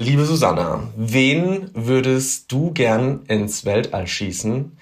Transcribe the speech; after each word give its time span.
Liebe 0.00 0.24
Susanna, 0.24 0.88
wen 0.96 1.70
würdest 1.74 2.50
du 2.50 2.72
gern 2.72 3.20
ins 3.28 3.66
Weltall 3.66 4.06
schießen? 4.06 4.78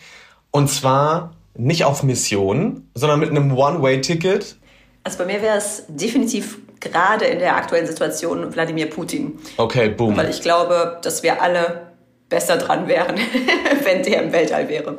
Und 0.53 0.71
zwar 0.71 1.35
nicht 1.57 1.85
auf 1.85 2.05
Mission, 2.05 2.89
sondern 2.95 3.19
mit 3.19 3.31
einem 3.31 3.51
One-Way-Ticket. 3.51 4.59
Also 5.03 5.19
bei 5.19 5.27
mir 5.27 5.43
wäre 5.43 5.57
es 5.57 5.83
definitiv 5.89 6.59
gerade 6.79 7.25
in 7.25 7.41
der 7.41 7.57
aktuellen 7.57 7.89
Situation 7.89 8.55
Wladimir 8.55 8.89
Putin. 8.89 9.41
Okay, 9.57 9.89
boom. 9.89 10.17
Weil 10.17 10.31
ich 10.31 10.41
glaube, 10.41 11.01
dass 11.03 11.25
wir 11.25 11.43
alle 11.43 11.91
besser 12.29 12.57
dran 12.57 12.87
wären, 12.87 13.17
wenn 13.83 14.05
der 14.05 14.23
im 14.23 14.33
Weltall 14.33 14.69
wäre. 14.69 14.99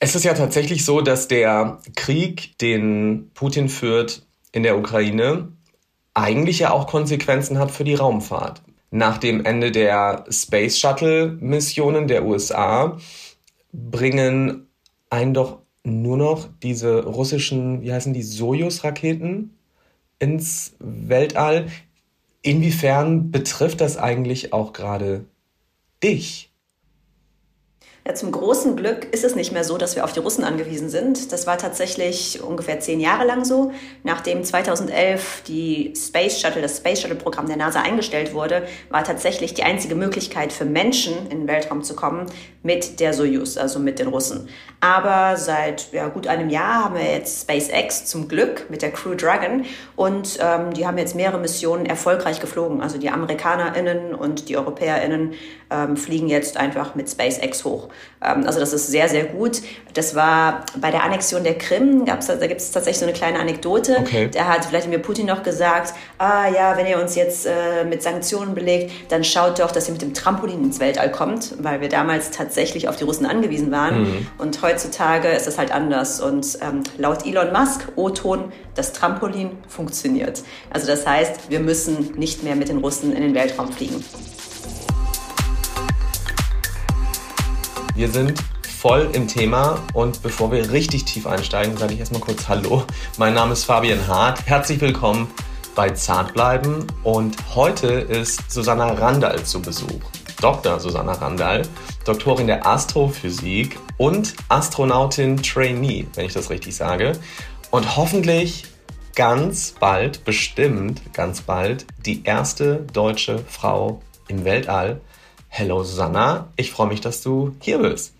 Es 0.00 0.16
ist 0.16 0.24
ja 0.24 0.34
tatsächlich 0.34 0.84
so, 0.84 1.02
dass 1.02 1.28
der 1.28 1.78
Krieg, 1.94 2.58
den 2.58 3.30
Putin 3.34 3.68
führt 3.68 4.22
in 4.50 4.64
der 4.64 4.76
Ukraine, 4.76 5.52
eigentlich 6.14 6.58
ja 6.58 6.72
auch 6.72 6.88
Konsequenzen 6.88 7.60
hat 7.60 7.70
für 7.70 7.84
die 7.84 7.94
Raumfahrt. 7.94 8.62
Nach 8.90 9.18
dem 9.18 9.44
Ende 9.44 9.70
der 9.70 10.24
Space 10.30 10.78
Shuttle 10.78 11.38
Missionen 11.40 12.08
der 12.08 12.24
USA 12.24 12.98
bringen 13.72 14.66
einen 15.10 15.34
doch 15.34 15.60
nur 15.84 16.16
noch 16.16 16.48
diese 16.62 17.04
russischen, 17.04 17.82
wie 17.82 17.92
heißen 17.92 18.12
die, 18.12 18.22
Sojus-Raketen 18.22 19.56
ins 20.18 20.74
Weltall. 20.78 21.68
Inwiefern 22.42 23.30
betrifft 23.30 23.80
das 23.80 23.96
eigentlich 23.96 24.52
auch 24.52 24.72
gerade 24.72 25.24
dich? 26.02 26.49
Ja, 28.06 28.14
zum 28.14 28.32
großen 28.32 28.76
Glück 28.76 29.04
ist 29.12 29.24
es 29.24 29.36
nicht 29.36 29.52
mehr 29.52 29.62
so, 29.62 29.76
dass 29.76 29.94
wir 29.94 30.04
auf 30.04 30.14
die 30.14 30.20
Russen 30.20 30.42
angewiesen 30.42 30.88
sind. 30.88 31.32
Das 31.32 31.46
war 31.46 31.58
tatsächlich 31.58 32.42
ungefähr 32.42 32.80
zehn 32.80 32.98
Jahre 32.98 33.26
lang 33.26 33.44
so. 33.44 33.72
Nachdem 34.04 34.42
2011 34.42 35.42
die 35.46 35.92
Space 35.94 36.40
Shuttle, 36.40 36.62
das 36.62 36.78
Space 36.78 37.02
Shuttle 37.02 37.18
Programm 37.18 37.46
der 37.46 37.58
NASA 37.58 37.82
eingestellt 37.82 38.32
wurde, 38.32 38.62
war 38.88 39.04
tatsächlich 39.04 39.52
die 39.52 39.64
einzige 39.64 39.96
Möglichkeit 39.96 40.50
für 40.50 40.64
Menschen 40.64 41.12
in 41.30 41.40
den 41.40 41.48
Weltraum 41.48 41.82
zu 41.82 41.94
kommen 41.94 42.24
mit 42.62 43.00
der 43.00 43.12
Soyuz, 43.12 43.58
also 43.58 43.78
mit 43.78 43.98
den 43.98 44.08
Russen. 44.08 44.48
Aber 44.80 45.36
seit 45.36 45.92
ja, 45.92 46.08
gut 46.08 46.26
einem 46.26 46.48
Jahr 46.48 46.84
haben 46.84 46.94
wir 46.94 47.04
jetzt 47.04 47.42
SpaceX 47.42 48.06
zum 48.06 48.28
Glück 48.28 48.70
mit 48.70 48.80
der 48.80 48.92
Crew 48.92 49.14
Dragon 49.14 49.66
und 49.94 50.38
ähm, 50.40 50.72
die 50.72 50.86
haben 50.86 50.96
jetzt 50.96 51.14
mehrere 51.14 51.38
Missionen 51.38 51.84
erfolgreich 51.84 52.40
geflogen. 52.40 52.80
Also 52.80 52.96
die 52.96 53.10
AmerikanerInnen 53.10 54.14
und 54.14 54.48
die 54.48 54.56
EuropäerInnen 54.56 55.34
ähm, 55.70 55.96
fliegen 55.98 56.28
jetzt 56.28 56.56
einfach 56.56 56.94
mit 56.94 57.10
SpaceX 57.10 57.64
hoch. 57.64 57.89
Ähm, 58.22 58.44
also 58.46 58.60
das 58.60 58.72
ist 58.72 58.88
sehr, 58.88 59.08
sehr 59.08 59.24
gut. 59.24 59.62
Das 59.94 60.14
war 60.14 60.64
bei 60.80 60.90
der 60.90 61.02
Annexion 61.02 61.42
der 61.42 61.58
Krim, 61.58 62.04
gab's, 62.04 62.26
da 62.26 62.34
gibt 62.46 62.60
es 62.60 62.70
tatsächlich 62.70 62.98
so 62.98 63.04
eine 63.04 63.14
kleine 63.14 63.40
Anekdote. 63.40 63.96
Okay. 63.98 64.28
Da 64.32 64.44
hat 64.44 64.70
Wladimir 64.70 64.98
Putin 64.98 65.26
noch 65.26 65.42
gesagt, 65.42 65.94
ah 66.18 66.48
ja, 66.48 66.76
wenn 66.76 66.86
ihr 66.86 67.00
uns 67.00 67.16
jetzt 67.16 67.46
äh, 67.46 67.84
mit 67.84 68.02
Sanktionen 68.02 68.54
belegt, 68.54 68.92
dann 69.10 69.24
schaut 69.24 69.58
doch, 69.58 69.72
dass 69.72 69.88
ihr 69.88 69.92
mit 69.92 70.02
dem 70.02 70.14
Trampolin 70.14 70.62
ins 70.62 70.80
Weltall 70.80 71.10
kommt, 71.10 71.54
weil 71.58 71.80
wir 71.80 71.88
damals 71.88 72.30
tatsächlich 72.30 72.88
auf 72.88 72.96
die 72.96 73.04
Russen 73.04 73.26
angewiesen 73.26 73.70
waren. 73.72 74.02
Mhm. 74.02 74.26
Und 74.38 74.62
heutzutage 74.62 75.28
ist 75.28 75.46
das 75.46 75.58
halt 75.58 75.72
anders. 75.72 76.20
Und 76.20 76.58
ähm, 76.62 76.82
laut 76.98 77.26
Elon 77.26 77.52
Musk, 77.52 77.88
O-Ton, 77.96 78.52
das 78.74 78.92
Trampolin 78.92 79.58
funktioniert. 79.68 80.42
Also 80.72 80.86
das 80.86 81.06
heißt, 81.06 81.50
wir 81.50 81.60
müssen 81.60 82.12
nicht 82.16 82.42
mehr 82.42 82.56
mit 82.56 82.68
den 82.68 82.78
Russen 82.78 83.12
in 83.12 83.22
den 83.22 83.34
Weltraum 83.34 83.72
fliegen. 83.72 84.04
Wir 87.94 88.08
sind 88.08 88.42
voll 88.78 89.10
im 89.12 89.26
Thema 89.26 89.82
und 89.94 90.22
bevor 90.22 90.52
wir 90.52 90.70
richtig 90.70 91.04
tief 91.04 91.26
einsteigen, 91.26 91.76
sage 91.76 91.94
ich 91.94 92.00
erstmal 92.00 92.20
kurz 92.20 92.48
Hallo. 92.48 92.84
Mein 93.18 93.34
Name 93.34 93.52
ist 93.52 93.64
Fabian 93.64 94.06
Hart. 94.06 94.46
Herzlich 94.46 94.80
willkommen 94.80 95.28
bei 95.74 95.90
Zartbleiben 95.90 96.86
und 97.02 97.36
heute 97.54 97.88
ist 97.88 98.50
Susanna 98.50 98.92
Randall 98.92 99.42
zu 99.42 99.60
Besuch. 99.60 100.00
Dr. 100.40 100.80
Susanna 100.80 101.12
Randall, 101.12 101.62
Doktorin 102.04 102.46
der 102.46 102.66
Astrophysik 102.66 103.78
und 103.98 104.34
Astronautin 104.48 105.42
Trainee, 105.42 106.06
wenn 106.14 106.26
ich 106.26 106.32
das 106.32 106.48
richtig 106.48 106.74
sage. 106.74 107.12
Und 107.70 107.96
hoffentlich 107.96 108.64
ganz 109.14 109.74
bald, 109.78 110.24
bestimmt 110.24 111.02
ganz 111.12 111.42
bald, 111.42 111.84
die 112.06 112.24
erste 112.24 112.86
deutsche 112.92 113.44
Frau 113.48 114.00
im 114.28 114.44
Weltall. 114.44 115.00
Hello 115.52 115.82
Susanna, 115.82 116.46
ich 116.54 116.70
freue 116.70 116.86
mich, 116.86 117.00
dass 117.00 117.22
du 117.22 117.56
hier 117.60 117.78
bist. 117.80 118.14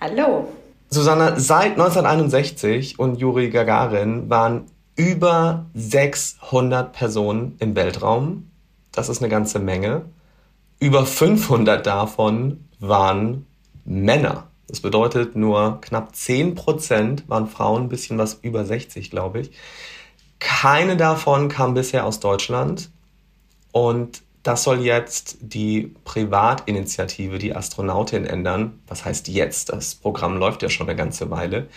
Hallo. 0.00 0.48
Susanna, 0.88 1.38
seit 1.40 1.72
1961 1.72 3.00
und 3.00 3.16
Juri 3.16 3.50
Gagarin 3.50 4.30
waren 4.30 4.66
über 4.94 5.66
600 5.74 6.92
Personen 6.92 7.56
im 7.58 7.74
Weltraum. 7.74 8.48
Das 8.92 9.08
ist 9.08 9.20
eine 9.20 9.28
ganze 9.28 9.58
Menge. 9.58 10.02
Über 10.78 11.04
500 11.04 11.84
davon 11.84 12.64
waren 12.78 13.44
Männer. 13.84 14.44
Das 14.68 14.80
bedeutet, 14.80 15.34
nur 15.34 15.80
knapp 15.80 16.12
10% 16.14 17.24
waren 17.26 17.48
Frauen, 17.48 17.82
ein 17.82 17.88
bisschen 17.88 18.18
was 18.18 18.34
über 18.40 18.64
60, 18.64 19.10
glaube 19.10 19.40
ich. 19.40 19.50
Keine 20.38 20.96
davon 20.96 21.48
kam 21.48 21.74
bisher 21.74 22.06
aus 22.06 22.20
Deutschland. 22.20 22.88
Und 23.72 24.22
das 24.46 24.62
soll 24.62 24.80
jetzt 24.80 25.38
die 25.40 25.94
Privatinitiative, 26.04 27.38
die 27.38 27.54
Astronautin 27.54 28.24
ändern. 28.24 28.80
Was 28.86 29.04
heißt 29.04 29.28
jetzt? 29.28 29.70
Das 29.70 29.94
Programm 29.94 30.38
läuft 30.38 30.62
ja 30.62 30.68
schon 30.68 30.88
eine 30.88 30.96
ganze 30.96 31.30
Weile. 31.30 31.68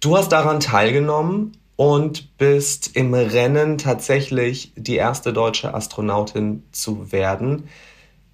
Du 0.00 0.16
hast 0.16 0.30
daran 0.30 0.60
teilgenommen 0.60 1.52
und 1.76 2.36
bist 2.38 2.96
im 2.96 3.14
Rennen 3.14 3.78
tatsächlich 3.78 4.72
die 4.76 4.96
erste 4.96 5.32
deutsche 5.32 5.74
Astronautin 5.74 6.62
zu 6.72 7.10
werden. 7.12 7.68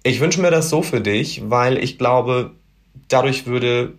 Ich 0.03 0.19
wünsche 0.19 0.41
mir 0.41 0.51
das 0.51 0.69
so 0.69 0.81
für 0.81 1.01
dich, 1.01 1.49
weil 1.49 1.77
ich 1.77 1.97
glaube, 1.97 2.51
dadurch 3.07 3.45
würde 3.45 3.93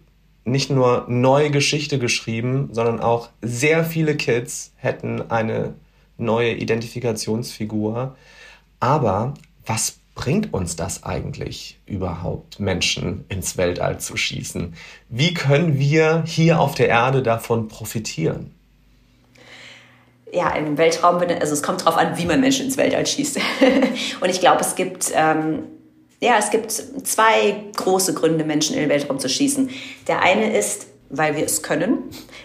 nicht 0.44 0.70
nur 0.70 1.04
neue 1.08 1.50
Geschichte 1.50 1.98
geschrieben, 1.98 2.70
sondern 2.72 3.00
auch 3.00 3.28
sehr 3.42 3.84
viele 3.84 4.16
Kids 4.16 4.72
hätten 4.76 5.30
eine 5.30 5.74
neue 6.16 6.54
Identifikationsfigur. 6.54 8.16
Aber 8.78 9.34
was 9.66 10.00
bringt 10.14 10.52
uns 10.52 10.76
das 10.76 11.04
eigentlich 11.04 11.80
überhaupt, 11.86 12.60
Menschen 12.60 13.24
ins 13.28 13.56
Weltall 13.56 14.00
zu 14.00 14.16
schießen? 14.16 14.74
Wie 15.08 15.34
können 15.34 15.78
wir 15.78 16.24
hier 16.26 16.60
auf 16.60 16.74
der 16.74 16.88
Erde 16.88 17.22
davon 17.22 17.68
profitieren? 17.68 18.54
Ja, 20.32 20.50
im 20.50 20.78
Weltraum, 20.78 21.18
also 21.18 21.54
es 21.54 21.62
kommt 21.62 21.80
darauf 21.80 21.96
an, 21.96 22.16
wie 22.18 22.24
man 22.24 22.40
Menschen 22.40 22.66
ins 22.66 22.76
Weltall 22.76 23.06
schießt. 23.06 23.38
Und 24.20 24.28
ich 24.28 24.40
glaube, 24.40 24.60
es 24.60 24.74
gibt, 24.74 25.10
ähm, 25.14 25.64
ja, 26.20 26.36
es 26.38 26.50
gibt 26.50 26.70
zwei 26.70 27.64
große 27.76 28.14
Gründe, 28.14 28.44
Menschen 28.44 28.74
in 28.74 28.82
den 28.82 28.88
Weltraum 28.90 29.18
zu 29.18 29.28
schießen. 29.28 29.70
Der 30.06 30.22
eine 30.22 30.56
ist, 30.56 30.86
weil 31.10 31.36
wir 31.36 31.44
es 31.44 31.62
können, 31.62 32.04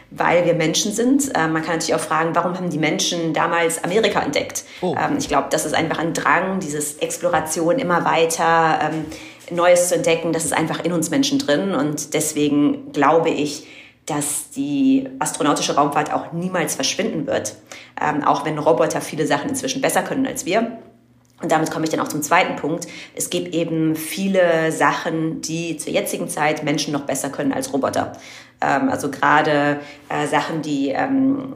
weil 0.10 0.44
wir 0.46 0.56
Menschen 0.56 0.92
sind. 0.92 1.32
Ähm, 1.36 1.54
man 1.54 1.62
kann 1.64 1.74
natürlich 1.74 1.96
auch 1.96 2.00
fragen, 2.00 2.36
warum 2.36 2.56
haben 2.56 2.70
die 2.70 2.80
Menschen 2.80 3.34
damals 3.34 3.84
Amerika 3.84 4.22
entdeckt? 4.22 4.64
Oh. 4.82 4.96
Ähm, 5.00 5.18
ich 5.18 5.28
glaube, 5.28 5.48
das 5.52 5.66
ist 5.66 5.76
einfach 5.76 6.00
ein 6.00 6.14
Drang, 6.14 6.60
dieses 6.60 6.96
Exploration 6.96 7.78
immer 7.78 8.04
weiter, 8.04 8.80
ähm, 8.82 9.06
Neues 9.56 9.90
zu 9.90 9.96
entdecken. 9.96 10.34
Das 10.34 10.44
ist 10.44 10.54
einfach 10.54 10.84
in 10.84 10.92
uns 10.92 11.12
Menschen 11.12 11.38
drin. 11.38 11.76
Und 11.76 12.16
deswegen 12.16 12.92
glaube 12.92 13.30
ich, 13.30 13.68
dass 14.08 14.50
die 14.50 15.08
astronautische 15.20 15.76
Raumfahrt 15.76 16.12
auch 16.12 16.32
niemals 16.32 16.76
verschwinden 16.76 17.28
wird. 17.28 17.56
Ähm, 18.02 18.24
auch 18.24 18.46
wenn 18.46 18.58
Roboter 18.58 19.02
viele 19.02 19.28
Sachen 19.28 19.50
inzwischen 19.50 19.82
besser 19.82 20.02
können 20.02 20.26
als 20.26 20.46
wir. 20.46 20.80
Und 21.42 21.52
damit 21.52 21.70
komme 21.70 21.84
ich 21.86 21.92
dann 21.92 22.00
auch 22.00 22.08
zum 22.08 22.22
zweiten 22.22 22.56
Punkt. 22.56 22.88
Es 23.14 23.30
gibt 23.30 23.54
eben 23.54 23.96
viele 23.96 24.72
Sachen, 24.72 25.42
die 25.42 25.76
zur 25.76 25.92
jetzigen 25.92 26.30
Zeit 26.30 26.64
Menschen 26.64 26.94
noch 26.94 27.02
besser 27.02 27.30
können 27.30 27.52
als 27.52 27.74
Roboter. 27.74 28.14
Ähm, 28.62 28.90
also 28.90 29.12
gerade 29.12 29.80
äh, 30.10 30.28
Sachen, 30.28 30.62
die 30.62 30.90
ähm, 30.90 31.54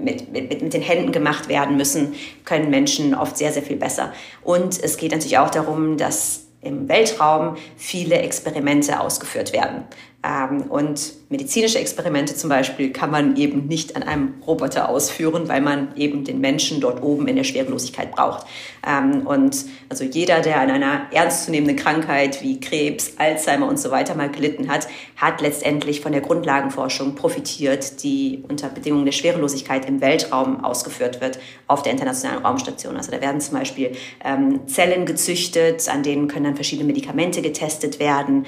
mit, 0.00 0.32
mit, 0.32 0.62
mit 0.62 0.74
den 0.74 0.82
Händen 0.82 1.12
gemacht 1.12 1.48
werden 1.48 1.76
müssen, 1.76 2.14
können 2.44 2.70
Menschen 2.70 3.14
oft 3.14 3.36
sehr, 3.36 3.52
sehr 3.52 3.62
viel 3.62 3.76
besser. 3.76 4.12
Und 4.42 4.82
es 4.82 4.96
geht 4.96 5.12
natürlich 5.12 5.38
auch 5.38 5.50
darum, 5.50 5.96
dass 5.96 6.46
im 6.60 6.88
Weltraum 6.88 7.56
viele 7.76 8.16
Experimente 8.16 9.00
ausgeführt 9.00 9.52
werden. 9.52 9.84
Ähm, 10.24 10.62
und 10.62 11.12
medizinische 11.30 11.78
Experimente 11.78 12.34
zum 12.34 12.48
Beispiel 12.48 12.90
kann 12.90 13.10
man 13.10 13.36
eben 13.36 13.66
nicht 13.66 13.96
an 13.96 14.02
einem 14.02 14.34
Roboter 14.46 14.88
ausführen, 14.88 15.46
weil 15.48 15.60
man 15.60 15.94
eben 15.96 16.24
den 16.24 16.40
Menschen 16.40 16.80
dort 16.80 17.02
oben 17.02 17.28
in 17.28 17.36
der 17.36 17.44
Schwerelosigkeit 17.44 18.12
braucht. 18.12 18.46
Ähm, 18.86 19.26
und 19.26 19.66
also 19.90 20.04
jeder, 20.04 20.40
der 20.40 20.60
an 20.60 20.70
einer 20.70 21.06
ernstzunehmenden 21.12 21.76
Krankheit 21.76 22.42
wie 22.42 22.60
Krebs, 22.60 23.12
Alzheimer 23.18 23.68
und 23.68 23.78
so 23.78 23.90
weiter 23.90 24.14
mal 24.14 24.30
gelitten 24.30 24.68
hat, 24.68 24.88
hat 25.16 25.42
letztendlich 25.42 26.00
von 26.00 26.12
der 26.12 26.22
Grundlagenforschung 26.22 27.14
profitiert, 27.14 28.02
die 28.02 28.42
unter 28.48 28.70
Bedingungen 28.70 29.04
der 29.04 29.12
Schwerelosigkeit 29.12 29.86
im 29.86 30.00
Weltraum 30.00 30.64
ausgeführt 30.64 31.20
wird 31.20 31.38
auf 31.66 31.82
der 31.82 31.92
Internationalen 31.92 32.42
Raumstation. 32.42 32.96
Also 32.96 33.10
da 33.10 33.20
werden 33.20 33.42
zum 33.42 33.58
Beispiel 33.58 33.92
ähm, 34.24 34.66
Zellen 34.66 35.04
gezüchtet, 35.04 35.88
an 35.90 36.02
denen 36.02 36.28
können 36.28 36.44
dann 36.44 36.54
verschiedene 36.54 36.86
Medikamente 36.86 37.42
getestet 37.42 38.00
werden. 38.00 38.46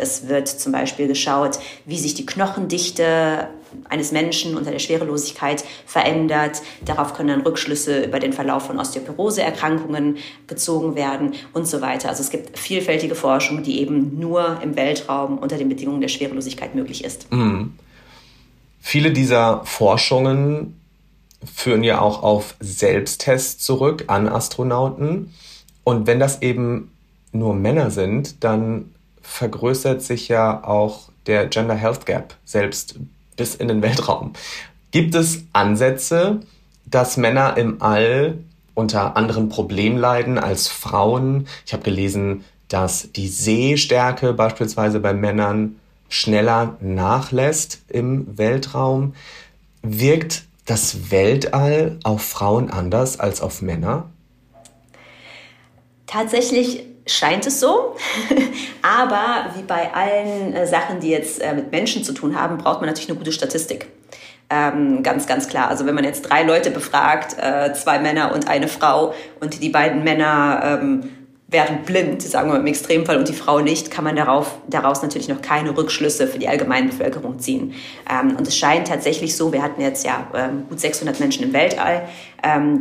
es 0.00 0.28
wird 0.28 0.48
zum 0.48 0.72
Beispiel 0.72 1.08
geschaut, 1.08 1.58
wie 1.88 1.98
sich 1.98 2.12
die 2.12 2.26
Knochendichte 2.26 3.48
eines 3.88 4.12
Menschen 4.12 4.58
unter 4.58 4.70
der 4.70 4.78
Schwerelosigkeit 4.78 5.64
verändert. 5.86 6.60
Darauf 6.84 7.14
können 7.14 7.30
dann 7.30 7.40
Rückschlüsse 7.40 8.04
über 8.04 8.18
den 8.18 8.34
Verlauf 8.34 8.66
von 8.66 8.78
Osteoporoseerkrankungen 8.78 10.18
gezogen 10.46 10.96
werden 10.96 11.32
und 11.54 11.66
so 11.66 11.80
weiter. 11.80 12.10
Also 12.10 12.22
es 12.22 12.28
gibt 12.28 12.58
vielfältige 12.58 13.14
Forschung, 13.14 13.62
die 13.62 13.80
eben 13.80 14.20
nur 14.20 14.60
im 14.62 14.76
Weltraum 14.76 15.38
unter 15.38 15.56
den 15.56 15.70
Bedingungen 15.70 16.02
der 16.02 16.08
Schwerelosigkeit 16.08 16.74
möglich 16.74 17.04
ist. 17.04 17.32
Mhm. 17.32 17.72
Viele 18.80 19.10
dieser 19.10 19.64
Forschungen 19.64 20.78
führen 21.42 21.82
ja 21.82 22.02
auch 22.02 22.22
auf 22.22 22.54
Selbsttests 22.60 23.64
zurück 23.64 24.04
an 24.08 24.28
Astronauten. 24.28 25.32
Und 25.84 26.06
wenn 26.06 26.20
das 26.20 26.42
eben 26.42 26.92
nur 27.32 27.54
Männer 27.54 27.90
sind, 27.90 28.44
dann 28.44 28.92
vergrößert 29.22 30.02
sich 30.02 30.28
ja 30.28 30.62
auch 30.64 31.08
der 31.28 31.46
Gender 31.46 31.74
Health 31.74 32.06
Gap 32.06 32.34
selbst 32.44 32.96
bis 33.36 33.54
in 33.54 33.68
den 33.68 33.82
Weltraum. 33.82 34.32
Gibt 34.90 35.14
es 35.14 35.44
Ansätze, 35.52 36.40
dass 36.86 37.16
Männer 37.16 37.56
im 37.56 37.80
All 37.82 38.38
unter 38.74 39.16
anderen 39.16 39.48
Problemen 39.48 39.98
leiden 39.98 40.38
als 40.38 40.68
Frauen? 40.68 41.46
Ich 41.66 41.72
habe 41.72 41.84
gelesen, 41.84 42.44
dass 42.68 43.12
die 43.12 43.28
Sehstärke 43.28 44.32
beispielsweise 44.32 45.00
bei 45.00 45.12
Männern 45.12 45.76
schneller 46.08 46.76
nachlässt 46.80 47.82
im 47.88 48.38
Weltraum. 48.38 49.14
Wirkt 49.82 50.44
das 50.64 51.10
Weltall 51.10 51.98
auf 52.02 52.22
Frauen 52.22 52.70
anders 52.70 53.20
als 53.20 53.40
auf 53.40 53.62
Männer? 53.62 54.10
Tatsächlich 56.06 56.84
scheint 57.08 57.46
es 57.46 57.60
so. 57.60 57.96
Aber 58.82 59.50
wie 59.56 59.62
bei 59.62 59.92
allen 59.92 60.54
äh, 60.54 60.66
Sachen, 60.66 61.00
die 61.00 61.10
jetzt 61.10 61.40
äh, 61.40 61.54
mit 61.54 61.70
Menschen 61.70 62.04
zu 62.04 62.12
tun 62.12 62.38
haben, 62.38 62.58
braucht 62.58 62.80
man 62.80 62.88
natürlich 62.88 63.10
eine 63.10 63.18
gute 63.18 63.32
Statistik. 63.32 63.88
Ähm, 64.50 65.02
ganz, 65.02 65.26
ganz 65.26 65.48
klar. 65.48 65.68
Also 65.68 65.84
wenn 65.84 65.94
man 65.94 66.04
jetzt 66.04 66.22
drei 66.22 66.42
Leute 66.42 66.70
befragt, 66.70 67.36
äh, 67.38 67.72
zwei 67.74 67.98
Männer 67.98 68.32
und 68.32 68.48
eine 68.48 68.68
Frau, 68.68 69.14
und 69.40 69.62
die 69.62 69.68
beiden 69.68 70.04
Männer 70.04 70.80
ähm, 70.80 71.10
werden 71.48 71.82
blind, 71.84 72.22
sagen 72.22 72.50
wir 72.50 72.58
im 72.58 72.66
Extremfall, 72.66 73.16
und 73.16 73.28
die 73.28 73.34
Frau 73.34 73.60
nicht, 73.60 73.90
kann 73.90 74.04
man 74.04 74.16
darauf, 74.16 74.58
daraus 74.68 75.02
natürlich 75.02 75.28
noch 75.28 75.40
keine 75.40 75.76
Rückschlüsse 75.76 76.26
für 76.26 76.38
die 76.38 76.46
allgemeine 76.46 76.88
Bevölkerung 76.88 77.38
ziehen. 77.38 77.74
Ähm, 78.10 78.36
und 78.36 78.46
es 78.46 78.56
scheint 78.56 78.88
tatsächlich 78.88 79.36
so, 79.36 79.52
wir 79.52 79.62
hatten 79.62 79.80
jetzt 79.80 80.04
ja 80.04 80.26
ähm, 80.34 80.66
gut 80.68 80.78
600 80.80 81.20
Menschen 81.20 81.44
im 81.44 81.52
Weltall, 81.52 82.08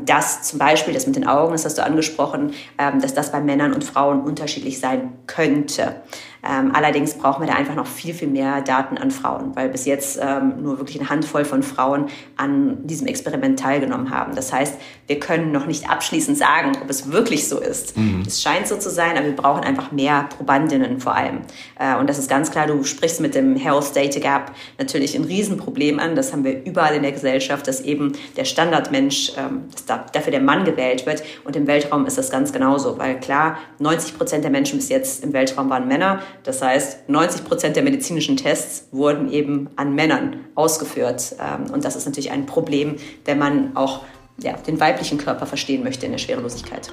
dass 0.05 0.43
zum 0.43 0.59
Beispiel 0.59 0.93
das 0.93 1.07
mit 1.07 1.15
den 1.15 1.27
Augen, 1.27 1.51
das 1.51 1.65
hast 1.65 1.77
du 1.77 1.83
angesprochen, 1.83 2.53
ähm, 2.77 3.01
dass 3.01 3.13
das 3.13 3.31
bei 3.31 3.39
Männern 3.39 3.73
und 3.73 3.83
Frauen 3.83 4.21
unterschiedlich 4.21 4.79
sein 4.79 5.13
könnte. 5.25 6.01
Ähm, 6.47 6.71
allerdings 6.73 7.15
brauchen 7.15 7.41
wir 7.41 7.47
da 7.47 7.57
einfach 7.57 7.75
noch 7.75 7.87
viel, 7.87 8.13
viel 8.13 8.27
mehr 8.27 8.61
Daten 8.61 8.97
an 8.97 9.11
Frauen, 9.11 9.55
weil 9.55 9.69
bis 9.69 9.85
jetzt 9.85 10.19
ähm, 10.21 10.61
nur 10.61 10.77
wirklich 10.77 10.99
eine 10.99 11.09
Handvoll 11.09 11.45
von 11.45 11.63
Frauen 11.63 12.07
an 12.37 12.85
diesem 12.87 13.07
Experiment 13.07 13.59
teilgenommen 13.59 14.11
haben. 14.11 14.35
Das 14.35 14.53
heißt, 14.53 14.75
wir 15.07 15.19
können 15.19 15.51
noch 15.51 15.65
nicht 15.65 15.89
abschließend 15.89 16.37
sagen, 16.37 16.73
ob 16.81 16.89
es 16.89 17.11
wirklich 17.11 17.47
so 17.47 17.59
ist. 17.59 17.97
Mhm. 17.97 18.23
Es 18.25 18.41
scheint 18.41 18.67
so 18.67 18.77
zu 18.77 18.89
sein, 18.89 19.17
aber 19.17 19.25
wir 19.25 19.35
brauchen 19.35 19.63
einfach 19.63 19.91
mehr 19.91 20.29
Probandinnen 20.37 20.99
vor 20.99 21.15
allem. 21.15 21.39
Äh, 21.79 21.97
und 21.97 22.09
das 22.09 22.19
ist 22.19 22.29
ganz 22.29 22.51
klar, 22.51 22.67
du 22.67 22.83
sprichst 22.83 23.19
mit 23.19 23.35
dem 23.35 23.55
Health 23.55 23.95
Data 23.95 24.19
Gap 24.19 24.51
natürlich 24.77 25.15
ein 25.15 25.23
Riesenproblem 25.23 25.99
an. 25.99 26.15
Das 26.15 26.31
haben 26.31 26.43
wir 26.43 26.63
überall 26.65 26.95
in 26.95 27.01
der 27.01 27.11
Gesellschaft, 27.11 27.67
dass 27.67 27.81
eben 27.81 28.13
der 28.37 28.45
Standardmensch, 28.45 29.33
ähm, 29.37 29.46
dass 29.85 30.11
dafür 30.11 30.31
der 30.31 30.41
Mann 30.41 30.65
gewählt 30.65 31.05
wird. 31.05 31.23
Und 31.43 31.55
im 31.55 31.67
Weltraum 31.67 32.05
ist 32.05 32.17
das 32.17 32.29
ganz 32.31 32.51
genauso, 32.51 32.97
weil 32.97 33.19
klar, 33.19 33.57
90 33.79 34.17
Prozent 34.17 34.43
der 34.43 34.51
Menschen 34.51 34.77
bis 34.77 34.89
jetzt 34.89 35.23
im 35.23 35.33
Weltraum 35.33 35.69
waren 35.69 35.87
Männer. 35.87 36.21
Das 36.43 36.61
heißt, 36.61 37.09
90 37.09 37.45
Prozent 37.45 37.75
der 37.75 37.83
medizinischen 37.83 38.37
Tests 38.37 38.87
wurden 38.91 39.31
eben 39.31 39.69
an 39.75 39.95
Männern 39.95 40.37
ausgeführt. 40.55 41.35
Ähm, 41.39 41.71
und 41.73 41.85
das 41.85 41.95
ist 41.95 42.05
natürlich 42.05 42.31
ein 42.31 42.45
Problem, 42.45 42.95
wenn 43.25 43.37
man 43.37 43.75
auch 43.75 44.03
ja, 44.41 44.53
den 44.53 44.79
weiblichen 44.79 45.17
Körper 45.17 45.45
verstehen 45.45 45.83
möchte 45.83 46.05
in 46.05 46.11
der 46.11 46.19
Schwerelosigkeit. 46.19 46.91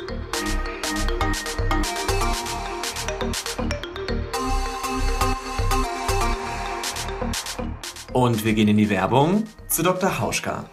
Und 8.13 8.45
wir 8.45 8.55
gehen 8.55 8.69
in 8.69 8.77
die 8.77 8.89
Werbung 8.89 9.45
zu 9.69 9.83
Dr. 9.83 10.21
Hauschka. 10.21 10.71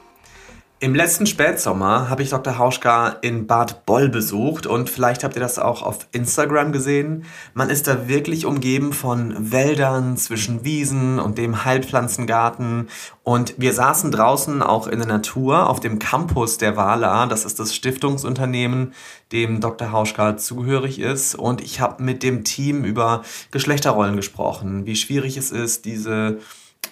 Im 0.83 0.95
letzten 0.95 1.27
Spätsommer 1.27 2.09
habe 2.09 2.23
ich 2.23 2.31
Dr. 2.31 2.57
Hauschka 2.57 3.09
in 3.21 3.45
Bad 3.45 3.85
Boll 3.85 4.09
besucht 4.09 4.65
und 4.65 4.89
vielleicht 4.89 5.23
habt 5.23 5.35
ihr 5.35 5.39
das 5.39 5.59
auch 5.59 5.83
auf 5.83 6.07
Instagram 6.11 6.71
gesehen. 6.71 7.25
Man 7.53 7.69
ist 7.69 7.85
da 7.85 8.07
wirklich 8.07 8.47
umgeben 8.47 8.91
von 8.91 9.51
Wäldern 9.51 10.17
zwischen 10.17 10.63
Wiesen 10.63 11.19
und 11.19 11.37
dem 11.37 11.65
Heilpflanzengarten 11.65 12.89
und 13.21 13.53
wir 13.59 13.73
saßen 13.73 14.09
draußen 14.09 14.63
auch 14.63 14.87
in 14.87 14.97
der 14.97 15.07
Natur 15.07 15.69
auf 15.69 15.81
dem 15.81 15.99
Campus 15.99 16.57
der 16.57 16.75
Wala. 16.75 17.27
Das 17.27 17.45
ist 17.45 17.59
das 17.59 17.75
Stiftungsunternehmen, 17.75 18.95
dem 19.31 19.61
Dr. 19.61 19.91
Hauschka 19.91 20.37
zugehörig 20.37 20.97
ist 20.97 21.35
und 21.35 21.61
ich 21.61 21.79
habe 21.79 22.01
mit 22.01 22.23
dem 22.23 22.43
Team 22.43 22.85
über 22.85 23.21
Geschlechterrollen 23.51 24.15
gesprochen, 24.15 24.87
wie 24.87 24.95
schwierig 24.95 25.37
es 25.37 25.51
ist, 25.51 25.85
diese 25.85 26.39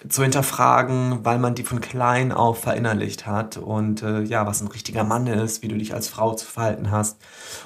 zu 0.07 0.21
hinterfragen, 0.21 1.19
weil 1.23 1.39
man 1.39 1.55
die 1.55 1.63
von 1.63 1.81
klein 1.81 2.31
auf 2.31 2.61
verinnerlicht 2.61 3.27
hat 3.27 3.57
und 3.57 4.01
äh, 4.01 4.21
ja, 4.21 4.47
was 4.47 4.61
ein 4.61 4.67
richtiger 4.67 5.03
Mann 5.03 5.27
ist, 5.27 5.61
wie 5.61 5.67
du 5.67 5.77
dich 5.77 5.93
als 5.93 6.07
Frau 6.07 6.33
zu 6.35 6.45
verhalten 6.45 6.89
hast. 6.89 7.17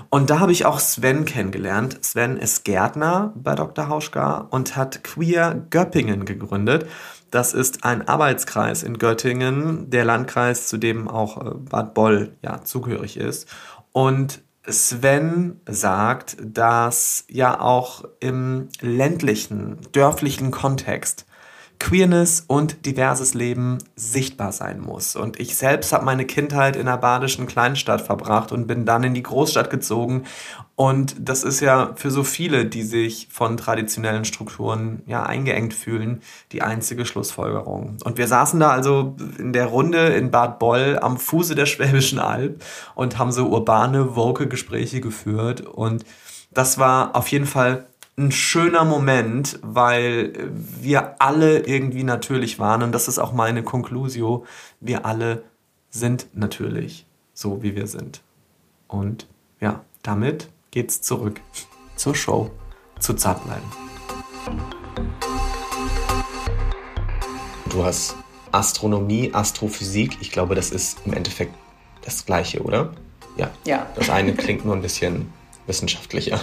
Und 0.09 0.29
da 0.29 0.39
habe 0.39 0.51
ich 0.51 0.65
auch 0.65 0.79
Sven 0.79 1.25
kennengelernt. 1.25 2.03
Sven 2.03 2.37
ist 2.37 2.65
Gärtner 2.65 3.33
bei 3.35 3.53
Dr. 3.53 3.87
Hauschka 3.87 4.47
und 4.49 4.75
hat 4.75 5.03
Queer 5.03 5.63
Göppingen 5.69 6.25
gegründet. 6.25 6.87
Das 7.29 7.53
ist 7.53 7.83
ein 7.83 8.07
Arbeitskreis 8.07 8.83
in 8.83 8.97
Göttingen, 8.97 9.89
der 9.89 10.05
Landkreis, 10.05 10.67
zu 10.67 10.77
dem 10.77 11.07
auch 11.07 11.37
äh, 11.37 11.53
Bad 11.55 11.93
Boll 11.93 12.35
ja 12.41 12.63
zugehörig 12.63 13.17
ist. 13.17 13.47
Und 13.91 14.41
Sven 14.65 15.59
sagt, 15.67 16.37
dass 16.41 17.25
ja 17.29 17.59
auch 17.59 18.05
im 18.19 18.69
ländlichen, 18.81 19.77
dörflichen 19.91 20.51
Kontext 20.51 21.25
Queerness 21.83 22.45
und 22.47 22.85
diverses 22.85 23.33
Leben 23.33 23.77
sichtbar 23.97 24.53
sein 24.53 24.79
muss. 24.79 25.17
Und 25.17 25.37
ich 25.41 25.57
selbst 25.57 25.91
habe 25.91 26.05
meine 26.05 26.23
Kindheit 26.23 26.77
in 26.77 26.87
einer 26.87 26.97
badischen 26.97 27.45
Kleinstadt 27.45 27.99
verbracht 27.99 28.53
und 28.53 28.67
bin 28.67 28.85
dann 28.85 29.03
in 29.03 29.13
die 29.13 29.21
Großstadt 29.21 29.69
gezogen. 29.69 30.23
Und 30.77 31.13
das 31.19 31.43
ist 31.43 31.59
ja 31.59 31.91
für 31.97 32.09
so 32.09 32.23
viele, 32.23 32.65
die 32.65 32.83
sich 32.83 33.27
von 33.29 33.57
traditionellen 33.57 34.23
Strukturen 34.23 35.01
ja 35.07 35.23
eingeengt 35.23 35.73
fühlen, 35.73 36.21
die 36.53 36.61
einzige 36.61 37.05
Schlussfolgerung. 37.05 37.97
Und 38.05 38.17
wir 38.17 38.29
saßen 38.29 38.61
da 38.61 38.69
also 38.69 39.17
in 39.37 39.51
der 39.51 39.65
Runde 39.65 40.07
in 40.13 40.31
Bad 40.31 40.59
Boll 40.59 40.97
am 41.01 41.17
Fuße 41.17 41.53
der 41.53 41.65
Schwäbischen 41.65 42.17
Alb 42.17 42.63
und 42.95 43.17
haben 43.17 43.33
so 43.33 43.49
urbane, 43.49 44.15
woke 44.15 44.47
Gespräche 44.47 45.01
geführt. 45.01 45.59
Und 45.59 46.05
das 46.53 46.77
war 46.77 47.13
auf 47.17 47.27
jeden 47.27 47.45
Fall 47.45 47.87
ein 48.17 48.31
schöner 48.31 48.85
Moment, 48.85 49.59
weil 49.63 50.33
wir 50.53 51.21
alle 51.21 51.65
irgendwie 51.65 52.03
natürlich 52.03 52.59
waren 52.59 52.83
und 52.83 52.91
das 52.91 53.07
ist 53.07 53.17
auch 53.17 53.33
meine 53.33 53.63
Conclusio. 53.63 54.45
Wir 54.79 55.05
alle 55.05 55.43
sind 55.89 56.27
natürlich 56.33 57.07
so, 57.33 57.63
wie 57.63 57.75
wir 57.75 57.87
sind. 57.87 58.21
Und 58.87 59.27
ja, 59.59 59.83
damit 60.03 60.49
geht's 60.69 61.01
zurück 61.01 61.41
zur 61.95 62.13
Show, 62.13 62.51
zu 62.99 63.15
Zartbleiben. 63.15 63.65
Du 67.69 67.83
hast 67.83 68.15
Astronomie, 68.51 69.33
Astrophysik. 69.33 70.17
Ich 70.21 70.31
glaube, 70.31 70.53
das 70.53 70.69
ist 70.69 70.99
im 71.05 71.13
Endeffekt 71.13 71.55
das 72.05 72.23
Gleiche, 72.27 72.61
oder? 72.61 72.91
Ja. 73.37 73.49
Ja. 73.65 73.87
Das 73.95 74.11
eine 74.11 74.35
klingt 74.35 74.65
nur 74.65 74.75
ein 74.75 74.83
bisschen 74.83 75.33
wissenschaftlicher. 75.67 76.39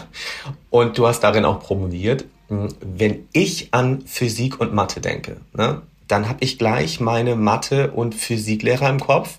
Und 0.70 0.98
du 0.98 1.06
hast 1.06 1.20
darin 1.20 1.44
auch 1.44 1.60
promoviert. 1.60 2.24
Wenn 2.48 3.28
ich 3.32 3.72
an 3.72 4.02
Physik 4.06 4.60
und 4.60 4.74
Mathe 4.74 5.00
denke, 5.00 5.36
ne, 5.52 5.82
dann 6.08 6.28
habe 6.28 6.42
ich 6.42 6.58
gleich 6.58 7.00
meine 7.00 7.36
Mathe- 7.36 7.92
und 7.92 8.14
Physiklehrer 8.14 8.88
im 8.88 8.98
Kopf, 8.98 9.38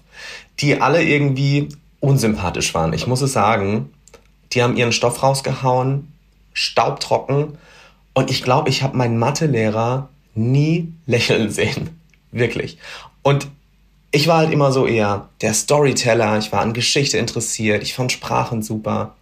die 0.60 0.80
alle 0.80 1.04
irgendwie 1.04 1.70
unsympathisch 2.00 2.74
waren. 2.74 2.94
Ich 2.94 3.08
muss 3.08 3.22
es 3.22 3.34
sagen, 3.34 3.92
die 4.54 4.64
haben 4.64 4.78
ihren 4.78 4.92
Stoff 4.92 5.22
rausgehauen, 5.24 6.12
staubtrocken. 6.54 7.58
Und 8.14 8.30
ich 8.30 8.44
glaube, 8.44 8.70
ich 8.70 8.84
habe 8.84 8.98
meinen 8.98 9.18
Mathelehrer 9.18 10.10
nie 10.36 10.94
lächeln 11.06 11.50
sehen. 11.50 12.02
Wirklich. 12.32 12.78
Und 13.24 13.48
ich 14.12 14.28
war 14.28 14.40
halt 14.40 14.52
immer 14.52 14.72
so 14.72 14.86
eher 14.86 15.30
der 15.42 15.54
Storyteller, 15.54 16.38
ich 16.38 16.52
war 16.52 16.62
an 16.62 16.74
Geschichte 16.74 17.18
interessiert, 17.18 17.82
ich 17.84 17.94
fand 17.94 18.12
Sprachen 18.12 18.62
super. 18.62 19.16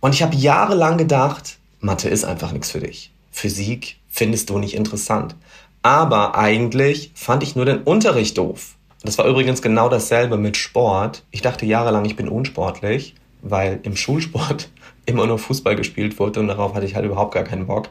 Und 0.00 0.14
ich 0.14 0.22
habe 0.22 0.34
jahrelang 0.34 0.98
gedacht, 0.98 1.58
Mathe 1.80 2.08
ist 2.08 2.24
einfach 2.24 2.52
nichts 2.52 2.70
für 2.70 2.80
dich. 2.80 3.12
Physik 3.30 3.96
findest 4.08 4.50
du 4.50 4.58
nicht 4.58 4.74
interessant. 4.74 5.36
Aber 5.82 6.36
eigentlich 6.36 7.12
fand 7.14 7.42
ich 7.42 7.56
nur 7.56 7.64
den 7.64 7.82
Unterricht 7.82 8.36
doof. 8.36 8.76
Das 9.02 9.16
war 9.16 9.26
übrigens 9.26 9.62
genau 9.62 9.88
dasselbe 9.88 10.36
mit 10.36 10.56
Sport. 10.56 11.24
Ich 11.30 11.40
dachte 11.40 11.64
jahrelang, 11.64 12.04
ich 12.04 12.16
bin 12.16 12.28
unsportlich, 12.28 13.14
weil 13.40 13.80
im 13.82 13.96
Schulsport 13.96 14.68
immer 15.06 15.26
nur 15.26 15.38
Fußball 15.38 15.76
gespielt 15.76 16.18
wurde 16.18 16.40
und 16.40 16.48
darauf 16.48 16.74
hatte 16.74 16.86
ich 16.86 16.94
halt 16.94 17.06
überhaupt 17.06 17.34
gar 17.34 17.44
keinen 17.44 17.66
Bock. 17.66 17.88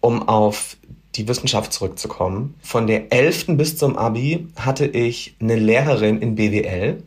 Um 0.00 0.28
auf 0.28 0.76
die 1.16 1.26
Wissenschaft 1.26 1.72
zurückzukommen. 1.72 2.54
Von 2.60 2.86
der 2.86 3.12
11. 3.12 3.56
bis 3.56 3.76
zum 3.76 3.96
Abi 3.96 4.46
hatte 4.56 4.86
ich 4.86 5.34
eine 5.40 5.56
Lehrerin 5.56 6.20
in 6.20 6.34
BWL, 6.34 7.02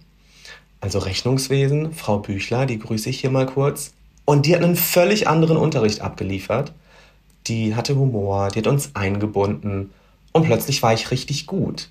also 0.82 1.00
Rechnungswesen, 1.00 1.94
Frau 1.94 2.18
Büchler, 2.18 2.66
die 2.66 2.80
grüße 2.80 3.10
ich 3.10 3.22
hier 3.22 3.30
mal 3.30 3.46
kurz. 3.46 3.94
Und 4.30 4.46
die 4.46 4.54
hat 4.56 4.62
einen 4.62 4.76
völlig 4.76 5.28
anderen 5.28 5.58
Unterricht 5.58 6.02
abgeliefert. 6.02 6.72
Die 7.48 7.74
hatte 7.74 7.96
Humor, 7.96 8.50
die 8.50 8.60
hat 8.60 8.68
uns 8.68 8.92
eingebunden 8.94 9.90
und 10.34 10.46
plötzlich 10.46 10.84
war 10.84 10.94
ich 10.94 11.10
richtig 11.10 11.48
gut. 11.48 11.90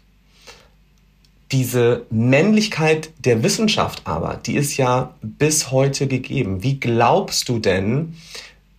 Diese 1.50 2.06
Männlichkeit 2.10 3.10
der 3.18 3.42
Wissenschaft 3.42 4.02
aber, 4.04 4.36
die 4.36 4.54
ist 4.54 4.76
ja 4.76 5.16
bis 5.20 5.72
heute 5.72 6.06
gegeben. 6.06 6.62
Wie 6.62 6.78
glaubst 6.78 7.48
du 7.48 7.58
denn, 7.58 8.14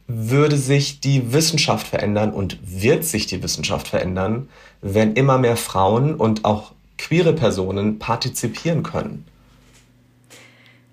würde 0.08 0.56
sich 0.56 1.02
die 1.02 1.34
Wissenschaft 1.34 1.86
verändern 1.86 2.32
und 2.32 2.60
wird 2.64 3.04
sich 3.04 3.28
die 3.28 3.44
Wissenschaft 3.44 3.90
verändern, 3.90 4.48
wenn 4.82 5.16
immer 5.16 5.38
mehr 5.38 5.58
Frauen 5.58 6.16
und 6.16 6.46
auch 6.46 6.72
queere 6.98 7.34
Personen 7.34 8.00
partizipieren 8.00 8.84
können? 8.84 9.26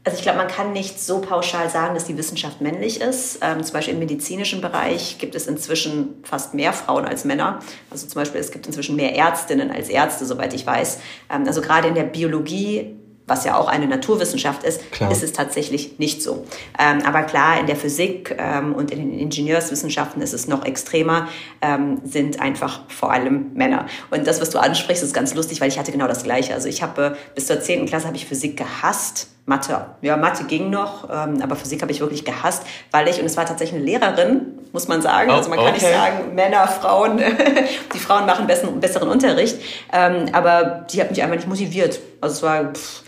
Also 0.07 0.19
ich 0.19 0.23
glaube, 0.23 0.39
man 0.39 0.47
kann 0.47 0.73
nicht 0.73 1.01
so 1.01 1.21
pauschal 1.21 1.69
sagen, 1.69 1.95
dass 1.95 2.05
die 2.05 2.17
Wissenschaft 2.17 2.61
männlich 2.61 3.01
ist. 3.01 3.41
Ähm, 3.43 3.65
zum 3.65 3.73
Beispiel 3.73 3.95
im 3.95 3.99
medizinischen 3.99 4.61
Bereich 4.61 5.19
gibt 5.19 5.35
es 5.35 5.49
inzwischen 5.49 6.23
fast 6.23 6.55
mehr 6.55 6.73
Frauen 6.73 7.07
als 7.07 7.25
Männer. 7.25 7.59
Also 7.91 8.07
zum 8.07 8.21
Beispiel 8.21 8.41
es 8.41 8.53
gibt 8.53 8.69
inzwischen 8.69 8.95
mehr 8.95 9.17
Ärztinnen 9.17 9.73
als 9.73 9.89
Ärzte, 9.89 10.25
soweit 10.25 10.55
ich 10.55 10.65
weiß. 10.65 11.01
Ähm, 11.29 11.43
also 11.49 11.61
gerade 11.61 11.89
in 11.89 11.97
der 11.97 12.05
Biologie 12.05 12.95
was 13.27 13.45
ja 13.45 13.57
auch 13.57 13.67
eine 13.67 13.89
Naturwissenschaft 13.89 14.63
ist, 14.63 14.93
klar. 14.93 15.11
ist 15.11 15.25
es 15.25 15.33
tatsächlich 15.33 15.99
nicht 15.99 16.23
so. 16.23 16.45
Ähm, 16.79 17.01
aber 17.05 17.25
klar, 17.25 17.59
in 17.59 17.67
der 17.67 17.75
Physik 17.75 18.37
ähm, 18.39 18.73
und 18.73 18.93
in 18.93 19.01
den 19.01 19.19
Ingenieurswissenschaften 19.19 20.23
ist 20.23 20.33
es 20.33 20.47
noch 20.47 20.65
extremer, 20.65 21.29
ähm, 21.61 22.01
sind 22.05 22.41
einfach 22.41 22.83
vor 22.89 23.11
allem 23.11 23.53
Männer. 23.55 23.87
Und 24.11 24.29
das, 24.29 24.41
was 24.41 24.51
du 24.51 24.61
ansprichst, 24.61 25.03
ist 25.03 25.13
ganz 25.13 25.35
lustig, 25.35 25.61
weil 25.61 25.67
ich 25.69 25.77
hatte 25.77 25.91
genau 25.91 26.07
das 26.07 26.23
Gleiche. 26.23 26.55
Also 26.55 26.69
ich 26.69 26.83
habe 26.83 27.17
äh, 27.17 27.35
bis 27.35 27.49
zur 27.49 27.61
10. 27.61 27.87
Klasse 27.87 28.07
habe 28.07 28.17
ich 28.17 28.27
Physik 28.27 28.57
gehasst. 28.57 29.31
Mathe, 29.47 29.87
ja, 30.03 30.17
Mathe 30.17 30.45
ging 30.45 30.71
noch, 30.71 31.09
ähm, 31.09 31.41
aber 31.41 31.55
Physik 31.55 31.81
habe 31.81 31.93
ich 31.93 32.01
wirklich 32.01 32.25
gehasst, 32.25 32.65
weil 32.91 33.07
ich, 33.07 33.21
und 33.21 33.27
es 33.27 33.37
war 33.37 33.47
tatsächlich 33.47 33.77
eine 33.77 33.85
Lehrerin, 33.85 34.59
muss 34.73 34.89
man 34.89 35.01
sagen, 35.01 35.31
oh, 35.31 35.35
also 35.35 35.49
man 35.49 35.59
kann 35.59 35.69
okay. 35.69 35.75
nicht 35.75 35.87
sagen, 35.87 36.35
Männer, 36.35 36.67
Frauen, 36.67 37.19
die 37.95 37.99
Frauen 37.99 38.27
machen 38.27 38.49
besseren, 38.49 38.81
besseren 38.81 39.09
Unterricht, 39.09 39.57
ähm, 39.93 40.27
aber 40.33 40.85
die 40.91 41.01
hat 41.01 41.11
mich 41.11 41.23
einfach 41.23 41.37
nicht 41.37 41.47
motiviert. 41.47 42.01
Also 42.21 42.35
es 42.35 42.43
war, 42.43 42.73
pff, 42.73 43.05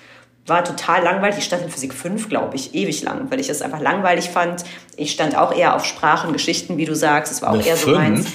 war 0.47 0.65
total 0.65 1.03
langweilig. 1.03 1.39
Ich 1.39 1.45
stand 1.45 1.65
in 1.65 1.71
Physik 1.71 1.93
5, 1.93 2.29
glaube 2.29 2.57
ich, 2.57 2.75
ewig 2.75 3.03
lang, 3.03 3.31
weil 3.31 3.41
ich 3.41 3.49
es 3.49 3.61
einfach 3.61 3.81
langweilig 3.81 4.31
fand. 4.31 4.65
Ich 4.97 5.11
stand 5.11 5.37
auch 5.37 5.53
eher 5.53 5.75
auf 5.75 5.85
Sprachen, 5.85 6.33
Geschichten, 6.33 6.77
wie 6.77 6.85
du 6.85 6.95
sagst. 6.95 7.33
Es 7.33 7.43
war 7.43 7.51
auch 7.51 7.55
Eine 7.55 7.67
eher 7.67 7.77
fünf? 7.77 7.97
so 7.97 8.01
meins. 8.01 8.27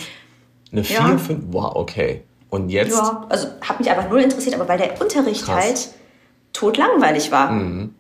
Eine 0.71 0.83
4, 0.83 0.95
ja. 0.95 1.17
5? 1.17 1.29
Wow, 1.51 1.75
okay. 1.75 2.23
Und 2.49 2.69
jetzt? 2.69 2.91
Ja, 2.91 3.25
also 3.29 3.47
hat 3.61 3.79
mich 3.79 3.89
einfach 3.89 4.09
null 4.09 4.21
interessiert, 4.21 4.55
aber 4.55 4.67
weil 4.67 4.77
der 4.77 5.01
Unterricht 5.01 5.45
Krass. 5.45 5.63
halt 5.63 5.89
totlangweilig 6.53 7.31
war. 7.31 7.51
Mhm. 7.51 7.95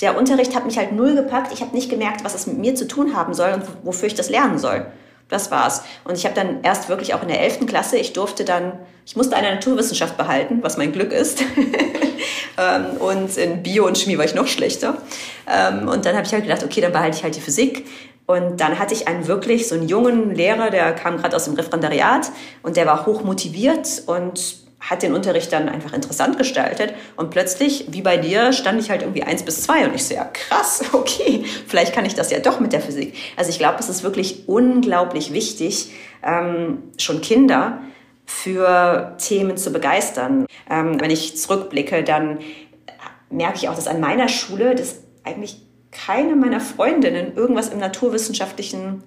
Der 0.00 0.16
Unterricht 0.16 0.54
hat 0.54 0.64
mich 0.64 0.78
halt 0.78 0.92
null 0.92 1.14
gepackt. 1.14 1.52
Ich 1.52 1.60
habe 1.60 1.74
nicht 1.74 1.90
gemerkt, 1.90 2.24
was 2.24 2.34
es 2.34 2.46
mit 2.46 2.58
mir 2.58 2.74
zu 2.74 2.86
tun 2.86 3.14
haben 3.14 3.34
soll 3.34 3.52
und 3.52 3.64
wofür 3.82 4.06
ich 4.06 4.14
das 4.14 4.30
lernen 4.30 4.58
soll. 4.58 4.86
Das 5.28 5.50
war's. 5.50 5.82
Und 6.04 6.16
ich 6.16 6.24
habe 6.24 6.34
dann 6.34 6.62
erst 6.62 6.88
wirklich 6.88 7.14
auch 7.14 7.22
in 7.22 7.28
der 7.28 7.42
11. 7.42 7.66
Klasse, 7.66 7.98
ich 7.98 8.14
durfte 8.14 8.44
dann, 8.44 8.72
ich 9.04 9.16
musste 9.16 9.36
eine 9.36 9.50
Naturwissenschaft 9.54 10.16
behalten, 10.16 10.60
was 10.62 10.78
mein 10.78 10.92
Glück 10.92 11.12
ist. 11.12 11.42
Ähm, 12.58 12.96
und 12.98 13.36
in 13.36 13.62
Bio 13.62 13.86
und 13.86 13.96
Chemie 13.96 14.18
war 14.18 14.24
ich 14.24 14.34
noch 14.34 14.48
schlechter. 14.48 14.98
Ähm, 15.46 15.88
und 15.88 16.04
dann 16.04 16.16
habe 16.16 16.26
ich 16.26 16.32
halt 16.32 16.42
gedacht, 16.42 16.64
okay, 16.64 16.80
dann 16.80 16.92
behalte 16.92 17.16
ich 17.16 17.22
halt 17.22 17.36
die 17.36 17.40
Physik. 17.40 17.86
Und 18.26 18.60
dann 18.60 18.78
hatte 18.78 18.92
ich 18.92 19.08
einen 19.08 19.26
wirklich 19.26 19.68
so 19.68 19.74
einen 19.74 19.88
jungen 19.88 20.34
Lehrer, 20.34 20.70
der 20.70 20.92
kam 20.92 21.16
gerade 21.16 21.34
aus 21.34 21.44
dem 21.44 21.54
Referendariat 21.54 22.30
und 22.62 22.76
der 22.76 22.84
war 22.84 23.06
hoch 23.06 23.22
motiviert 23.22 24.02
und 24.06 24.67
hat 24.80 25.02
den 25.02 25.12
Unterricht 25.12 25.52
dann 25.52 25.68
einfach 25.68 25.92
interessant 25.92 26.38
gestaltet. 26.38 26.94
Und 27.16 27.30
plötzlich, 27.30 27.86
wie 27.90 28.02
bei 28.02 28.16
dir, 28.16 28.52
stand 28.52 28.80
ich 28.80 28.90
halt 28.90 29.02
irgendwie 29.02 29.24
eins 29.24 29.42
bis 29.42 29.62
zwei 29.62 29.86
und 29.86 29.94
ich 29.94 30.04
so, 30.04 30.14
ja 30.14 30.24
krass, 30.24 30.82
okay, 30.92 31.44
vielleicht 31.66 31.94
kann 31.94 32.06
ich 32.06 32.14
das 32.14 32.30
ja 32.30 32.38
doch 32.38 32.60
mit 32.60 32.72
der 32.72 32.80
Physik. 32.80 33.14
Also 33.36 33.50
ich 33.50 33.58
glaube, 33.58 33.78
es 33.80 33.88
ist 33.88 34.02
wirklich 34.02 34.48
unglaublich 34.48 35.32
wichtig, 35.32 35.92
ähm, 36.22 36.82
schon 36.96 37.20
Kinder 37.20 37.80
für 38.24 39.16
Themen 39.18 39.56
zu 39.56 39.72
begeistern. 39.72 40.46
Ähm, 40.70 41.00
wenn 41.00 41.10
ich 41.10 41.36
zurückblicke, 41.36 42.04
dann 42.04 42.38
merke 43.30 43.56
ich 43.56 43.68
auch, 43.68 43.74
dass 43.74 43.86
an 43.86 44.00
meiner 44.00 44.28
Schule, 44.28 44.74
dass 44.74 45.00
eigentlich 45.24 45.62
keine 45.90 46.36
meiner 46.36 46.60
Freundinnen 46.60 47.34
irgendwas 47.34 47.68
im 47.68 47.78
naturwissenschaftlichen 47.78 49.02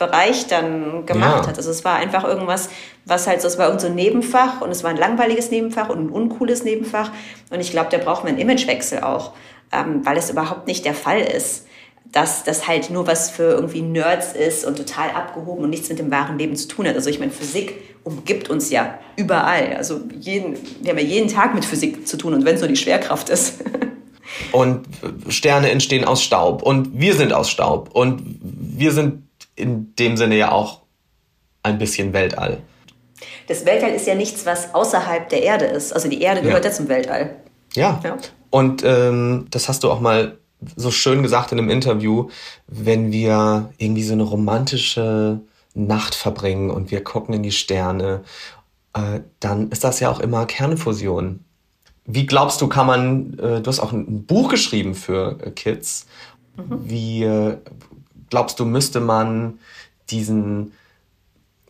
Bereich 0.00 0.48
dann 0.48 1.06
gemacht 1.06 1.44
ja. 1.44 1.46
hat. 1.46 1.56
Also 1.58 1.70
es 1.70 1.84
war 1.84 1.96
einfach 1.96 2.24
irgendwas, 2.24 2.70
was 3.04 3.28
halt 3.28 3.40
so, 3.40 3.46
es 3.46 3.56
war 3.58 3.66
irgend 3.66 3.82
so 3.82 3.86
ein 3.86 3.94
Nebenfach 3.94 4.60
und 4.60 4.70
es 4.70 4.82
war 4.82 4.90
ein 4.90 4.96
langweiliges 4.96 5.52
Nebenfach 5.52 5.88
und 5.90 6.06
ein 6.06 6.10
uncooles 6.10 6.64
Nebenfach. 6.64 7.12
Und 7.50 7.60
ich 7.60 7.70
glaube, 7.70 7.90
da 7.90 7.98
braucht 7.98 8.24
man 8.24 8.32
einen 8.32 8.40
Imagewechsel 8.40 9.00
auch, 9.00 9.32
ähm, 9.70 10.04
weil 10.04 10.16
es 10.16 10.30
überhaupt 10.30 10.66
nicht 10.66 10.84
der 10.84 10.94
Fall 10.94 11.20
ist 11.20 11.66
dass 12.12 12.42
das 12.42 12.66
halt 12.66 12.90
nur 12.90 13.06
was 13.06 13.30
für 13.30 13.52
irgendwie 13.52 13.82
Nerds 13.82 14.32
ist 14.32 14.64
und 14.64 14.76
total 14.76 15.10
abgehoben 15.10 15.64
und 15.64 15.70
nichts 15.70 15.88
mit 15.88 15.98
dem 15.98 16.10
wahren 16.10 16.38
Leben 16.38 16.56
zu 16.56 16.66
tun 16.66 16.88
hat. 16.88 16.96
Also 16.96 17.08
ich 17.08 17.20
meine, 17.20 17.30
Physik 17.30 17.74
umgibt 18.02 18.50
uns 18.50 18.70
ja 18.70 18.98
überall. 19.16 19.74
Also 19.76 20.00
jeden, 20.18 20.56
wir 20.82 20.90
haben 20.90 20.98
ja 20.98 21.04
jeden 21.04 21.28
Tag 21.28 21.54
mit 21.54 21.64
Physik 21.64 22.08
zu 22.08 22.16
tun 22.16 22.34
und 22.34 22.44
wenn 22.44 22.56
es 22.56 22.60
nur 22.60 22.68
die 22.68 22.76
Schwerkraft 22.76 23.28
ist. 23.28 23.60
und 24.52 24.86
Sterne 25.28 25.70
entstehen 25.70 26.04
aus 26.04 26.22
Staub 26.22 26.62
und 26.62 26.98
wir 26.98 27.14
sind 27.14 27.32
aus 27.32 27.48
Staub 27.48 27.90
und 27.92 28.22
wir 28.42 28.92
sind 28.92 29.29
in 29.56 29.94
dem 29.96 30.16
Sinne 30.16 30.36
ja 30.36 30.52
auch 30.52 30.82
ein 31.62 31.78
bisschen 31.78 32.12
Weltall. 32.12 32.62
Das 33.48 33.66
Weltall 33.66 33.90
ist 33.90 34.06
ja 34.06 34.14
nichts, 34.14 34.46
was 34.46 34.74
außerhalb 34.74 35.28
der 35.28 35.42
Erde 35.42 35.66
ist. 35.66 35.92
Also 35.92 36.08
die 36.08 36.22
Erde 36.22 36.42
gehört 36.42 36.64
ja, 36.64 36.70
ja 36.70 36.76
zum 36.76 36.88
Weltall. 36.88 37.36
Ja. 37.74 38.00
ja. 38.02 38.16
Und 38.50 38.82
ähm, 38.84 39.46
das 39.50 39.68
hast 39.68 39.84
du 39.84 39.90
auch 39.90 40.00
mal 40.00 40.38
so 40.76 40.90
schön 40.90 41.22
gesagt 41.22 41.52
in 41.52 41.58
einem 41.58 41.70
Interview, 41.70 42.28
wenn 42.66 43.12
wir 43.12 43.72
irgendwie 43.78 44.02
so 44.02 44.12
eine 44.12 44.24
romantische 44.24 45.40
Nacht 45.74 46.14
verbringen 46.14 46.70
und 46.70 46.90
wir 46.90 47.02
gucken 47.02 47.34
in 47.34 47.42
die 47.42 47.52
Sterne, 47.52 48.22
äh, 48.94 49.20
dann 49.38 49.70
ist 49.70 49.84
das 49.84 50.00
ja 50.00 50.10
auch 50.10 50.20
immer 50.20 50.46
Kernfusion. 50.46 51.44
Wie 52.04 52.26
glaubst 52.26 52.60
du, 52.60 52.66
kann 52.66 52.86
man, 52.86 53.38
äh, 53.38 53.60
du 53.60 53.66
hast 53.66 53.80
auch 53.80 53.92
ein 53.92 54.26
Buch 54.26 54.50
geschrieben 54.50 54.94
für 54.94 55.38
äh, 55.42 55.50
Kids, 55.50 56.06
mhm. 56.56 56.78
wie 56.82 57.22
äh, 57.22 57.56
glaubst 58.30 58.58
du, 58.58 58.64
müsste 58.64 59.00
man 59.00 59.58
diesen 60.10 60.72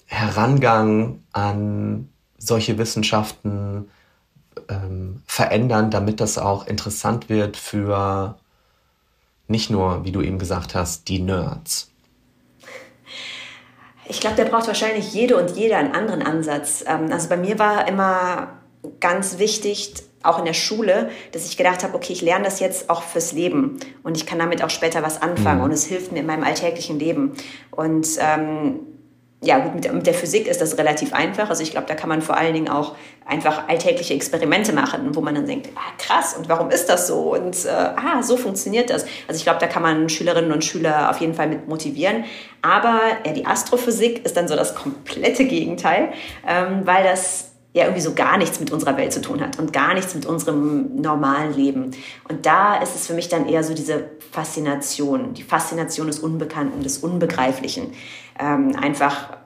Herangang 0.06 1.22
an 1.32 2.08
solche 2.38 2.78
Wissenschaften 2.78 3.90
ähm, 4.68 5.22
verändern, 5.26 5.90
damit 5.90 6.20
das 6.20 6.38
auch 6.38 6.66
interessant 6.66 7.28
wird 7.28 7.56
für 7.56 8.38
nicht 9.46 9.70
nur, 9.70 10.04
wie 10.04 10.12
du 10.12 10.22
eben 10.22 10.38
gesagt 10.38 10.74
hast, 10.74 11.08
die 11.08 11.20
Nerds. 11.20 11.90
Ich 14.08 14.20
glaube, 14.20 14.36
der 14.36 14.46
braucht 14.46 14.66
wahrscheinlich 14.66 15.12
jede 15.12 15.36
und 15.36 15.56
jeder 15.56 15.78
einen 15.78 15.94
anderen 15.94 16.22
Ansatz. 16.22 16.84
Ähm, 16.86 17.12
also 17.12 17.28
bei 17.28 17.36
mir 17.36 17.58
war 17.58 17.86
immer 17.86 18.58
ganz 18.98 19.38
wichtig, 19.38 19.92
auch 20.22 20.38
in 20.38 20.44
der 20.44 20.54
Schule, 20.54 21.10
dass 21.32 21.46
ich 21.46 21.56
gedacht 21.56 21.82
habe, 21.82 21.94
okay, 21.94 22.12
ich 22.12 22.22
lerne 22.22 22.44
das 22.44 22.60
jetzt 22.60 22.90
auch 22.90 23.02
fürs 23.02 23.32
Leben 23.32 23.78
und 24.02 24.16
ich 24.16 24.26
kann 24.26 24.38
damit 24.38 24.62
auch 24.62 24.70
später 24.70 25.02
was 25.02 25.22
anfangen 25.22 25.58
mhm. 25.58 25.64
und 25.64 25.72
es 25.72 25.86
hilft 25.86 26.12
mir 26.12 26.20
in 26.20 26.26
meinem 26.26 26.44
alltäglichen 26.44 26.98
Leben. 26.98 27.32
Und 27.70 28.06
ähm, 28.18 28.80
ja, 29.42 29.58
gut, 29.58 29.74
mit, 29.74 29.90
mit, 29.90 30.06
der 30.06 30.12
Physik 30.12 30.46
ist 30.46 30.60
das 30.60 30.76
relativ 30.76 31.14
einfach. 31.14 31.48
Also 31.48 31.62
ich 31.62 31.70
glaube, 31.70 31.86
da 31.86 31.94
kann 31.94 32.10
man 32.10 32.20
vor 32.20 32.36
allen 32.36 32.52
Dingen 32.52 32.68
auch 32.68 32.94
einfach 33.24 33.68
alltägliche 33.68 34.12
Experimente 34.12 34.74
machen, 34.74 35.14
wo 35.14 35.22
man 35.22 35.34
dann 35.34 35.46
denkt, 35.46 35.70
ah, 35.76 35.92
krass, 35.96 36.34
und 36.34 36.50
warum 36.50 36.70
ist 36.70 36.90
das 36.90 37.06
so? 37.06 37.34
Und 37.34 37.64
äh, 37.64 37.70
ah, 37.70 38.22
so 38.22 38.36
funktioniert 38.36 38.90
das. 38.90 39.06
Also 39.28 39.38
ich 39.38 39.44
glaube, 39.44 39.58
da 39.58 39.66
kann 39.66 39.82
man 39.82 40.10
Schülerinnen 40.10 40.52
und 40.52 40.62
Schüler 40.62 41.08
auf 41.08 41.18
jeden 41.18 41.32
Fall 41.32 41.48
mit 41.48 41.68
motivieren. 41.68 42.24
Aber 42.60 43.00
ja, 43.24 43.32
die 43.32 43.46
Astrophysik 43.46 44.26
ist 44.26 44.36
dann 44.36 44.46
so 44.46 44.56
das 44.56 44.74
komplette 44.74 45.46
Gegenteil, 45.46 46.12
ähm, 46.46 46.82
weil 46.84 47.04
das 47.04 47.49
ja 47.72 47.84
irgendwie 47.84 48.02
so 48.02 48.14
gar 48.14 48.36
nichts 48.36 48.58
mit 48.58 48.72
unserer 48.72 48.96
Welt 48.96 49.12
zu 49.12 49.20
tun 49.20 49.40
hat 49.40 49.58
und 49.58 49.72
gar 49.72 49.94
nichts 49.94 50.14
mit 50.14 50.26
unserem 50.26 51.00
normalen 51.00 51.54
Leben. 51.54 51.92
Und 52.28 52.46
da 52.46 52.76
ist 52.76 52.96
es 52.96 53.06
für 53.06 53.14
mich 53.14 53.28
dann 53.28 53.48
eher 53.48 53.62
so 53.62 53.74
diese 53.74 54.10
Faszination, 54.32 55.34
die 55.34 55.44
Faszination 55.44 56.08
des 56.08 56.18
Unbekannten, 56.18 56.82
des 56.82 56.98
Unbegreiflichen. 56.98 57.92
Ähm, 58.38 58.74
einfach 58.76 59.36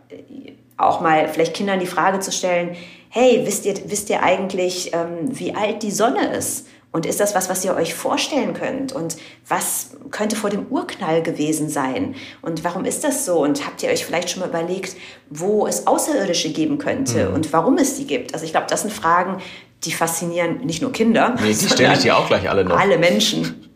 auch 0.77 1.01
mal 1.01 1.29
vielleicht 1.29 1.55
Kindern 1.55 1.81
die 1.81 1.87
Frage 1.87 2.21
zu 2.21 2.33
stellen, 2.33 2.77
hey, 3.11 3.43
wisst 3.45 3.65
ihr, 3.67 3.75
wisst 3.87 4.11
ihr 4.11 4.23
eigentlich, 4.23 4.93
ähm, 4.93 5.29
wie 5.31 5.55
alt 5.55 5.83
die 5.83 5.91
Sonne 5.91 6.35
ist? 6.35 6.67
Und 6.95 7.07
ist 7.07 7.19
das 7.19 7.35
was, 7.35 7.49
was 7.49 7.65
ihr 7.65 7.75
euch 7.75 7.93
vorstellen 7.93 8.55
könnt? 8.55 8.93
Und 8.93 9.17
was 9.49 9.97
könnte 10.13 10.37
vor 10.37 10.49
dem 10.49 10.69
Urknall 10.69 11.25
gewesen 11.25 11.69
sein? 11.69 12.15
Und 12.41 12.63
warum 12.63 12.85
ist 12.85 13.03
das 13.03 13.25
so? 13.25 13.43
Und 13.43 13.67
habt 13.67 13.83
ihr 13.83 13.91
euch 13.91 14.07
vielleicht 14.07 14.31
schon 14.31 14.39
mal 14.39 14.49
überlegt, 14.49 14.95
wo 15.29 15.67
es 15.67 15.89
Außerirdische 15.89 16.51
geben 16.53 16.79
könnte 16.79 17.31
mhm. 17.31 17.35
und 17.35 17.53
warum 17.53 17.79
es 17.79 17.97
die 17.97 18.07
gibt? 18.07 18.33
Also 18.33 18.47
ich 18.47 18.53
glaube, 18.53 18.69
das 18.71 18.83
sind 18.83 18.93
Fragen, 18.93 19.43
die 19.83 19.91
faszinieren 19.91 20.59
nicht 20.59 20.83
nur 20.83 20.93
Kinder. 20.93 21.35
Nee, 21.43 21.49
die 21.49 21.69
stelle 21.69 21.95
ich 21.95 21.99
dir 21.99 22.17
auch 22.17 22.29
gleich 22.29 22.49
alle 22.49 22.65
noch. 22.65 22.79
Alle 22.79 22.97
Menschen. 22.97 23.69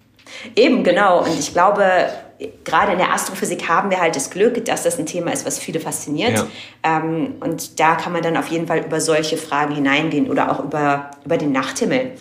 Eben, 0.55 0.85
genau. 0.85 1.25
Und 1.25 1.37
ich 1.41 1.53
glaube, 1.53 1.83
gerade 2.63 2.93
in 2.93 2.99
der 2.99 3.13
Astrophysik 3.13 3.69
haben 3.69 3.91
wir 3.91 4.01
halt 4.01 4.15
das 4.15 4.31
Glück, 4.31 4.65
dass 4.65 4.85
das 4.85 4.97
ein 4.97 5.07
Thema 5.07 5.33
ist, 5.33 5.45
was 5.45 5.59
viele 5.59 5.81
fasziniert. 5.81 6.39
Ja. 6.39 6.47
Ähm, 6.85 7.35
und 7.41 7.81
da 7.81 7.97
kann 7.97 8.13
man 8.13 8.23
dann 8.23 8.37
auf 8.37 8.47
jeden 8.47 8.69
Fall 8.69 8.85
über 8.85 9.01
solche 9.01 9.39
Fragen 9.39 9.75
hineingehen 9.75 10.31
oder 10.31 10.53
auch 10.53 10.63
über, 10.63 11.11
über 11.25 11.37
den 11.37 11.51
Nachthimmel. 11.51 12.13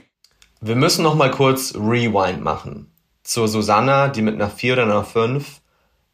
Wir 0.59 0.75
müssen 0.75 1.03
noch 1.03 1.13
mal 1.13 1.29
kurz 1.29 1.75
Rewind 1.75 2.41
machen. 2.41 2.91
Zur 3.23 3.47
Susanna, 3.47 4.07
die 4.07 4.23
mit 4.23 4.35
einer 4.35 4.49
4 4.49 4.73
oder 4.73 4.83
einer 4.83 5.03
5 5.03 5.61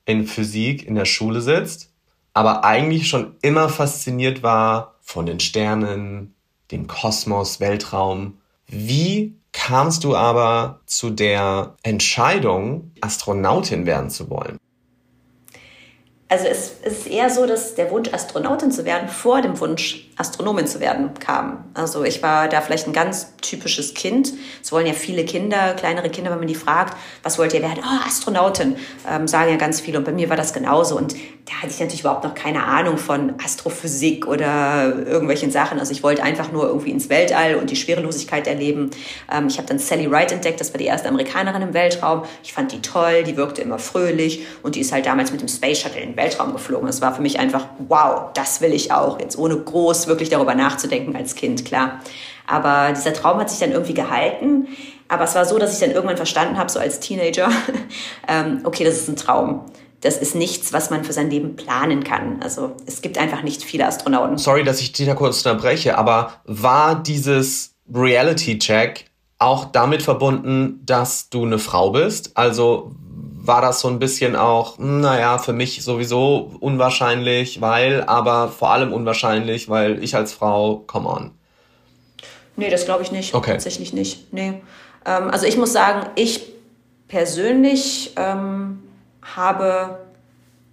in 0.06 0.28
Physik 0.28 0.86
in 0.86 0.96
der 0.96 1.06
Schule 1.06 1.40
sitzt, 1.40 1.94
aber 2.34 2.66
eigentlich 2.66 3.08
schon 3.08 3.38
immer 3.42 3.70
fasziniert 3.70 4.44
war 4.44 4.96
von 5.02 5.26
den 5.26 5.40
Sternen, 5.40 6.36
dem 6.72 6.88
Kosmos, 6.88 7.62
Weltraum. 7.62 8.40
Wie 8.68 9.38
kamst 9.54 10.04
du 10.04 10.14
aber 10.14 10.82
zu 10.88 11.10
der 11.10 11.78
Entscheidung, 11.84 12.92
Astronautin 13.00 13.86
werden 13.86 14.10
zu 14.10 14.30
wollen? 14.30 14.58
Also 16.34 16.48
es, 16.48 16.72
ist 16.84 17.06
eher 17.06 17.30
so, 17.30 17.46
dass 17.46 17.75
der 17.75 17.92
Wunsch, 17.92 18.12
Astronautin 18.12 18.72
zu 18.72 18.86
werden, 18.86 19.08
vor 19.08 19.44
dem 19.44 19.60
Wunsch, 19.60 20.10
Astronomin 20.18 20.66
zu 20.66 20.80
werden, 20.80 21.12
kam. 21.20 21.66
Also 21.75 22.04
ich 22.04 22.24
war 22.24 22.48
da 22.48 22.62
vielleicht 22.62 22.88
ein 22.88 22.94
ganz 22.94 23.36
typisches 23.38 23.94
Kind. 23.94 24.34
Es 24.62 24.72
wollen 24.72 24.88
ja 24.88 24.94
viele 24.94 25.25
Kinder, 25.25 25.74
kleinere 25.75 26.10
Kinder, 26.10 26.32
wenn 26.32 26.40
man 26.40 26.48
die 26.48 26.56
fragt, 26.56 26.98
was 27.22 27.38
wollt 27.38 27.54
ihr 27.54 27.62
werden? 27.62 27.84
Oh, 27.84 28.08
Astronautin, 28.08 28.78
ähm, 29.08 29.28
sagen 29.28 29.52
ja 29.52 29.58
ganz 29.58 29.80
viele. 29.80 30.00
Und 30.00 30.06
bei 30.06 30.12
mir 30.12 30.30
war 30.30 30.38
das 30.38 30.54
genauso. 30.54 30.98
Und 30.98 31.16
da 31.46 31.56
hatte 31.62 31.72
ich 31.72 31.80
natürlich 31.80 32.02
überhaupt 32.02 32.24
noch 32.24 32.36
keine 32.36 32.63
Ahnung 32.63 32.98
von 32.98 33.34
Astrophysik 33.44 34.28
oder 34.28 35.06
irgendwelchen 35.06 35.52
Sachen. 35.52 35.80
Also 35.80 35.92
ich 35.92 36.04
wollte 36.04 36.24
einfach 36.24 36.52
nur 36.52 36.68
irgendwie 36.68 36.92
ins 36.92 37.10
Weltall 37.10 37.56
und 37.56 37.70
die 37.70 37.75
Schwerelosigkeit 37.75 38.48
erleben. 38.48 38.92
Ähm, 39.32 39.48
ich 39.48 39.58
habe 39.58 39.68
dann 39.68 39.80
Sally 39.80 40.10
Wright 40.10 40.32
entdeckt, 40.32 40.62
das 40.62 40.74
war 40.74 40.78
die 40.78 40.86
erste 40.86 41.10
Amerikanerin 41.10 41.62
im 41.62 41.74
Weltraum. 41.74 42.24
Ich 42.44 42.54
fand 42.54 42.72
die 42.72 42.82
toll, 42.82 43.24
die 43.24 43.36
wirkte 43.36 43.62
immer 43.62 43.80
fröhlich 43.80 44.46
und 44.62 44.75
die 44.75 44.82
ist 44.82 44.94
halt 44.94 45.06
damals 45.06 45.32
mit 45.32 45.42
dem 45.42 45.48
Space 45.48 45.82
Shuttle 45.82 46.02
in 46.02 46.10
den 46.10 46.16
Weltraum 46.24 46.53
geflogen. 46.53 46.88
Das 46.88 47.01
war 47.01 47.13
für 47.13 47.22
mich 47.22 47.39
einfach, 47.39 47.65
wow, 47.88 48.32
das 48.34 48.62
will 48.62 48.74
ich 48.74 48.92
auch. 48.92 49.20
Jetzt 49.20 49.38
ohne 49.38 49.58
groß 49.58 50.08
wirklich 50.08 50.30
darüber 50.30 50.56
nachzudenken 50.56 51.15
als 51.15 51.36
Kind, 51.36 51.65
klar. 51.65 52.00
Aber 52.48 52.94
dieser 52.94 53.13
Traum 53.13 53.39
hat 53.39 53.50
sich 53.50 53.60
dann 53.60 53.72
irgendwie 53.72 53.94
gehalten. 53.94 54.68
Aber 55.08 55.25
es 55.25 55.36
war 55.36 55.46
so, 55.46 55.60
dass 55.60 55.74
ich 55.74 55.80
dann 55.80 55.92
irgendwann 55.92 56.18
verstanden 56.18 56.58
habe, 56.58 56.72
so 56.72 56.80
als 56.80 57.00
Teenager, 57.00 57.50
ähm, 58.27 58.62
okay, 58.63 58.84
das 58.84 58.96
ist 58.96 59.10
ein 59.10 59.15
Traum 59.15 59.65
das 60.03 60.18
ist 60.18 60.36
nichts, 60.36 60.74
was 60.74 60.89
man 60.89 61.06
für 61.06 61.13
sein 61.13 61.30
Leben 61.30 61.56
planen 61.56 62.03
kann. 62.03 62.42
Also 62.44 62.75
es 62.86 63.01
gibt 63.01 63.18
einfach 63.18 63.42
nicht 63.42 63.63
viele 63.63 63.88
Astronauten. 63.88 64.38
Sorry, 64.38 64.65
dass 64.65 64.82
ich 64.82 64.92
dich 64.92 65.06
da 65.06 65.15
kurz 65.15 65.46
unterbreche, 65.46 65.98
aber 65.98 66.34
war 66.44 67.01
dieses 67.01 67.75
Reality-Check 67.92 69.06
auch 69.39 69.65
damit 69.65 70.01
verbunden, 70.01 70.82
dass 70.86 71.30
du 71.30 71.46
eine 71.46 71.58
Frau 71.58 71.92
bist? 71.92 72.36
Also 72.36 72.92
war 73.46 73.62
das 73.62 73.82
so 73.82 73.90
ein 73.90 74.00
bisschen 74.00 74.38
auch, 74.38 74.78
hm, 74.78 75.02
naja, 75.02 75.38
für 75.38 75.52
mich 75.52 75.84
sowieso 75.84 76.52
unwahrscheinlich, 76.62 77.60
weil, 77.60 78.04
aber 78.04 78.48
vor 78.48 78.72
allem 78.72 78.94
unwahrscheinlich, 78.94 79.68
weil 79.70 80.02
ich 80.02 80.16
als 80.16 80.32
Frau, 80.32 80.84
come 80.88 81.10
on. 81.10 81.32
Nee, 82.56 82.70
das 82.70 82.86
glaube 82.86 83.04
ich 83.04 83.12
nicht. 83.12 83.34
Okay. 83.34 83.52
Tatsächlich 83.52 83.92
nicht. 83.92 84.32
Nee. 84.32 84.62
Ähm, 85.06 85.30
also 85.30 85.46
ich 85.46 85.58
muss 85.58 85.74
sagen, 85.74 86.08
ich 86.16 86.54
persönlich 87.10 88.14
ähm, 88.16 88.82
habe 89.22 90.00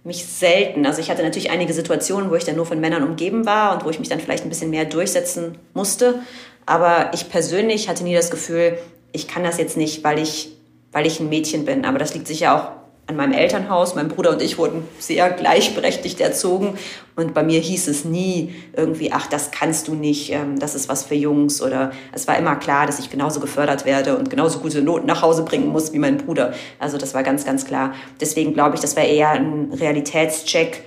mich 0.03 0.25
selten, 0.25 0.85
also 0.85 1.01
ich 1.01 1.11
hatte 1.11 1.23
natürlich 1.23 1.51
einige 1.51 1.73
Situationen, 1.73 2.31
wo 2.31 2.35
ich 2.35 2.45
dann 2.45 2.55
nur 2.55 2.65
von 2.65 2.79
Männern 2.79 3.03
umgeben 3.03 3.45
war 3.45 3.73
und 3.73 3.83
wo 3.83 3.89
ich 3.89 3.99
mich 3.99 4.09
dann 4.09 4.19
vielleicht 4.19 4.43
ein 4.43 4.49
bisschen 4.49 4.69
mehr 4.69 4.85
durchsetzen 4.85 5.57
musste. 5.73 6.21
Aber 6.65 7.11
ich 7.13 7.29
persönlich 7.29 7.89
hatte 7.89 8.03
nie 8.03 8.15
das 8.15 8.31
Gefühl, 8.31 8.77
ich 9.11 9.27
kann 9.27 9.43
das 9.43 9.57
jetzt 9.57 9.75
nicht, 9.75 10.03
weil 10.03 10.19
ich, 10.19 10.55
weil 10.91 11.05
ich 11.05 11.19
ein 11.19 11.29
Mädchen 11.29 11.65
bin. 11.65 11.85
Aber 11.85 11.99
das 11.99 12.13
liegt 12.13 12.27
sicher 12.27 12.55
auch 12.55 12.81
an 13.07 13.15
meinem 13.15 13.33
Elternhaus. 13.33 13.95
Mein 13.95 14.07
Bruder 14.07 14.31
und 14.31 14.41
ich 14.41 14.57
wurden 14.57 14.87
sehr 14.99 15.29
gleichberechtigt 15.29 16.19
erzogen. 16.21 16.77
Und 17.15 17.33
bei 17.33 17.43
mir 17.43 17.59
hieß 17.59 17.87
es 17.87 18.05
nie 18.05 18.55
irgendwie, 18.75 19.11
ach, 19.11 19.27
das 19.27 19.51
kannst 19.51 19.87
du 19.87 19.95
nicht, 19.95 20.31
ähm, 20.31 20.59
das 20.59 20.75
ist 20.75 20.89
was 20.89 21.03
für 21.03 21.15
Jungs. 21.15 21.61
Oder 21.61 21.91
es 22.13 22.27
war 22.27 22.37
immer 22.37 22.55
klar, 22.55 22.85
dass 22.85 22.99
ich 22.99 23.09
genauso 23.09 23.39
gefördert 23.39 23.85
werde 23.85 24.17
und 24.17 24.29
genauso 24.29 24.59
gute 24.59 24.81
Noten 24.81 25.07
nach 25.07 25.21
Hause 25.21 25.43
bringen 25.43 25.67
muss 25.67 25.93
wie 25.93 25.99
mein 25.99 26.17
Bruder. 26.17 26.53
Also 26.79 26.97
das 26.97 27.13
war 27.13 27.23
ganz, 27.23 27.45
ganz 27.45 27.65
klar. 27.65 27.93
Deswegen 28.19 28.53
glaube 28.53 28.75
ich, 28.75 28.81
das 28.81 28.95
war 28.95 29.03
eher 29.03 29.29
ein 29.31 29.71
Realitätscheck, 29.73 30.83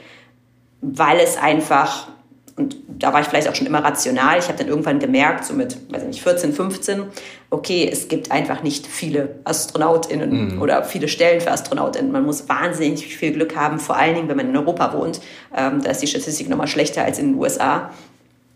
weil 0.81 1.21
es 1.21 1.37
einfach 1.37 2.09
und 2.57 2.77
da 2.87 3.13
war 3.13 3.21
ich 3.21 3.27
vielleicht 3.27 3.49
auch 3.49 3.55
schon 3.55 3.67
immer 3.67 3.83
rational. 3.83 4.39
Ich 4.39 4.47
habe 4.47 4.57
dann 4.57 4.69
irgendwann 4.69 5.01
gemerkt, 5.01 5.45
so 5.45 5.55
mit, 5.55 5.77
weiß 5.93 6.03
ich 6.03 6.09
nicht, 6.09 6.23
14, 6.23 6.53
15, 6.53 7.03
okay, 7.51 7.89
es 7.91 8.07
gibt 8.07 8.31
einfach 8.31 8.63
nicht 8.63 8.87
viele 8.87 9.41
AstronautInnen 9.45 10.55
mhm. 10.55 10.63
oder 10.63 10.85
viele 10.85 11.09
Stellen 11.09 11.41
für 11.41 11.51
AstronautInnen. 11.51 12.13
Man 12.13 12.25
muss 12.25 12.49
wahnsinnig 12.49 13.17
viel 13.17 13.33
Glück 13.33 13.57
haben, 13.57 13.81
vor 13.81 13.97
allen 13.97 14.15
Dingen, 14.15 14.29
wenn 14.29 14.37
man 14.37 14.51
in 14.51 14.57
Europa 14.57 14.93
wohnt. 14.93 15.21
Ähm, 15.57 15.83
da 15.83 15.91
ist 15.91 16.03
die 16.03 16.07
Statistik 16.07 16.49
nochmal 16.49 16.69
schlechter 16.69 17.05
als 17.05 17.19
in 17.19 17.33
den 17.33 17.41
USA. 17.41 17.91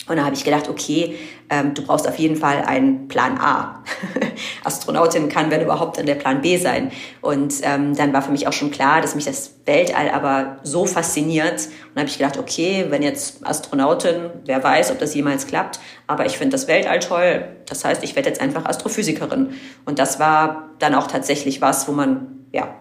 Und 0.08 0.16
da 0.16 0.24
habe 0.24 0.34
ich 0.34 0.44
gedacht, 0.44 0.68
okay, 0.68 1.16
ähm, 1.50 1.74
du 1.74 1.82
brauchst 1.82 2.08
auf 2.08 2.18
jeden 2.18 2.36
Fall 2.36 2.62
einen 2.64 3.08
Plan 3.08 3.38
A. 3.38 3.82
Astronautin 4.64 5.28
kann, 5.28 5.50
wenn 5.50 5.62
überhaupt, 5.62 5.98
dann 5.98 6.06
der 6.06 6.14
Plan 6.14 6.40
B 6.40 6.56
sein. 6.58 6.90
Und 7.20 7.54
ähm, 7.62 7.96
dann 7.96 8.12
war 8.12 8.22
für 8.22 8.30
mich 8.30 8.46
auch 8.46 8.52
schon 8.52 8.70
klar, 8.70 9.00
dass 9.00 9.14
mich 9.14 9.24
das 9.24 9.52
Weltall 9.64 10.10
aber 10.10 10.58
so 10.62 10.86
fasziniert. 10.86 11.66
Und 11.66 11.94
dann 11.94 12.02
habe 12.02 12.10
ich 12.10 12.18
gedacht, 12.18 12.38
okay, 12.38 12.86
wenn 12.88 13.02
jetzt 13.02 13.46
Astronautin, 13.46 14.30
wer 14.44 14.62
weiß, 14.62 14.90
ob 14.90 14.98
das 14.98 15.14
jemals 15.14 15.46
klappt, 15.46 15.80
aber 16.06 16.26
ich 16.26 16.38
finde 16.38 16.52
das 16.52 16.68
Weltall 16.68 16.98
toll. 17.00 17.48
Das 17.66 17.84
heißt, 17.84 18.02
ich 18.02 18.16
werde 18.16 18.28
jetzt 18.28 18.40
einfach 18.40 18.64
Astrophysikerin. 18.64 19.50
Und 19.84 19.98
das 19.98 20.18
war 20.18 20.70
dann 20.78 20.94
auch 20.94 21.06
tatsächlich 21.06 21.60
was, 21.60 21.88
wo 21.88 21.92
man, 21.92 22.44
ja, 22.52 22.74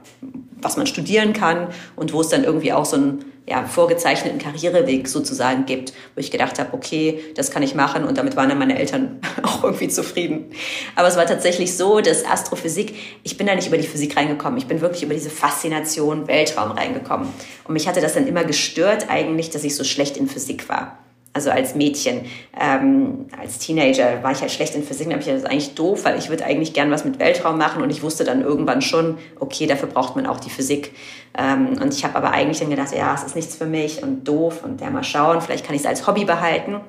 was 0.61 0.77
man 0.77 0.87
studieren 0.87 1.33
kann 1.33 1.67
und 1.95 2.13
wo 2.13 2.21
es 2.21 2.29
dann 2.29 2.43
irgendwie 2.43 2.73
auch 2.73 2.85
so 2.85 2.97
ein 2.97 3.25
ja, 3.47 3.65
vorgezeichneten 3.65 4.39
Karriereweg 4.39 5.07
sozusagen 5.07 5.65
gibt, 5.65 5.93
wo 6.15 6.19
ich 6.19 6.31
gedacht 6.31 6.59
habe, 6.59 6.73
okay, 6.73 7.23
das 7.35 7.49
kann 7.49 7.63
ich 7.63 7.75
machen 7.75 8.03
und 8.03 8.17
damit 8.17 8.35
waren 8.35 8.49
dann 8.49 8.59
meine 8.59 8.77
Eltern 8.77 9.21
auch 9.43 9.63
irgendwie 9.63 9.87
zufrieden. 9.87 10.51
Aber 10.95 11.07
es 11.07 11.15
war 11.15 11.25
tatsächlich 11.25 11.75
so, 11.75 12.01
dass 12.01 12.25
Astrophysik, 12.25 12.93
ich 13.23 13.37
bin 13.37 13.47
da 13.47 13.55
nicht 13.55 13.67
über 13.67 13.77
die 13.77 13.87
Physik 13.87 14.17
reingekommen, 14.17 14.57
ich 14.57 14.67
bin 14.67 14.81
wirklich 14.81 15.03
über 15.03 15.13
diese 15.13 15.29
Faszination 15.29 16.27
Weltraum 16.27 16.71
reingekommen. 16.71 17.29
Und 17.63 17.73
mich 17.73 17.87
hatte 17.87 18.01
das 18.01 18.15
dann 18.15 18.27
immer 18.27 18.43
gestört 18.43 19.09
eigentlich, 19.09 19.49
dass 19.49 19.63
ich 19.63 19.75
so 19.75 19.85
schlecht 19.85 20.17
in 20.17 20.27
Physik 20.27 20.67
war 20.67 20.97
also 21.37 21.51
als 21.51 21.75
Mädchen, 21.75 22.21
ähm, 22.59 23.27
als 23.39 23.59
Teenager 23.59 24.23
war 24.23 24.31
ich 24.31 24.41
halt 24.41 24.49
schlecht 24.49 24.73
in 24.73 24.81
Physik, 24.81 25.05
da 25.05 25.13
habe 25.13 25.21
ich 25.21 25.27
das 25.27 25.45
eigentlich 25.45 25.75
doof, 25.75 26.03
weil 26.03 26.17
ich 26.17 26.29
würde 26.29 26.43
eigentlich 26.45 26.73
gern 26.73 26.89
was 26.89 27.05
mit 27.05 27.19
Weltraum 27.19 27.59
machen 27.59 27.83
und 27.83 27.91
ich 27.91 28.01
wusste 28.01 28.23
dann 28.23 28.41
irgendwann 28.41 28.81
schon, 28.81 29.19
okay, 29.39 29.67
dafür 29.67 29.87
braucht 29.87 30.15
man 30.15 30.25
auch 30.25 30.39
die 30.39 30.49
Physik. 30.49 30.93
Ähm, 31.37 31.79
und 31.79 31.93
ich 31.93 32.03
habe 32.03 32.15
aber 32.15 32.31
eigentlich 32.31 32.59
dann 32.59 32.71
gedacht, 32.71 32.91
ja, 32.91 33.13
es 33.13 33.21
ist 33.21 33.35
nichts 33.35 33.55
für 33.55 33.67
mich 33.67 34.01
und 34.01 34.27
doof 34.27 34.63
und 34.63 34.81
ja, 34.81 34.89
mal 34.89 35.03
schauen, 35.03 35.39
vielleicht 35.41 35.63
kann 35.63 35.75
ich 35.75 35.81
es 35.81 35.87
als 35.87 36.07
Hobby 36.07 36.25
behalten, 36.25 36.81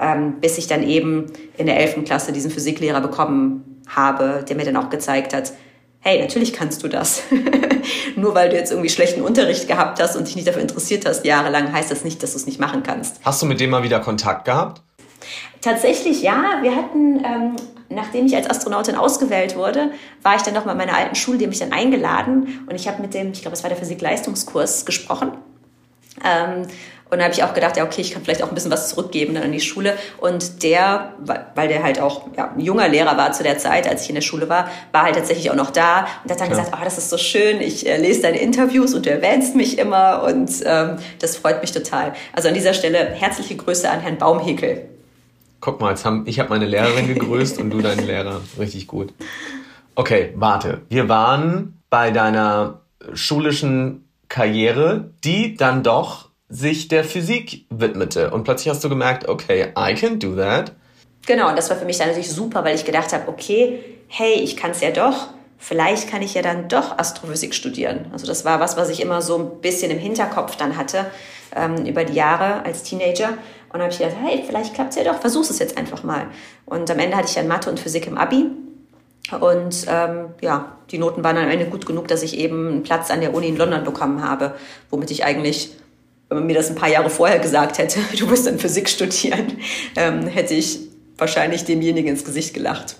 ähm, 0.00 0.34
bis 0.40 0.58
ich 0.58 0.68
dann 0.68 0.84
eben 0.84 1.26
in 1.56 1.66
der 1.66 1.80
11. 1.80 2.04
Klasse 2.04 2.30
diesen 2.30 2.52
Physiklehrer 2.52 3.00
bekommen 3.00 3.82
habe, 3.88 4.44
der 4.48 4.54
mir 4.54 4.64
dann 4.64 4.76
auch 4.76 4.90
gezeigt 4.90 5.34
hat, 5.34 5.54
hey, 6.00 6.20
natürlich 6.20 6.52
kannst 6.52 6.82
du 6.82 6.88
das. 6.88 7.22
Nur 8.16 8.34
weil 8.34 8.50
du 8.50 8.56
jetzt 8.56 8.70
irgendwie 8.70 8.88
schlechten 8.90 9.22
Unterricht 9.22 9.68
gehabt 9.68 10.00
hast 10.00 10.16
und 10.16 10.26
dich 10.26 10.36
nicht 10.36 10.48
dafür 10.48 10.62
interessiert 10.62 11.06
hast, 11.06 11.24
jahrelang, 11.24 11.72
heißt 11.72 11.90
das 11.90 12.04
nicht, 12.04 12.22
dass 12.22 12.32
du 12.32 12.38
es 12.38 12.46
nicht 12.46 12.60
machen 12.60 12.82
kannst. 12.82 13.20
Hast 13.24 13.42
du 13.42 13.46
mit 13.46 13.60
dem 13.60 13.70
mal 13.70 13.82
wieder 13.82 14.00
Kontakt 14.00 14.44
gehabt? 14.44 14.82
Tatsächlich 15.60 16.22
ja. 16.22 16.58
Wir 16.62 16.76
hatten, 16.76 17.24
ähm, 17.24 17.56
nachdem 17.88 18.26
ich 18.26 18.36
als 18.36 18.48
Astronautin 18.48 18.94
ausgewählt 18.94 19.56
wurde, 19.56 19.90
war 20.22 20.36
ich 20.36 20.42
dann 20.42 20.54
noch 20.54 20.64
mal 20.64 20.72
in 20.72 20.78
meiner 20.78 20.96
alten 20.96 21.14
Schule, 21.14 21.38
die 21.38 21.44
haben 21.44 21.50
mich 21.50 21.58
dann 21.58 21.72
eingeladen 21.72 22.66
und 22.68 22.74
ich 22.74 22.86
habe 22.88 23.02
mit 23.02 23.14
dem, 23.14 23.32
ich 23.32 23.42
glaube, 23.42 23.56
es 23.56 23.62
war 23.62 23.70
der 23.70 23.78
Physik-Leistungskurs, 23.78 24.86
gesprochen. 24.86 25.32
Ähm, 26.24 26.66
und 27.10 27.18
da 27.18 27.24
habe 27.24 27.32
ich 27.32 27.42
auch 27.42 27.54
gedacht, 27.54 27.76
ja, 27.76 27.84
okay, 27.84 28.02
ich 28.02 28.12
kann 28.12 28.22
vielleicht 28.22 28.42
auch 28.42 28.48
ein 28.48 28.54
bisschen 28.54 28.70
was 28.70 28.90
zurückgeben 28.90 29.34
dann 29.34 29.42
an 29.42 29.52
die 29.52 29.60
Schule. 29.60 29.96
Und 30.18 30.62
der, 30.62 31.14
weil 31.54 31.68
der 31.68 31.82
halt 31.82 32.00
auch 32.00 32.26
ja, 32.36 32.52
ein 32.54 32.60
junger 32.60 32.86
Lehrer 32.88 33.16
war 33.16 33.32
zu 33.32 33.42
der 33.42 33.58
Zeit, 33.58 33.88
als 33.88 34.02
ich 34.02 34.10
in 34.10 34.14
der 34.14 34.22
Schule 34.22 34.48
war, 34.48 34.68
war 34.92 35.04
halt 35.04 35.14
tatsächlich 35.14 35.50
auch 35.50 35.54
noch 35.54 35.70
da 35.70 36.06
und 36.22 36.30
hat 36.30 36.40
dann 36.40 36.50
ja. 36.50 36.56
gesagt, 36.56 36.72
oh, 36.72 36.84
das 36.84 36.98
ist 36.98 37.08
so 37.08 37.16
schön, 37.16 37.60
ich 37.62 37.86
äh, 37.86 37.96
lese 37.96 38.22
deine 38.22 38.38
Interviews 38.38 38.92
und 38.92 39.06
du 39.06 39.10
erwähnst 39.10 39.56
mich 39.56 39.78
immer 39.78 40.22
und 40.24 40.50
ähm, 40.66 40.96
das 41.18 41.36
freut 41.36 41.62
mich 41.62 41.72
total. 41.72 42.12
Also 42.34 42.48
an 42.48 42.54
dieser 42.54 42.74
Stelle 42.74 42.98
herzliche 42.98 43.56
Grüße 43.56 43.88
an 43.88 44.00
Herrn 44.00 44.18
Baumhekel. 44.18 44.82
Guck 45.60 45.80
mal, 45.80 45.96
haben, 45.96 46.24
ich 46.26 46.38
habe 46.38 46.50
meine 46.50 46.66
Lehrerin 46.66 47.08
gegrüßt 47.14 47.58
und 47.58 47.70
du 47.70 47.80
deinen 47.80 48.06
Lehrer. 48.06 48.42
Richtig 48.58 48.86
gut. 48.86 49.14
Okay, 49.94 50.32
warte. 50.36 50.82
Wir 50.90 51.08
waren 51.08 51.80
bei 51.88 52.10
deiner 52.10 52.82
schulischen 53.14 54.04
Karriere, 54.28 55.10
die 55.24 55.56
dann 55.56 55.82
doch 55.82 56.27
sich 56.48 56.88
der 56.88 57.04
Physik 57.04 57.66
widmete. 57.70 58.30
Und 58.30 58.44
plötzlich 58.44 58.68
hast 58.68 58.82
du 58.82 58.88
gemerkt, 58.88 59.28
okay, 59.28 59.72
I 59.78 59.94
can 59.94 60.18
do 60.18 60.34
that. 60.36 60.72
Genau, 61.26 61.48
und 61.48 61.56
das 61.56 61.68
war 61.68 61.76
für 61.76 61.84
mich 61.84 61.98
dann 61.98 62.08
natürlich 62.08 62.30
super, 62.30 62.64
weil 62.64 62.74
ich 62.74 62.84
gedacht 62.84 63.12
habe, 63.12 63.28
okay, 63.28 63.80
hey, 64.08 64.34
ich 64.34 64.56
kann 64.56 64.70
es 64.70 64.80
ja 64.80 64.90
doch. 64.90 65.28
Vielleicht 65.58 66.08
kann 66.08 66.22
ich 66.22 66.34
ja 66.34 66.42
dann 66.42 66.68
doch 66.68 66.98
Astrophysik 66.98 67.52
studieren. 67.52 68.06
Also 68.12 68.26
das 68.26 68.44
war 68.44 68.60
was, 68.60 68.76
was 68.76 68.88
ich 68.90 69.02
immer 69.02 69.20
so 69.20 69.38
ein 69.38 69.60
bisschen 69.60 69.90
im 69.90 69.98
Hinterkopf 69.98 70.56
dann 70.56 70.76
hatte 70.76 71.06
ähm, 71.54 71.84
über 71.84 72.04
die 72.04 72.14
Jahre 72.14 72.64
als 72.64 72.82
Teenager. 72.82 73.30
Und 73.30 73.74
dann 73.74 73.82
habe 73.82 73.92
ich 73.92 73.98
gedacht, 73.98 74.16
hey, 74.22 74.42
vielleicht 74.46 74.74
klappt 74.74 74.90
es 74.90 74.96
ja 74.96 75.04
doch, 75.04 75.20
versuch 75.20 75.48
es 75.50 75.58
jetzt 75.58 75.76
einfach 75.76 76.02
mal. 76.04 76.28
Und 76.64 76.90
am 76.90 76.98
Ende 76.98 77.16
hatte 77.16 77.28
ich 77.28 77.34
dann 77.34 77.48
Mathe 77.48 77.68
und 77.68 77.80
Physik 77.80 78.06
im 78.06 78.16
Abi 78.16 78.46
Und 79.40 79.84
ähm, 79.88 80.30
ja, 80.40 80.78
die 80.90 80.98
Noten 80.98 81.22
waren 81.22 81.36
am 81.36 81.50
Ende 81.50 81.66
gut 81.66 81.84
genug, 81.84 82.08
dass 82.08 82.22
ich 82.22 82.38
eben 82.38 82.68
einen 82.68 82.82
Platz 82.82 83.10
an 83.10 83.20
der 83.20 83.34
Uni 83.34 83.48
in 83.48 83.56
London 83.56 83.84
bekommen 83.84 84.22
habe, 84.22 84.54
womit 84.90 85.10
ich 85.10 85.24
eigentlich, 85.24 85.72
wenn 86.28 86.38
man 86.38 86.46
mir 86.46 86.54
das 86.54 86.68
ein 86.68 86.76
paar 86.76 86.88
Jahre 86.88 87.10
vorher 87.10 87.38
gesagt 87.38 87.78
hätte, 87.78 88.00
du 88.18 88.28
wirst 88.30 88.46
dann 88.46 88.58
Physik 88.58 88.88
studieren, 88.88 89.58
ähm, 89.96 90.26
hätte 90.26 90.54
ich 90.54 90.80
wahrscheinlich 91.16 91.64
demjenigen 91.64 92.10
ins 92.10 92.24
Gesicht 92.24 92.54
gelacht. 92.54 92.96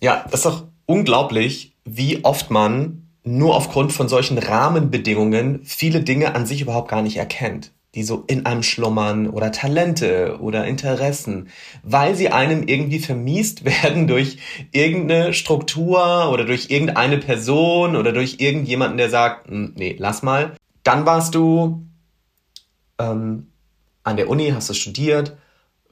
Ja, 0.00 0.24
das 0.30 0.40
ist 0.40 0.46
doch 0.46 0.64
unglaublich, 0.86 1.74
wie 1.84 2.24
oft 2.24 2.50
man 2.50 3.08
nur 3.24 3.56
aufgrund 3.56 3.92
von 3.92 4.08
solchen 4.08 4.38
Rahmenbedingungen 4.38 5.62
viele 5.64 6.00
Dinge 6.02 6.34
an 6.34 6.46
sich 6.46 6.60
überhaupt 6.60 6.90
gar 6.90 7.02
nicht 7.02 7.16
erkennt 7.16 7.72
die 7.94 8.02
so 8.02 8.24
in 8.26 8.44
einem 8.44 8.62
schlummern 8.62 9.28
oder 9.28 9.52
Talente 9.52 10.38
oder 10.40 10.66
Interessen, 10.66 11.48
weil 11.82 12.14
sie 12.14 12.28
einem 12.28 12.66
irgendwie 12.66 12.98
vermiest 12.98 13.64
werden 13.84 14.06
durch 14.06 14.38
irgendeine 14.72 15.32
Struktur 15.32 16.30
oder 16.30 16.44
durch 16.44 16.70
irgendeine 16.70 17.18
Person 17.18 17.96
oder 17.96 18.12
durch 18.12 18.36
irgendjemanden, 18.38 18.98
der 18.98 19.10
sagt, 19.10 19.48
hm, 19.48 19.74
nee, 19.76 19.96
lass 19.98 20.22
mal. 20.22 20.54
Dann 20.82 21.06
warst 21.06 21.34
du 21.34 21.86
ähm, 22.98 23.50
an 24.02 24.16
der 24.16 24.28
Uni, 24.28 24.50
hast 24.50 24.68
du 24.70 24.74
studiert. 24.74 25.36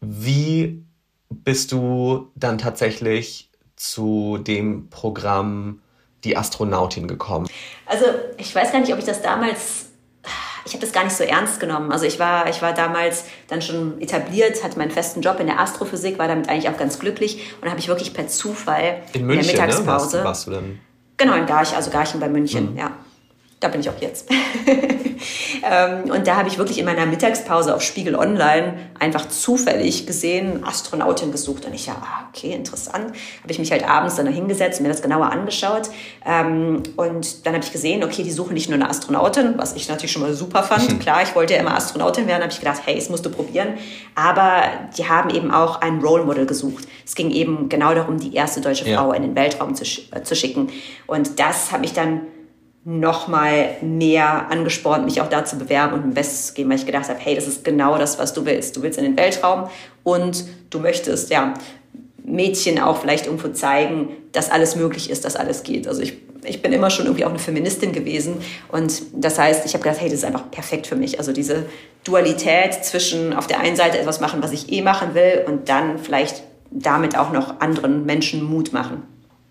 Wie 0.00 0.84
bist 1.30 1.72
du 1.72 2.30
dann 2.34 2.58
tatsächlich 2.58 3.50
zu 3.76 4.38
dem 4.38 4.90
Programm 4.90 5.80
Die 6.24 6.36
Astronautin 6.36 7.08
gekommen? 7.08 7.48
Also 7.86 8.04
ich 8.38 8.54
weiß 8.54 8.72
gar 8.72 8.80
nicht, 8.80 8.92
ob 8.92 8.98
ich 8.98 9.04
das 9.04 9.22
damals 9.22 9.86
ich 10.64 10.74
habe 10.74 10.80
das 10.82 10.92
gar 10.92 11.02
nicht 11.02 11.16
so 11.16 11.24
ernst 11.24 11.58
genommen. 11.58 11.90
Also 11.90 12.04
ich 12.06 12.20
war, 12.20 12.48
ich 12.48 12.62
war 12.62 12.72
damals 12.72 13.24
dann 13.48 13.60
schon 13.62 14.00
etabliert, 14.00 14.62
hatte 14.62 14.78
meinen 14.78 14.92
festen 14.92 15.20
Job 15.20 15.40
in 15.40 15.48
der 15.48 15.58
Astrophysik, 15.58 16.20
war 16.20 16.28
damit 16.28 16.48
eigentlich 16.48 16.68
auch 16.68 16.76
ganz 16.76 17.00
glücklich 17.00 17.52
und 17.60 17.68
habe 17.68 17.80
ich 17.80 17.88
wirklich 17.88 18.14
per 18.14 18.28
Zufall 18.28 19.02
in, 19.12 19.26
München, 19.26 19.50
in 19.50 19.56
der 19.56 19.66
Mittagspause. 19.66 20.18
Ne? 20.18 20.24
Warst, 20.24 20.46
warst 20.46 20.46
du 20.46 20.50
denn? 20.52 20.78
Genau, 21.16 21.34
in 21.34 21.46
Garch, 21.46 21.74
also 21.74 21.90
Garching 21.90 22.20
bei 22.20 22.28
München, 22.28 22.72
mhm. 22.72 22.78
ja 22.78 22.92
da 23.62 23.68
bin 23.68 23.80
ich 23.80 23.90
auch 23.90 24.00
jetzt. 24.00 24.28
Ähm, 25.64 26.10
und 26.10 26.26
da 26.26 26.36
habe 26.36 26.48
ich 26.48 26.58
wirklich 26.58 26.78
in 26.78 26.84
meiner 26.84 27.06
Mittagspause 27.06 27.74
auf 27.74 27.82
Spiegel 27.82 28.16
Online 28.16 28.74
einfach 28.98 29.28
zufällig 29.28 30.06
gesehen, 30.06 30.64
Astronautin 30.64 31.30
gesucht. 31.30 31.64
Und 31.64 31.74
ich 31.74 31.86
ja, 31.86 31.94
ah, 32.00 32.28
okay, 32.28 32.52
interessant. 32.52 33.06
Habe 33.06 33.52
ich 33.52 33.58
mich 33.58 33.70
halt 33.70 33.88
abends 33.88 34.16
dann 34.16 34.26
hingesetzt 34.26 34.80
und 34.80 34.84
mir 34.84 34.92
das 34.92 35.02
genauer 35.02 35.30
angeschaut. 35.30 35.90
Ähm, 36.26 36.82
und 36.96 37.46
dann 37.46 37.54
habe 37.54 37.64
ich 37.64 37.72
gesehen, 37.72 38.02
okay, 38.02 38.22
die 38.22 38.32
suchen 38.32 38.54
nicht 38.54 38.68
nur 38.68 38.76
eine 38.76 38.88
Astronautin, 38.88 39.54
was 39.56 39.74
ich 39.74 39.88
natürlich 39.88 40.12
schon 40.12 40.22
mal 40.22 40.34
super 40.34 40.62
fand. 40.62 41.00
Klar, 41.00 41.22
ich 41.22 41.34
wollte 41.34 41.54
ja 41.54 41.60
immer 41.60 41.76
Astronautin 41.76 42.26
werden, 42.26 42.42
habe 42.42 42.52
ich 42.52 42.58
gedacht, 42.58 42.82
hey, 42.84 42.96
das 42.96 43.08
musst 43.08 43.24
du 43.24 43.30
probieren. 43.30 43.74
Aber 44.14 44.62
die 44.96 45.08
haben 45.08 45.30
eben 45.30 45.52
auch 45.52 45.80
ein 45.80 46.00
Role 46.00 46.24
Model 46.24 46.46
gesucht. 46.46 46.88
Es 47.06 47.14
ging 47.14 47.30
eben 47.30 47.68
genau 47.68 47.94
darum, 47.94 48.18
die 48.18 48.34
erste 48.34 48.60
deutsche 48.60 48.84
Frau 48.84 49.10
ja. 49.10 49.14
in 49.14 49.22
den 49.22 49.34
Weltraum 49.36 49.74
zu, 49.74 49.84
äh, 49.84 50.22
zu 50.22 50.34
schicken. 50.34 50.70
Und 51.06 51.38
das 51.38 51.72
hat 51.72 51.80
mich 51.80 51.92
dann 51.92 52.22
noch 52.84 53.28
mal 53.28 53.76
mehr 53.80 54.50
angespornt, 54.50 55.04
mich 55.04 55.20
auch 55.20 55.28
da 55.28 55.44
zu 55.44 55.56
bewerben 55.56 55.94
und 55.94 56.04
ein 56.04 56.14
Bestes 56.14 56.48
zu 56.48 56.54
geben, 56.54 56.70
weil 56.70 56.78
ich 56.78 56.86
gedacht 56.86 57.08
habe, 57.08 57.18
hey, 57.20 57.34
das 57.34 57.46
ist 57.46 57.64
genau 57.64 57.96
das, 57.96 58.18
was 58.18 58.32
du 58.32 58.44
willst. 58.44 58.76
Du 58.76 58.82
willst 58.82 58.98
in 58.98 59.04
den 59.04 59.16
Weltraum 59.16 59.68
und 60.02 60.44
du 60.70 60.80
möchtest, 60.80 61.30
ja, 61.30 61.54
Mädchen 62.24 62.80
auch 62.80 62.98
vielleicht 62.98 63.26
irgendwo 63.26 63.48
zeigen, 63.48 64.10
dass 64.32 64.50
alles 64.50 64.76
möglich 64.76 65.10
ist, 65.10 65.24
dass 65.24 65.36
alles 65.36 65.62
geht. 65.62 65.88
Also 65.88 66.02
ich, 66.02 66.18
ich 66.44 66.62
bin 66.62 66.72
immer 66.72 66.90
schon 66.90 67.06
irgendwie 67.06 67.24
auch 67.24 67.30
eine 67.30 67.38
Feministin 67.38 67.92
gewesen 67.92 68.36
und 68.70 69.02
das 69.14 69.38
heißt, 69.38 69.64
ich 69.66 69.74
habe 69.74 69.82
gedacht, 69.82 70.00
hey, 70.00 70.08
das 70.08 70.18
ist 70.18 70.24
einfach 70.24 70.50
perfekt 70.50 70.86
für 70.86 70.96
mich. 70.96 71.18
Also 71.18 71.32
diese 71.32 71.66
Dualität 72.04 72.84
zwischen 72.84 73.32
auf 73.32 73.46
der 73.46 73.60
einen 73.60 73.76
Seite 73.76 73.98
etwas 73.98 74.20
machen, 74.20 74.42
was 74.42 74.52
ich 74.52 74.72
eh 74.72 74.82
machen 74.82 75.14
will 75.14 75.44
und 75.46 75.68
dann 75.68 75.98
vielleicht 75.98 76.42
damit 76.70 77.16
auch 77.16 77.32
noch 77.32 77.60
anderen 77.60 78.06
Menschen 78.06 78.42
Mut 78.42 78.72
machen. 78.72 79.02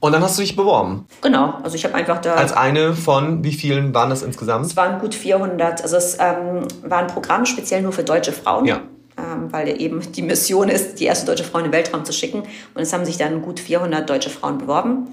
Und 0.02 0.14
dann 0.14 0.24
hast 0.24 0.38
du 0.38 0.42
dich 0.42 0.56
beworben. 0.56 1.06
Genau, 1.22 1.54
also 1.62 1.76
ich 1.76 1.86
habe 1.86 1.94
einfach 1.94 2.20
da. 2.20 2.34
Als 2.34 2.52
eine 2.54 2.94
von 2.94 3.44
wie 3.44 3.54
vielen 3.54 3.94
waren 3.94 4.10
das 4.10 4.24
insgesamt? 4.24 4.66
Es 4.66 4.76
waren 4.76 5.00
gut 5.00 5.14
400. 5.14 5.84
Also 5.84 5.96
es 5.96 6.18
ähm, 6.20 6.68
war 6.82 6.98
ein 6.98 7.08
Programm 7.08 7.46
speziell 7.46 7.84
nur 7.84 7.92
für 7.92 8.04
deutsche 8.04 8.32
Frauen. 8.32 8.66
Ja. 8.66 8.82
Ähm, 9.16 9.54
weil 9.54 9.80
eben 9.80 10.02
die 10.12 10.24
Mission 10.24 10.70
ist, 10.70 11.00
die 11.00 11.06
erste 11.06 11.28
deutsche 11.28 11.44
Frau 11.44 11.60
in 11.60 11.66
den 11.66 11.72
Weltraum 11.72 12.04
zu 12.04 12.14
schicken. 12.14 12.40
Und 12.74 12.82
es 12.82 12.92
haben 12.94 13.06
sich 13.06 13.18
dann 13.18 13.44
gut 13.44 13.60
400 13.60 14.10
deutsche 14.10 14.32
Frauen 14.32 14.58
beworben. 14.58 15.10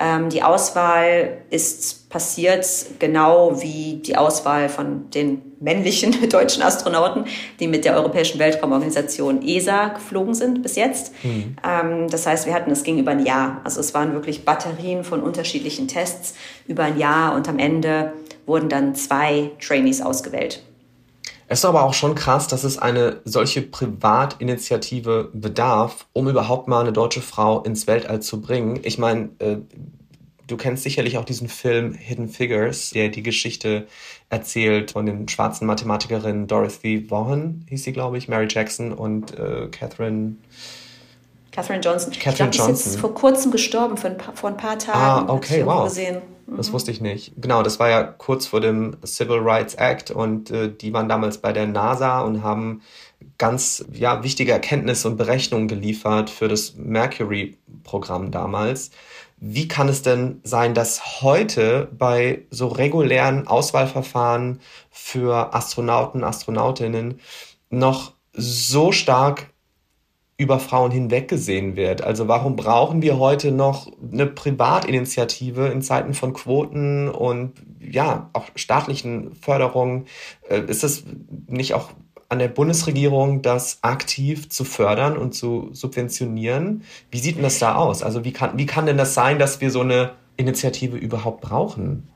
Ähm, 0.00 0.28
die 0.28 0.42
Auswahl 0.42 1.38
ist 1.50 2.01
passiert 2.12 2.66
genau 2.98 3.62
wie 3.62 3.94
die 3.94 4.16
Auswahl 4.16 4.68
von 4.68 5.10
den 5.10 5.40
männlichen 5.60 6.28
deutschen 6.28 6.62
Astronauten, 6.62 7.24
die 7.58 7.66
mit 7.66 7.84
der 7.84 7.96
Europäischen 7.96 8.38
Weltraumorganisation 8.38 9.42
ESA 9.42 9.88
geflogen 9.88 10.34
sind 10.34 10.62
bis 10.62 10.76
jetzt. 10.76 11.12
Mhm. 11.24 11.56
Ähm, 11.66 12.08
das 12.08 12.26
heißt, 12.26 12.46
wir 12.46 12.54
hatten, 12.54 12.70
es 12.70 12.84
ging 12.84 12.98
über 12.98 13.12
ein 13.12 13.24
Jahr. 13.24 13.62
Also 13.64 13.80
es 13.80 13.94
waren 13.94 14.12
wirklich 14.12 14.44
Batterien 14.44 15.04
von 15.04 15.22
unterschiedlichen 15.22 15.88
Tests 15.88 16.34
über 16.68 16.84
ein 16.84 16.98
Jahr 16.98 17.34
und 17.34 17.48
am 17.48 17.58
Ende 17.58 18.12
wurden 18.44 18.68
dann 18.68 18.94
zwei 18.94 19.50
Trainees 19.60 20.02
ausgewählt. 20.02 20.62
Es 21.48 21.60
ist 21.60 21.64
aber 21.64 21.82
auch 21.82 21.94
schon 21.94 22.14
krass, 22.14 22.46
dass 22.48 22.64
es 22.64 22.78
eine 22.78 23.20
solche 23.24 23.62
Privatinitiative 23.62 25.30
bedarf, 25.32 26.06
um 26.12 26.28
überhaupt 26.28 26.68
mal 26.68 26.80
eine 26.80 26.92
deutsche 26.92 27.20
Frau 27.20 27.62
ins 27.62 27.86
Weltall 27.86 28.20
zu 28.20 28.40
bringen. 28.40 28.80
Ich 28.82 28.98
meine, 28.98 29.30
äh, 29.38 29.56
du 30.46 30.56
kennst 30.56 30.82
sicherlich 30.82 31.18
auch 31.18 31.24
diesen 31.24 31.48
Film 31.48 31.94
Hidden 31.94 32.28
Figures, 32.28 32.90
der 32.90 33.08
die 33.08 33.22
Geschichte 33.22 33.86
erzählt 34.28 34.92
von 34.92 35.06
den 35.06 35.28
schwarzen 35.28 35.66
Mathematikerinnen 35.66 36.46
Dorothy 36.46 37.10
Vaughan, 37.10 37.66
hieß 37.68 37.84
sie, 37.84 37.92
glaube 37.92 38.18
ich, 38.18 38.28
Mary 38.28 38.46
Jackson 38.48 38.92
und 38.92 39.38
äh, 39.38 39.68
Catherine. 39.70 40.36
Catherine 41.50 41.82
Johnson. 41.82 42.12
Catherine 42.12 42.50
ich 42.50 42.56
glaube, 42.56 42.72
die 42.72 42.78
ist 42.78 42.86
jetzt 42.86 43.00
vor 43.00 43.14
kurzem 43.14 43.52
gestorben, 43.52 43.96
vor 43.96 44.10
ein 44.10 44.16
paar, 44.16 44.34
vor 44.34 44.50
ein 44.50 44.56
paar 44.56 44.78
Tagen. 44.78 44.98
Ah, 44.98 45.32
okay, 45.32 45.64
wow. 45.66 45.84
Gesehen. 45.84 46.22
Das 46.46 46.68
mhm. 46.68 46.72
wusste 46.72 46.90
ich 46.90 47.00
nicht. 47.00 47.32
Genau, 47.36 47.62
das 47.62 47.78
war 47.78 47.88
ja 47.88 48.02
kurz 48.02 48.46
vor 48.46 48.60
dem 48.60 48.96
Civil 49.04 49.38
Rights 49.38 49.74
Act 49.74 50.10
und 50.10 50.50
äh, 50.50 50.70
die 50.72 50.92
waren 50.92 51.08
damals 51.08 51.38
bei 51.38 51.52
der 51.52 51.66
NASA 51.66 52.20
und 52.22 52.42
haben 52.42 52.82
ganz 53.38 53.84
ja, 53.92 54.22
wichtige 54.22 54.52
Erkenntnisse 54.52 55.08
und 55.08 55.16
Berechnungen 55.16 55.68
geliefert 55.68 56.30
für 56.30 56.48
das 56.48 56.74
Mercury-Programm 56.76 58.30
damals. 58.30 58.90
Wie 59.44 59.66
kann 59.66 59.88
es 59.88 60.02
denn 60.02 60.40
sein, 60.44 60.72
dass 60.72 61.20
heute 61.20 61.88
bei 61.98 62.46
so 62.50 62.68
regulären 62.68 63.48
Auswahlverfahren 63.48 64.60
für 64.88 65.52
Astronauten, 65.52 66.22
Astronautinnen 66.22 67.18
noch 67.68 68.12
so 68.32 68.92
stark 68.92 69.50
über 70.36 70.60
Frauen 70.60 70.92
hinweggesehen 70.92 71.74
wird. 71.74 72.02
Also 72.02 72.28
warum 72.28 72.54
brauchen 72.54 73.02
wir 73.02 73.18
heute 73.18 73.50
noch 73.50 73.90
eine 74.12 74.26
Privatinitiative 74.26 75.66
in 75.66 75.82
Zeiten 75.82 76.14
von 76.14 76.34
Quoten 76.34 77.08
und 77.08 77.54
ja, 77.80 78.30
auch 78.34 78.46
staatlichen 78.54 79.34
Förderungen? 79.34 80.06
Äh, 80.48 80.60
ist 80.68 80.84
es 80.84 81.02
nicht 81.48 81.74
auch 81.74 81.90
an 82.32 82.38
der 82.38 82.48
Bundesregierung, 82.48 83.42
das 83.42 83.78
aktiv 83.82 84.48
zu 84.48 84.64
fördern 84.64 85.18
und 85.18 85.34
zu 85.34 85.68
subventionieren? 85.72 86.82
Wie 87.10 87.18
sieht 87.18 87.36
denn 87.36 87.42
das 87.42 87.58
da 87.58 87.74
aus? 87.74 88.02
Also 88.02 88.24
wie 88.24 88.32
kann, 88.32 88.56
wie 88.56 88.64
kann 88.64 88.86
denn 88.86 88.96
das 88.96 89.12
sein, 89.12 89.38
dass 89.38 89.60
wir 89.60 89.70
so 89.70 89.80
eine 89.80 90.12
Initiative 90.38 90.96
überhaupt 90.96 91.42
brauchen? 91.42 92.08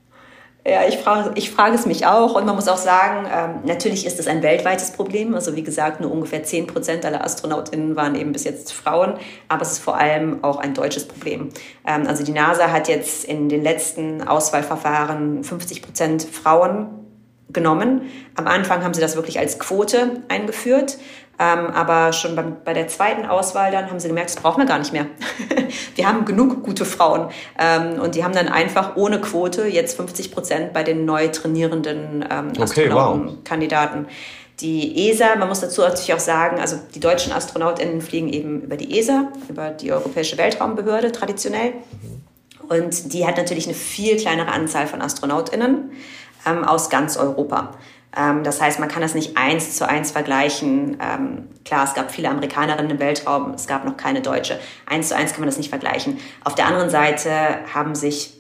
Ja, 0.66 0.88
ich 0.88 0.96
frage, 0.96 1.32
ich 1.34 1.50
frage 1.50 1.74
es 1.74 1.84
mich 1.84 2.06
auch. 2.06 2.34
Und 2.34 2.46
man 2.46 2.56
muss 2.56 2.66
auch 2.66 2.78
sagen, 2.78 3.28
ähm, 3.30 3.60
natürlich 3.66 4.06
ist 4.06 4.18
es 4.18 4.26
ein 4.26 4.42
weltweites 4.42 4.90
Problem. 4.90 5.34
Also 5.34 5.54
wie 5.54 5.62
gesagt, 5.62 6.00
nur 6.00 6.10
ungefähr 6.10 6.42
10 6.42 6.66
Prozent 6.66 7.04
aller 7.04 7.22
Astronautinnen 7.22 7.94
waren 7.94 8.14
eben 8.14 8.32
bis 8.32 8.44
jetzt 8.44 8.72
Frauen. 8.72 9.14
Aber 9.48 9.62
es 9.62 9.72
ist 9.72 9.78
vor 9.80 9.98
allem 9.98 10.42
auch 10.42 10.56
ein 10.56 10.72
deutsches 10.72 11.06
Problem. 11.06 11.50
Ähm, 11.86 12.06
also 12.06 12.24
die 12.24 12.32
NASA 12.32 12.72
hat 12.72 12.88
jetzt 12.88 13.26
in 13.26 13.50
den 13.50 13.62
letzten 13.62 14.26
Auswahlverfahren 14.26 15.44
50 15.44 15.82
Prozent 15.82 16.22
Frauen 16.22 17.05
genommen. 17.50 18.02
Am 18.34 18.46
Anfang 18.46 18.82
haben 18.82 18.94
sie 18.94 19.00
das 19.00 19.16
wirklich 19.16 19.38
als 19.38 19.58
Quote 19.58 20.22
eingeführt. 20.28 20.98
Ähm, 21.38 21.66
aber 21.66 22.14
schon 22.14 22.34
beim, 22.34 22.56
bei 22.64 22.72
der 22.72 22.88
zweiten 22.88 23.26
Auswahl 23.26 23.70
dann 23.70 23.90
haben 23.90 24.00
sie 24.00 24.08
gemerkt, 24.08 24.30
das 24.30 24.36
brauchen 24.36 24.62
wir 24.62 24.66
gar 24.66 24.78
nicht 24.78 24.92
mehr. 24.92 25.06
wir 25.94 26.08
haben 26.08 26.24
genug 26.24 26.62
gute 26.62 26.86
Frauen. 26.86 27.28
Ähm, 27.58 28.00
und 28.00 28.14
die 28.14 28.24
haben 28.24 28.32
dann 28.32 28.48
einfach 28.48 28.96
ohne 28.96 29.20
Quote 29.20 29.66
jetzt 29.66 29.96
50 29.96 30.32
Prozent 30.32 30.72
bei 30.72 30.82
den 30.82 31.04
neu 31.04 31.28
trainierenden 31.28 32.24
ähm, 32.30 32.52
Astronautenkandidaten. 32.58 34.04
Okay, 34.04 34.08
wow. 34.08 34.16
Die 34.60 35.10
ESA, 35.10 35.36
man 35.36 35.48
muss 35.48 35.60
dazu 35.60 35.82
natürlich 35.82 36.14
auch 36.14 36.18
sagen, 36.18 36.58
also 36.58 36.78
die 36.94 37.00
deutschen 37.00 37.30
AstronautInnen 37.34 38.00
fliegen 38.00 38.30
eben 38.30 38.62
über 38.62 38.78
die 38.78 38.98
ESA, 38.98 39.30
über 39.50 39.68
die 39.68 39.92
Europäische 39.92 40.38
Weltraumbehörde 40.38 41.12
traditionell. 41.12 41.72
Mhm. 41.72 42.22
Und 42.70 43.12
die 43.12 43.26
hat 43.26 43.36
natürlich 43.36 43.66
eine 43.66 43.74
viel 43.74 44.16
kleinere 44.16 44.52
Anzahl 44.52 44.86
von 44.86 45.02
AstronautInnen 45.02 45.90
ähm, 46.46 46.64
aus 46.64 46.90
ganz 46.90 47.16
Europa. 47.16 47.72
Ähm, 48.16 48.42
das 48.42 48.60
heißt, 48.60 48.80
man 48.80 48.88
kann 48.88 49.02
das 49.02 49.14
nicht 49.14 49.36
eins 49.36 49.76
zu 49.76 49.88
eins 49.88 50.10
vergleichen. 50.10 50.96
Ähm, 51.00 51.48
klar, 51.64 51.84
es 51.84 51.94
gab 51.94 52.10
viele 52.10 52.30
Amerikanerinnen 52.30 52.92
im 52.92 52.98
Weltraum, 52.98 53.52
es 53.54 53.66
gab 53.66 53.84
noch 53.84 53.96
keine 53.96 54.22
Deutsche. 54.22 54.58
Eins 54.86 55.08
zu 55.08 55.16
eins 55.16 55.32
kann 55.32 55.40
man 55.40 55.48
das 55.48 55.58
nicht 55.58 55.70
vergleichen. 55.70 56.18
Auf 56.44 56.54
der 56.54 56.66
anderen 56.66 56.90
Seite 56.90 57.30
haben 57.72 57.94
sich 57.94 58.32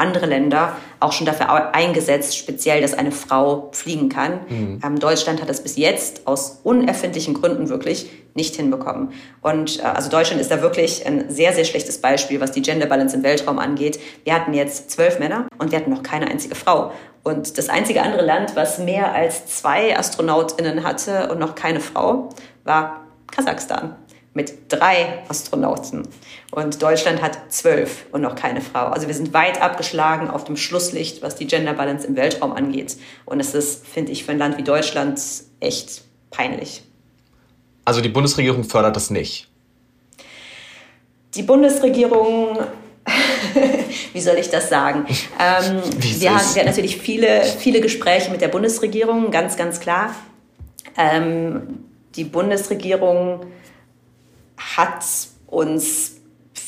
andere 0.00 0.26
Länder 0.26 0.76
auch 0.98 1.12
schon 1.12 1.26
dafür 1.26 1.74
eingesetzt, 1.74 2.36
speziell, 2.36 2.80
dass 2.80 2.94
eine 2.94 3.12
Frau 3.12 3.68
fliegen 3.72 4.08
kann. 4.08 4.40
Mhm. 4.48 4.80
Ähm, 4.82 4.98
Deutschland 4.98 5.40
hat 5.42 5.48
das 5.48 5.62
bis 5.62 5.76
jetzt 5.76 6.26
aus 6.26 6.60
unerfindlichen 6.64 7.34
Gründen 7.34 7.68
wirklich 7.68 8.10
nicht 8.34 8.56
hinbekommen. 8.56 9.12
Und 9.42 9.80
äh, 9.80 9.82
also 9.82 10.10
Deutschland 10.10 10.40
ist 10.40 10.50
da 10.50 10.62
wirklich 10.62 11.06
ein 11.06 11.30
sehr, 11.30 11.52
sehr 11.52 11.64
schlechtes 11.64 12.00
Beispiel, 12.00 12.40
was 12.40 12.52
die 12.52 12.62
Gender 12.62 12.86
Balance 12.86 13.14
im 13.14 13.22
Weltraum 13.22 13.58
angeht. 13.58 14.00
Wir 14.24 14.34
hatten 14.34 14.54
jetzt 14.54 14.90
zwölf 14.90 15.18
Männer 15.18 15.46
und 15.58 15.70
wir 15.70 15.78
hatten 15.78 15.90
noch 15.90 16.02
keine 16.02 16.28
einzige 16.28 16.54
Frau. 16.54 16.92
Und 17.22 17.58
das 17.58 17.68
einzige 17.68 18.02
andere 18.02 18.24
Land, 18.24 18.56
was 18.56 18.78
mehr 18.78 19.12
als 19.12 19.46
zwei 19.46 19.96
AstronautInnen 19.96 20.84
hatte 20.84 21.30
und 21.30 21.38
noch 21.38 21.54
keine 21.54 21.80
Frau, 21.80 22.30
war 22.64 23.04
Kasachstan 23.30 23.96
mit 24.32 24.54
drei 24.68 25.24
Astronauten. 25.28 26.06
Und 26.52 26.82
Deutschland 26.82 27.20
hat 27.20 27.52
zwölf 27.52 28.06
und 28.12 28.20
noch 28.20 28.36
keine 28.36 28.60
Frau. 28.60 28.86
Also 28.86 29.08
wir 29.08 29.14
sind 29.14 29.34
weit 29.34 29.60
abgeschlagen 29.60 30.30
auf 30.30 30.44
dem 30.44 30.56
Schlusslicht, 30.56 31.22
was 31.22 31.34
die 31.36 31.46
Gender 31.46 31.74
Balance 31.74 32.06
im 32.06 32.16
Weltraum 32.16 32.52
angeht. 32.52 32.96
Und 33.26 33.40
es 33.40 33.54
ist, 33.54 33.86
finde 33.86 34.12
ich, 34.12 34.24
für 34.24 34.32
ein 34.32 34.38
Land 34.38 34.56
wie 34.56 34.62
Deutschland 34.62 35.20
echt 35.58 36.02
peinlich. 36.30 36.82
Also 37.84 38.00
die 38.00 38.08
Bundesregierung 38.08 38.62
fördert 38.62 38.94
das 38.94 39.10
nicht. 39.10 39.48
Die 41.34 41.42
Bundesregierung, 41.42 42.58
wie 44.12 44.20
soll 44.20 44.36
ich 44.36 44.50
das 44.50 44.68
sagen? 44.68 45.06
Ähm, 45.38 45.82
wir, 45.98 46.34
haben, 46.34 46.40
wir 46.54 46.60
hatten 46.60 46.66
natürlich 46.66 46.96
viele, 46.96 47.42
viele 47.42 47.80
Gespräche 47.80 48.30
mit 48.30 48.40
der 48.40 48.48
Bundesregierung, 48.48 49.30
ganz, 49.30 49.56
ganz 49.56 49.80
klar. 49.80 50.14
Ähm, 50.96 51.84
die 52.16 52.24
Bundesregierung 52.24 53.46
hat 54.56 55.04
uns 55.46 56.20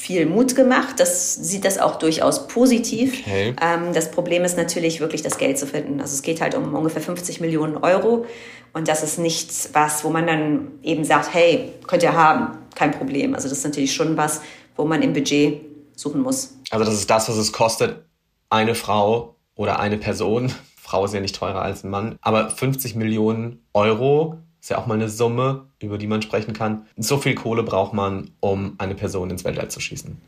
viel 0.03 0.27
Mut 0.27 0.57
gemacht. 0.57 0.99
Das 0.99 1.35
sieht 1.35 1.65
das 1.65 1.79
auch 1.79 1.97
durchaus 1.97 2.49
positiv. 2.49 3.21
Okay. 3.21 3.55
Ähm, 3.63 3.93
das 3.93 4.11
Problem 4.11 4.45
ist 4.45 4.57
natürlich 4.57 5.01
wirklich 5.01 5.23
das 5.23 5.39
Geld 5.39 5.59
zu 5.59 5.67
finden. 5.67 6.01
Also 6.01 6.15
es 6.15 6.23
geht 6.23 6.41
halt 6.41 6.57
um 6.57 6.75
ungefähr 6.75 7.03
50 7.03 7.41
Millionen 7.41 7.77
Euro 7.77 8.27
und 8.73 8.89
das 8.89 9.03
ist 9.03 9.19
nichts 9.19 9.71
was, 9.75 10.03
wo 10.03 10.11
man 10.11 10.27
dann 10.27 10.69
eben 10.83 11.05
sagt, 11.05 11.33
hey, 11.33 11.73
könnt 11.87 12.03
ihr 12.03 12.15
haben, 12.15 12.59
kein 12.75 12.91
Problem. 12.91 13.35
Also 13.35 13.49
das 13.49 13.59
ist 13.59 13.65
natürlich 13.65 13.95
schon 13.95 14.17
was, 14.17 14.41
wo 14.77 14.85
man 14.85 15.03
im 15.03 15.13
Budget 15.13 15.61
suchen 16.03 16.21
muss. 16.21 16.55
Also 16.71 16.85
das 16.85 16.95
ist 16.95 17.09
das, 17.09 17.29
was 17.29 17.37
es 17.37 17.53
kostet, 17.53 18.05
eine 18.51 18.75
Frau 18.75 19.37
oder 19.55 19.81
eine 19.81 19.99
Person. 19.99 20.53
Frau 20.77 21.05
ist 21.05 21.15
ja 21.15 21.21
nicht 21.21 21.37
teurer 21.37 21.63
als 21.63 21.85
ein 21.85 21.91
Mann, 21.91 22.17
aber 22.21 22.51
50 22.51 22.97
Millionen 22.97 23.65
Euro 23.73 24.39
ist 24.61 24.69
ja 24.69 24.79
auch 24.79 24.87
mal 24.87 24.95
eine 24.95 25.09
Summe, 25.09 25.67
über 25.81 25.99
die 25.99 26.07
man 26.07 26.23
sprechen 26.23 26.53
kann. 26.53 26.87
So 26.97 27.19
viel 27.19 27.35
Kohle 27.35 27.63
braucht 27.63 27.95
man, 27.95 28.31
um 28.41 28.75
eine 28.79 28.95
Person 28.95 29.31
ins 29.31 29.45
Weltall 29.45 29.69
zu 29.69 29.81
schießen. 29.81 30.21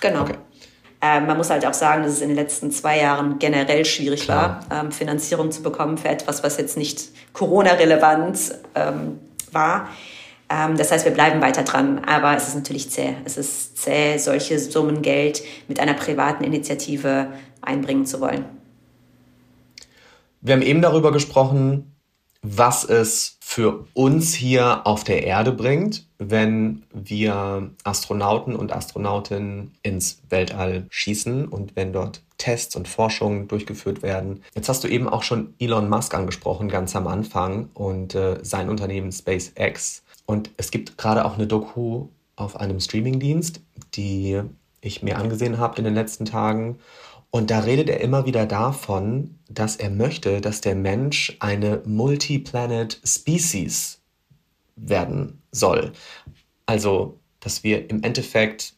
Genau. 0.00 0.22
Okay. 0.22 0.34
Ähm, 1.00 1.26
man 1.26 1.36
muss 1.36 1.50
halt 1.50 1.66
auch 1.66 1.74
sagen, 1.74 2.04
dass 2.04 2.12
es 2.12 2.20
in 2.20 2.28
den 2.28 2.36
letzten 2.36 2.70
zwei 2.70 3.00
Jahren 3.00 3.38
generell 3.38 3.84
schwierig 3.84 4.22
Klar. 4.22 4.64
war, 4.68 4.84
ähm, 4.84 4.92
Finanzierung 4.92 5.50
zu 5.50 5.62
bekommen 5.62 5.98
für 5.98 6.08
etwas, 6.08 6.44
was 6.44 6.58
jetzt 6.58 6.76
nicht 6.76 7.08
Corona-relevant 7.32 8.54
ähm, 8.74 9.18
war. 9.50 9.88
Ähm, 10.52 10.76
das 10.76 10.92
heißt, 10.92 11.04
wir 11.04 11.12
bleiben 11.12 11.40
weiter 11.40 11.62
dran, 11.62 12.00
aber 12.04 12.36
es 12.36 12.48
ist 12.48 12.54
natürlich 12.54 12.90
zäh. 12.90 13.14
Es 13.24 13.36
ist 13.36 13.78
zäh, 13.78 14.18
solche 14.18 14.58
Summen 14.58 15.02
Geld 15.02 15.42
mit 15.68 15.80
einer 15.80 15.94
privaten 15.94 16.44
Initiative 16.44 17.28
einbringen 17.62 18.06
zu 18.06 18.20
wollen. 18.20 18.44
Wir 20.40 20.54
haben 20.54 20.62
eben 20.62 20.82
darüber 20.82 21.12
gesprochen, 21.12 21.94
was 22.42 22.84
es 22.84 23.38
für 23.40 23.86
uns 23.94 24.34
hier 24.34 24.86
auf 24.86 25.04
der 25.04 25.24
Erde 25.24 25.52
bringt, 25.52 26.08
wenn 26.18 26.82
wir 26.92 27.70
Astronauten 27.84 28.56
und 28.56 28.72
Astronautinnen 28.72 29.74
ins 29.82 30.22
Weltall 30.28 30.86
schießen 30.90 31.46
und 31.46 31.76
wenn 31.76 31.92
dort 31.92 32.22
Tests 32.38 32.74
und 32.74 32.88
Forschungen 32.88 33.46
durchgeführt 33.46 34.02
werden. 34.02 34.42
Jetzt 34.56 34.68
hast 34.68 34.82
du 34.82 34.88
eben 34.88 35.08
auch 35.08 35.22
schon 35.22 35.54
Elon 35.60 35.88
Musk 35.88 36.12
angesprochen, 36.14 36.68
ganz 36.68 36.96
am 36.96 37.06
Anfang 37.06 37.68
und 37.74 38.16
äh, 38.16 38.38
sein 38.42 38.68
Unternehmen 38.68 39.12
SpaceX. 39.12 40.02
Und 40.32 40.50
es 40.56 40.70
gibt 40.70 40.96
gerade 40.96 41.26
auch 41.26 41.34
eine 41.34 41.46
Doku 41.46 42.08
auf 42.36 42.56
einem 42.56 42.80
Streamingdienst, 42.80 43.60
die 43.92 44.40
ich 44.80 45.02
mir 45.02 45.18
angesehen 45.18 45.58
habe 45.58 45.76
in 45.76 45.84
den 45.84 45.94
letzten 45.94 46.24
Tagen. 46.24 46.78
Und 47.30 47.50
da 47.50 47.58
redet 47.58 47.90
er 47.90 48.00
immer 48.00 48.24
wieder 48.24 48.46
davon, 48.46 49.38
dass 49.50 49.76
er 49.76 49.90
möchte, 49.90 50.40
dass 50.40 50.62
der 50.62 50.74
Mensch 50.74 51.36
eine 51.40 51.82
Multiplanet 51.84 52.98
Species 53.04 54.00
werden 54.74 55.42
soll. 55.50 55.92
Also, 56.64 57.18
dass 57.40 57.62
wir 57.62 57.90
im 57.90 58.02
Endeffekt 58.02 58.72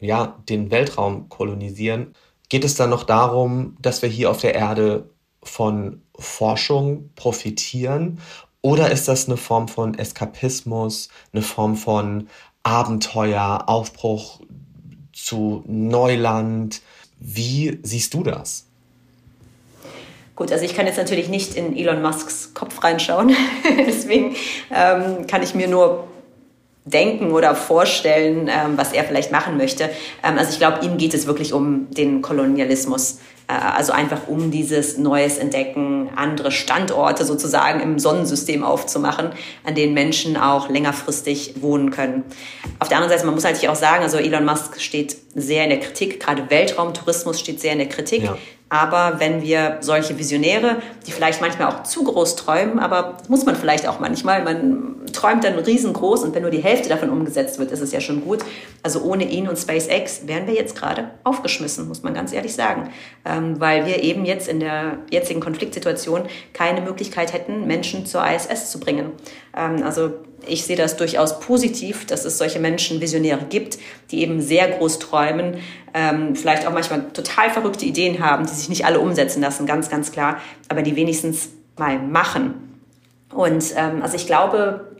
ja 0.00 0.38
den 0.50 0.70
Weltraum 0.70 1.30
kolonisieren. 1.30 2.14
Geht 2.50 2.66
es 2.66 2.74
dann 2.74 2.90
noch 2.90 3.04
darum, 3.04 3.78
dass 3.80 4.02
wir 4.02 4.10
hier 4.10 4.30
auf 4.30 4.42
der 4.42 4.54
Erde 4.54 5.08
von 5.42 6.02
Forschung 6.18 7.08
profitieren? 7.14 8.20
Oder 8.62 8.90
ist 8.90 9.08
das 9.08 9.26
eine 9.26 9.36
Form 9.36 9.68
von 9.68 9.98
Eskapismus, 9.98 11.08
eine 11.32 11.42
Form 11.42 11.76
von 11.76 12.28
Abenteuer, 12.62 13.64
Aufbruch 13.66 14.40
zu 15.12 15.64
Neuland? 15.66 16.82
Wie 17.18 17.78
siehst 17.82 18.12
du 18.14 18.22
das? 18.22 18.66
Gut, 20.36 20.52
also 20.52 20.64
ich 20.64 20.74
kann 20.74 20.86
jetzt 20.86 20.96
natürlich 20.96 21.28
nicht 21.28 21.54
in 21.54 21.76
Elon 21.76 22.00
Musks 22.00 22.54
Kopf 22.54 22.82
reinschauen. 22.82 23.34
Deswegen 23.86 24.36
ähm, 24.70 25.26
kann 25.26 25.42
ich 25.42 25.54
mir 25.54 25.68
nur 25.68 26.08
denken 26.86 27.32
oder 27.32 27.54
vorstellen, 27.54 28.48
ähm, 28.48 28.76
was 28.76 28.92
er 28.92 29.04
vielleicht 29.04 29.32
machen 29.32 29.56
möchte. 29.56 29.90
Ähm, 30.22 30.38
also 30.38 30.52
ich 30.52 30.58
glaube, 30.58 30.84
ihm 30.84 30.96
geht 30.96 31.14
es 31.14 31.26
wirklich 31.26 31.52
um 31.52 31.90
den 31.90 32.22
Kolonialismus. 32.22 33.18
Äh, 33.50 33.76
also 33.76 33.92
einfach 33.92 34.28
um 34.28 34.50
dieses 34.50 34.96
Neues 34.98 35.38
Entdecken, 35.38 36.10
andere 36.14 36.52
Standorte 36.52 37.24
sozusagen 37.24 37.80
im 37.80 37.98
Sonnensystem 37.98 38.62
aufzumachen, 38.62 39.30
an 39.64 39.74
denen 39.74 39.94
Menschen 39.94 40.36
auch 40.36 40.68
längerfristig 40.68 41.54
wohnen 41.60 41.90
können. 41.90 42.24
Auf 42.78 42.88
der 42.88 42.98
anderen 42.98 43.12
Seite, 43.12 43.26
man 43.26 43.34
muss 43.34 43.44
halt 43.44 43.66
auch 43.68 43.74
sagen, 43.74 44.02
also 44.02 44.18
Elon 44.18 44.44
Musk 44.44 44.80
steht 44.80 45.16
sehr 45.34 45.64
in 45.64 45.70
der 45.70 45.80
Kritik, 45.80 46.20
gerade 46.20 46.48
Weltraumtourismus 46.50 47.40
steht 47.40 47.60
sehr 47.60 47.72
in 47.72 47.78
der 47.78 47.88
Kritik. 47.88 48.24
Ja. 48.24 48.36
Aber 48.70 49.18
wenn 49.18 49.42
wir 49.42 49.78
solche 49.80 50.16
Visionäre, 50.16 50.76
die 51.04 51.10
vielleicht 51.10 51.40
manchmal 51.40 51.68
auch 51.68 51.82
zu 51.82 52.04
groß 52.04 52.36
träumen, 52.36 52.78
aber 52.78 53.16
muss 53.26 53.44
man 53.44 53.56
vielleicht 53.56 53.86
auch 53.88 53.98
manchmal, 53.98 54.44
man 54.44 55.06
träumt 55.12 55.42
dann 55.42 55.58
riesengroß 55.58 56.22
und 56.22 56.36
wenn 56.36 56.42
nur 56.42 56.52
die 56.52 56.62
Hälfte 56.62 56.88
davon 56.88 57.10
umgesetzt 57.10 57.58
wird, 57.58 57.72
ist 57.72 57.80
es 57.80 57.90
ja 57.90 58.00
schon 58.00 58.24
gut. 58.24 58.44
Also 58.84 59.02
ohne 59.02 59.24
ihn 59.24 59.48
und 59.48 59.58
SpaceX 59.58 60.28
wären 60.28 60.46
wir 60.46 60.54
jetzt 60.54 60.76
gerade 60.76 61.10
aufgeschmissen, 61.24 61.88
muss 61.88 62.04
man 62.04 62.14
ganz 62.14 62.32
ehrlich 62.32 62.54
sagen, 62.54 62.90
ähm, 63.24 63.58
weil 63.58 63.86
wir 63.86 64.04
eben 64.04 64.24
jetzt 64.24 64.46
in 64.46 64.60
der 64.60 64.98
jetzigen 65.10 65.40
Konfliktsituation 65.40 66.22
keine 66.52 66.80
Möglichkeit 66.80 67.32
hätten, 67.32 67.66
Menschen 67.66 68.06
zur 68.06 68.24
ISS 68.24 68.70
zu 68.70 68.78
bringen. 68.78 69.12
Ähm, 69.56 69.82
also 69.82 70.12
ich 70.46 70.64
sehe 70.64 70.76
das 70.76 70.96
durchaus 70.96 71.40
positiv, 71.40 72.06
dass 72.06 72.24
es 72.24 72.38
solche 72.38 72.60
Menschen, 72.60 73.00
Visionäre 73.00 73.44
gibt, 73.48 73.78
die 74.10 74.22
eben 74.22 74.40
sehr 74.40 74.68
groß 74.68 74.98
träumen, 74.98 75.58
ähm, 75.94 76.34
vielleicht 76.34 76.66
auch 76.66 76.72
manchmal 76.72 77.08
total 77.12 77.50
verrückte 77.50 77.84
Ideen 77.84 78.24
haben, 78.24 78.46
die 78.46 78.52
sich 78.52 78.68
nicht 78.68 78.84
alle 78.84 79.00
umsetzen 79.00 79.42
lassen, 79.42 79.66
ganz, 79.66 79.90
ganz 79.90 80.12
klar, 80.12 80.38
aber 80.68 80.82
die 80.82 80.96
wenigstens 80.96 81.50
mal 81.76 81.98
machen. 81.98 82.78
Und 83.32 83.64
ähm, 83.76 84.02
also 84.02 84.16
ich 84.16 84.26
glaube, 84.26 84.96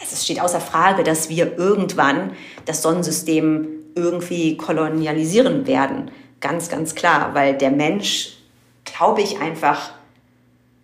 es 0.00 0.24
steht 0.24 0.40
außer 0.40 0.60
Frage, 0.60 1.02
dass 1.02 1.28
wir 1.28 1.58
irgendwann 1.58 2.32
das 2.64 2.82
Sonnensystem 2.82 3.68
irgendwie 3.94 4.56
kolonialisieren 4.56 5.66
werden. 5.66 6.10
Ganz, 6.40 6.68
ganz 6.68 6.94
klar, 6.94 7.34
weil 7.34 7.56
der 7.56 7.70
Mensch, 7.70 8.36
glaube 8.84 9.22
ich, 9.22 9.40
einfach 9.40 9.92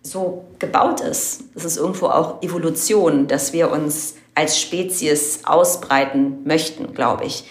so 0.01 0.45
gebaut 0.59 1.01
ist. 1.01 1.43
Es 1.55 1.65
ist 1.65 1.77
irgendwo 1.77 2.07
auch 2.07 2.41
Evolution, 2.41 3.27
dass 3.27 3.53
wir 3.53 3.71
uns 3.71 4.15
als 4.33 4.59
Spezies 4.59 5.41
ausbreiten 5.43 6.43
möchten, 6.45 6.93
glaube 6.93 7.25
ich. 7.25 7.43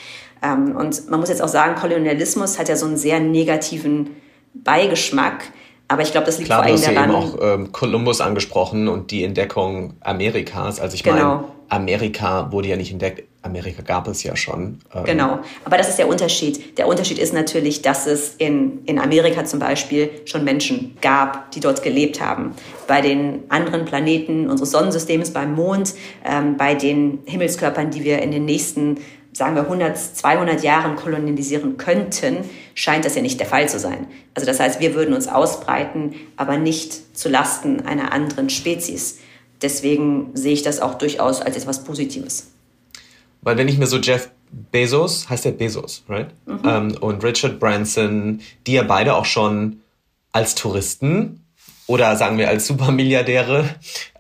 Ähm, 0.43 0.75
und 0.77 1.09
man 1.11 1.21
muss 1.21 1.29
jetzt 1.29 1.43
auch 1.43 1.49
sagen, 1.49 1.75
Kolonialismus 1.79 2.59
hat 2.59 2.69
ja 2.69 2.77
so 2.77 2.87
einen 2.87 2.97
sehr 2.97 3.21
negativen 3.21 4.17
Beigeschmack. 4.55 5.45
Aber 5.91 6.03
ich 6.03 6.13
glaube, 6.13 6.27
das 6.27 6.39
liegt 6.39 6.47
Klar, 6.47 6.63
vor 6.63 6.73
allem 6.73 6.81
daran. 6.81 6.95
Klar, 6.95 7.07
du 7.09 7.17
hast 7.17 7.35
eben 7.35 7.41
auch 7.41 7.55
ähm, 7.55 7.73
Kolumbus 7.73 8.21
angesprochen 8.21 8.87
und 8.87 9.11
die 9.11 9.25
Entdeckung 9.25 9.95
Amerikas. 10.01 10.79
Also 10.79 10.95
ich 10.95 11.03
genau. 11.03 11.17
meine, 11.17 11.45
Amerika 11.69 12.53
wurde 12.53 12.69
ja 12.69 12.77
nicht 12.77 12.93
entdeckt. 12.93 13.25
Amerika 13.43 13.83
gab 13.83 14.07
es 14.07 14.23
ja 14.23 14.37
schon. 14.37 14.79
Ähm. 14.95 15.05
Genau, 15.05 15.41
aber 15.65 15.79
das 15.79 15.89
ist 15.89 15.99
der 15.99 16.07
Unterschied. 16.07 16.79
Der 16.79 16.87
Unterschied 16.87 17.19
ist 17.19 17.35
natürlich, 17.35 17.83
dass 17.83 18.07
es 18.07 18.37
in, 18.37 18.85
in 18.85 19.01
Amerika 19.01 19.45
zum 19.45 19.59
Beispiel 19.59 20.11
schon 20.27 20.45
Menschen 20.45 20.97
gab, 21.01 21.51
die 21.51 21.61
dort 21.61 21.83
gelebt 21.83 22.21
haben. 22.21 22.53
Bei 22.87 23.01
den 23.01 23.41
anderen 23.49 23.85
Planeten 23.85 24.49
unseres 24.49 24.71
Sonnensystems, 24.71 25.33
beim 25.33 25.57
Mond, 25.57 25.95
ähm, 26.25 26.57
bei 26.57 26.77
den 26.77 27.19
Himmelskörpern, 27.25 27.91
die 27.91 28.05
wir 28.05 28.23
in 28.23 28.31
den 28.31 28.45
nächsten, 28.45 28.99
sagen 29.33 29.55
wir, 29.55 29.63
100, 29.63 29.97
200 29.97 30.63
Jahren 30.63 30.97
kolonialisieren 30.97 31.77
könnten, 31.77 32.39
scheint 32.75 33.05
das 33.05 33.15
ja 33.15 33.23
nicht 33.23 33.39
der 33.39 33.47
Fall 33.47 33.69
zu 33.69 33.79
sein. 33.79 34.07
Also 34.35 34.47
das 34.47 34.61
heißt, 34.61 34.81
wir 34.81 34.95
würden 34.95 35.15
uns 35.15 35.29
ausbreiten, 35.29 36.15
aber 36.37 36.57
nicht 36.57 37.17
zu 37.17 37.29
Lasten 37.29 37.81
einer 37.81 38.13
anderen 38.13 38.51
Spezies. 38.51 39.19
Deswegen 39.63 40.31
sehe 40.35 40.53
ich 40.53 40.63
das 40.63 40.81
auch 40.81 40.95
durchaus 40.95 41.41
als 41.41 41.57
etwas 41.57 41.85
Positives. 41.85 42.51
Weil 43.43 43.57
wenn 43.57 43.69
ich 43.69 43.79
mir 43.79 43.87
so 43.87 43.99
Jeff 43.99 44.31
Bezos, 44.51 45.29
heißt 45.29 45.45
der 45.45 45.53
Bezos, 45.53 46.05
right? 46.09 46.29
Mhm. 46.47 46.61
Ähm, 46.65 46.97
und 47.01 47.23
Richard 47.23 47.61
Branson, 47.61 48.41
die 48.67 48.73
ja 48.73 48.83
beide 48.83 49.15
auch 49.15 49.25
schon 49.25 49.81
als 50.33 50.55
Touristen 50.55 51.45
oder 51.87 52.17
sagen 52.17 52.39
wir 52.39 52.49
als 52.49 52.67
Supermilliardäre 52.67 53.69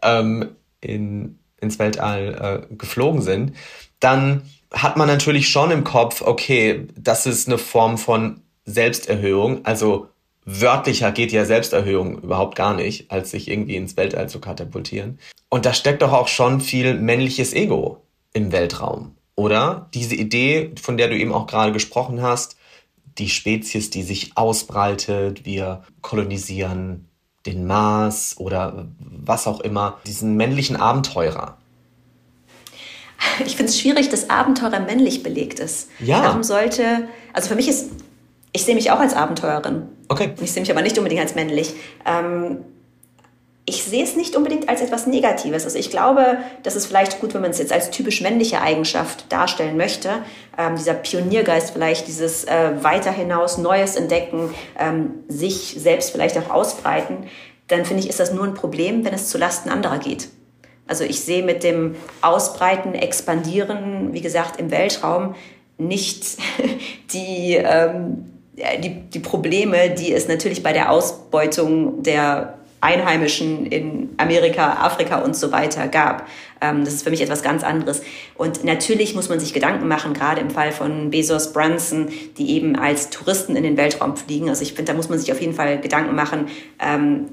ähm, 0.02 0.50
in, 0.80 1.38
ins 1.60 1.78
Weltall 1.78 2.66
äh, 2.70 2.74
geflogen 2.74 3.22
sind, 3.22 3.56
dann 3.98 4.42
hat 4.72 4.96
man 4.96 5.08
natürlich 5.08 5.48
schon 5.48 5.70
im 5.70 5.84
Kopf, 5.84 6.22
okay, 6.22 6.86
das 6.96 7.26
ist 7.26 7.48
eine 7.48 7.58
Form 7.58 7.98
von 7.98 8.40
Selbsterhöhung. 8.64 9.64
Also 9.64 10.08
wörtlicher 10.44 11.12
geht 11.12 11.32
ja 11.32 11.44
Selbsterhöhung 11.44 12.22
überhaupt 12.22 12.56
gar 12.56 12.74
nicht, 12.74 13.10
als 13.10 13.30
sich 13.30 13.48
irgendwie 13.48 13.76
ins 13.76 13.96
Weltall 13.96 14.28
zu 14.28 14.40
katapultieren. 14.40 15.18
Und 15.48 15.66
da 15.66 15.74
steckt 15.74 16.02
doch 16.02 16.12
auch 16.12 16.28
schon 16.28 16.60
viel 16.60 16.94
männliches 16.94 17.52
Ego 17.52 18.02
im 18.32 18.52
Weltraum, 18.52 19.16
oder? 19.34 19.88
Diese 19.94 20.14
Idee, 20.14 20.72
von 20.80 20.96
der 20.96 21.08
du 21.08 21.16
eben 21.16 21.32
auch 21.32 21.46
gerade 21.46 21.72
gesprochen 21.72 22.22
hast, 22.22 22.56
die 23.18 23.28
Spezies, 23.28 23.90
die 23.90 24.02
sich 24.02 24.36
ausbreitet, 24.36 25.44
wir 25.44 25.82
kolonisieren 26.00 27.08
den 27.46 27.66
Mars 27.66 28.36
oder 28.38 28.86
was 28.98 29.46
auch 29.46 29.60
immer, 29.60 29.98
diesen 30.06 30.36
männlichen 30.36 30.76
Abenteurer. 30.76 31.56
Ich 33.46 33.56
finde 33.56 33.70
es 33.70 33.78
schwierig, 33.78 34.08
dass 34.08 34.30
Abenteurer 34.30 34.80
männlich 34.80 35.22
belegt 35.22 35.60
ist. 35.60 35.88
Ja. 35.98 36.22
Warum 36.22 36.42
sollte, 36.42 37.08
also 37.32 37.48
für 37.48 37.54
mich 37.54 37.68
ist, 37.68 37.90
ich 38.52 38.64
sehe 38.64 38.74
mich 38.74 38.90
auch 38.90 39.00
als 39.00 39.14
Abenteurerin. 39.14 39.88
Okay. 40.08 40.32
Ich 40.42 40.52
sehe 40.52 40.62
mich 40.62 40.70
aber 40.70 40.82
nicht 40.82 40.98
unbedingt 40.98 41.22
als 41.22 41.34
männlich. 41.34 41.74
Ähm, 42.04 42.64
ich 43.66 43.84
sehe 43.84 44.02
es 44.02 44.16
nicht 44.16 44.34
unbedingt 44.34 44.68
als 44.68 44.80
etwas 44.80 45.06
Negatives. 45.06 45.64
Also 45.64 45.78
ich 45.78 45.90
glaube, 45.90 46.38
das 46.64 46.74
ist 46.74 46.86
vielleicht 46.86 47.20
gut, 47.20 47.34
wenn 47.34 47.42
man 47.42 47.52
es 47.52 47.58
jetzt 47.58 47.72
als 47.72 47.90
typisch 47.90 48.20
männliche 48.20 48.60
Eigenschaft 48.60 49.30
darstellen 49.30 49.76
möchte. 49.76 50.10
Ähm, 50.58 50.74
dieser 50.76 50.94
Pioniergeist 50.94 51.70
vielleicht, 51.70 52.08
dieses 52.08 52.44
äh, 52.44 52.82
weiter 52.82 53.12
hinaus, 53.12 53.58
Neues 53.58 53.94
entdecken, 53.94 54.52
ähm, 54.78 55.22
sich 55.28 55.76
selbst 55.78 56.10
vielleicht 56.10 56.36
auch 56.38 56.50
ausbreiten, 56.50 57.28
dann 57.68 57.84
finde 57.84 58.02
ich, 58.02 58.08
ist 58.08 58.18
das 58.18 58.32
nur 58.32 58.44
ein 58.44 58.54
Problem, 58.54 59.04
wenn 59.04 59.14
es 59.14 59.28
zu 59.28 59.38
Lasten 59.38 59.68
anderer 59.68 59.98
geht. 59.98 60.28
Also 60.90 61.04
ich 61.04 61.20
sehe 61.20 61.44
mit 61.44 61.62
dem 61.62 61.94
Ausbreiten, 62.20 62.94
Expandieren, 62.94 64.12
wie 64.12 64.20
gesagt, 64.20 64.58
im 64.58 64.72
Weltraum 64.72 65.36
nicht 65.78 66.36
die, 67.12 67.54
ähm, 67.54 68.24
die, 68.82 69.00
die 69.08 69.20
Probleme, 69.20 69.90
die 69.90 70.12
es 70.12 70.26
natürlich 70.26 70.64
bei 70.64 70.72
der 70.72 70.90
Ausbeutung 70.90 72.02
der 72.02 72.54
Einheimischen 72.80 73.66
in 73.66 74.08
Amerika, 74.16 74.84
Afrika 74.84 75.20
und 75.20 75.36
so 75.36 75.52
weiter 75.52 75.86
gab. 75.86 76.26
Ähm, 76.60 76.84
das 76.84 76.94
ist 76.94 77.02
für 77.04 77.10
mich 77.10 77.20
etwas 77.20 77.42
ganz 77.42 77.62
anderes. 77.62 78.02
Und 78.36 78.64
natürlich 78.64 79.14
muss 79.14 79.28
man 79.28 79.38
sich 79.38 79.52
Gedanken 79.52 79.86
machen, 79.86 80.12
gerade 80.12 80.40
im 80.40 80.50
Fall 80.50 80.72
von 80.72 81.10
Bezos, 81.10 81.52
Brunson, 81.52 82.08
die 82.36 82.50
eben 82.56 82.74
als 82.76 83.10
Touristen 83.10 83.54
in 83.54 83.62
den 83.62 83.76
Weltraum 83.76 84.16
fliegen. 84.16 84.48
Also 84.48 84.62
ich 84.62 84.72
finde, 84.72 84.90
da 84.90 84.96
muss 84.96 85.08
man 85.08 85.20
sich 85.20 85.30
auf 85.30 85.40
jeden 85.40 85.54
Fall 85.54 85.80
Gedanken 85.80 86.16
machen 86.16 86.48
ähm, 86.80 87.26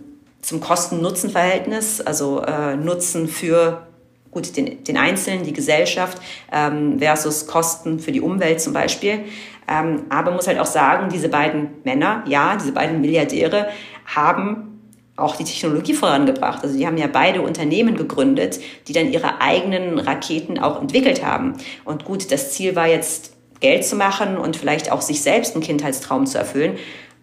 zum 0.47 0.61
Kosten-Nutzen-Verhältnis, 0.61 1.99
also 1.99 2.41
äh, 2.41 2.77
Nutzen 2.77 3.27
für 3.27 3.85
gut, 4.31 4.55
den, 4.55 4.81
den 4.81 4.95
Einzelnen, 4.95 5.43
die 5.43 5.51
Gesellschaft 5.51 6.19
ähm, 6.53 6.99
versus 6.99 7.47
Kosten 7.47 7.99
für 7.99 8.13
die 8.13 8.21
Umwelt 8.21 8.61
zum 8.61 8.71
Beispiel. 8.71 9.25
Ähm, 9.67 10.03
aber 10.07 10.31
muss 10.31 10.47
halt 10.47 10.59
auch 10.59 10.65
sagen, 10.65 11.09
diese 11.09 11.27
beiden 11.27 11.71
Männer, 11.83 12.23
ja, 12.29 12.55
diese 12.55 12.71
beiden 12.71 13.01
Milliardäre 13.01 13.67
haben 14.05 14.79
auch 15.17 15.35
die 15.35 15.43
Technologie 15.43 15.93
vorangebracht. 15.93 16.63
Also 16.63 16.77
die 16.77 16.87
haben 16.87 16.97
ja 16.97 17.07
beide 17.07 17.41
Unternehmen 17.41 17.97
gegründet, 17.97 18.61
die 18.87 18.93
dann 18.93 19.11
ihre 19.11 19.41
eigenen 19.41 19.99
Raketen 19.99 20.59
auch 20.59 20.81
entwickelt 20.81 21.25
haben. 21.25 21.55
Und 21.83 22.05
gut, 22.05 22.31
das 22.31 22.53
Ziel 22.53 22.73
war 22.77 22.87
jetzt 22.87 23.33
Geld 23.59 23.83
zu 23.83 23.97
machen 23.97 24.37
und 24.37 24.55
vielleicht 24.55 24.93
auch 24.93 25.01
sich 25.01 25.21
selbst 25.21 25.55
einen 25.55 25.63
Kindheitstraum 25.63 26.25
zu 26.25 26.37
erfüllen. 26.37 26.77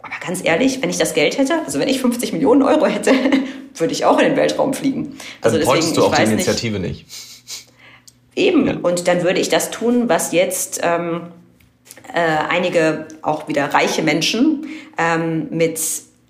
Aber 0.05 0.13
ganz 0.21 0.45
ehrlich, 0.45 0.83
wenn 0.83 0.91
ich 0.91 0.99
das 0.99 1.15
Geld 1.15 1.39
hätte, 1.39 1.63
also 1.65 1.79
wenn 1.79 1.89
ich 1.89 1.99
50 1.99 2.35
Millionen 2.35 2.63
Euro 2.63 2.85
hätte, 2.85 3.13
würde 3.77 3.93
ich 3.93 4.05
auch 4.05 4.19
in 4.19 4.27
den 4.27 4.37
Weltraum 4.37 4.75
fliegen. 4.75 5.17
Also 5.41 5.57
dann 5.57 5.67
deswegen, 5.67 5.95
du 5.95 6.05
auch 6.05 6.15
die 6.15 6.23
Initiative 6.25 6.79
nicht. 6.79 7.07
nicht. 7.07 7.67
Eben. 8.37 8.67
Ja. 8.67 8.77
Und 8.83 9.09
dann 9.09 9.23
würde 9.23 9.41
ich 9.41 9.49
das 9.49 9.71
tun, 9.71 10.11
was 10.11 10.33
jetzt 10.33 10.81
ähm, 10.83 11.29
äh, 12.13 12.21
einige 12.21 13.09
auch 13.23 13.49
wieder 13.49 13.73
reiche 13.73 14.03
Menschen 14.03 14.67
ähm, 14.99 15.47
mit 15.49 15.81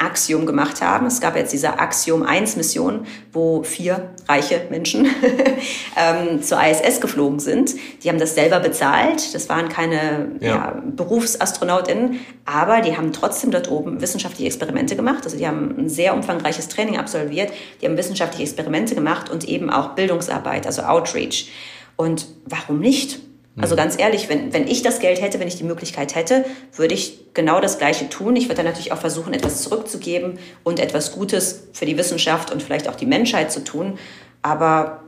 Axiom 0.05 0.47
gemacht 0.47 0.83
haben. 0.83 1.07
Es 1.07 1.21
gab 1.21 1.37
jetzt 1.37 1.53
diese 1.53 1.79
Axiom 1.79 2.23
1 2.23 2.57
Mission, 2.57 3.07
wo 3.33 3.63
vier 3.63 4.11
reiche 4.29 4.67
Menschen 4.71 5.07
ähm, 5.97 6.43
zur 6.43 6.59
ISS 6.63 7.01
geflogen 7.01 7.41
sind. 7.41 7.75
Die 8.03 8.09
haben 8.09 8.19
das 8.19 8.35
selber 8.35 8.61
bezahlt. 8.61 9.35
Das 9.35 9.49
waren 9.49 9.69
keine 9.69 10.33
ja. 10.41 10.49
Ja, 10.49 10.83
Berufsastronautinnen, 10.85 12.21
aber 12.45 12.81
die 12.81 12.97
haben 12.97 13.13
trotzdem 13.13 13.51
dort 13.51 13.71
oben 13.71 14.01
wissenschaftliche 14.01 14.47
Experimente 14.47 14.97
gemacht. 14.97 15.25
Also 15.25 15.37
die 15.37 15.47
haben 15.47 15.75
ein 15.79 15.89
sehr 15.89 16.15
umfangreiches 16.15 16.69
Training 16.69 16.97
absolviert. 16.97 17.53
Die 17.81 17.87
haben 17.87 17.97
wissenschaftliche 17.97 18.45
Experimente 18.45 18.95
gemacht 18.95 19.31
und 19.31 19.49
eben 19.49 19.71
auch 19.71 19.91
Bildungsarbeit, 19.91 20.67
also 20.67 20.83
Outreach. 20.83 21.51
Und 21.97 22.27
warum 22.47 22.81
nicht? 22.81 23.21
Also 23.57 23.75
mhm. 23.75 23.79
ganz 23.79 23.99
ehrlich, 23.99 24.29
wenn, 24.29 24.53
wenn 24.53 24.67
ich 24.67 24.83
das 24.83 24.99
Geld 24.99 25.21
hätte, 25.21 25.39
wenn 25.39 25.49
ich 25.49 25.57
die 25.57 25.65
Möglichkeit 25.65 26.15
hätte, 26.15 26.45
würde 26.75 26.95
ich 26.95 27.21
genau 27.35 27.61
das 27.61 27.79
Gleiche 27.79 28.09
tun. 28.09 28.35
Ich 28.37 28.45
würde 28.45 28.57
dann 28.57 28.67
natürlich 28.67 28.93
auch 28.93 28.99
versuchen, 28.99 29.33
etwas 29.33 29.63
zurückzugeben 29.63 30.39
und 30.65 30.81
etwas 30.81 31.13
Gutes 31.13 31.69
für 31.73 31.87
die 31.87 31.97
Wissenschaft 31.97 32.51
und 32.51 32.63
vielleicht 32.63 32.89
auch 32.89 32.97
die 32.97 33.07
Menschheit 33.07 33.53
zu 33.53 33.63
tun. 33.63 33.99
Aber 34.43 35.05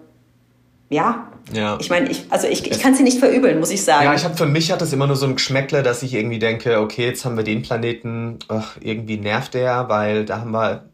ja, 0.89 1.29
ja. 1.53 1.77
ich 1.81 1.91
meine, 1.91 2.09
ich, 2.09 2.25
also 2.31 2.47
ich, 2.47 2.71
ich 2.71 2.81
kann 2.81 2.95
sie 2.95 3.03
nicht 3.03 3.19
verübeln, 3.19 3.59
muss 3.59 3.71
ich 3.71 3.83
sagen. 3.83 4.05
Ja, 4.05 4.15
ich 4.15 4.25
habe 4.25 4.37
für 4.37 4.47
mich 4.47 4.71
hat 4.71 4.81
das 4.81 4.93
immer 4.93 5.09
nur 5.09 5.17
so 5.17 5.27
ein 5.27 5.35
Geschmäckle, 5.35 5.83
dass 5.83 6.03
ich 6.05 6.15
irgendwie 6.15 6.39
denke, 6.39 6.81
okay, 6.81 7.07
jetzt 7.07 7.25
haben 7.25 7.37
wir 7.37 7.45
den 7.45 7.63
Planeten, 7.63 8.39
ach, 8.49 8.77
irgendwie 8.81 9.17
nervt 9.17 9.55
der, 9.55 9.89
weil 9.89 10.25
da 10.25 10.41
haben 10.41 10.53
wir 10.53 10.89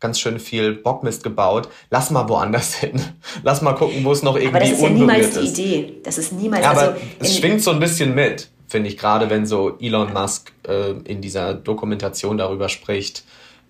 ganz 0.00 0.20
schön 0.20 0.38
viel 0.38 0.74
Bockmist 0.74 1.22
gebaut. 1.22 1.68
Lass 1.90 2.10
mal 2.10 2.28
woanders 2.28 2.74
hin. 2.80 3.00
Lass 3.42 3.62
mal 3.62 3.74
gucken, 3.74 4.04
wo 4.04 4.12
es 4.12 4.22
noch 4.22 4.36
irgendwie 4.36 4.56
Aber 4.56 4.60
das 4.60 4.70
ist 4.72 4.82
ja 4.82 4.90
niemals 4.90 5.30
die 5.30 5.46
Idee. 5.46 5.92
Das 6.02 6.18
ist 6.18 6.32
niemals. 6.32 6.64
Ja, 6.64 6.70
aber 6.70 6.80
also 6.80 6.94
es 7.20 7.36
schwingt 7.36 7.62
so 7.62 7.70
ein 7.70 7.80
bisschen 7.80 8.14
mit, 8.14 8.48
finde 8.68 8.88
ich, 8.88 8.96
gerade 8.96 9.30
wenn 9.30 9.46
so 9.46 9.78
Elon 9.80 10.12
Musk 10.12 10.52
äh, 10.66 10.92
in 11.04 11.20
dieser 11.20 11.54
Dokumentation 11.54 12.38
darüber 12.38 12.68
spricht, 12.68 13.24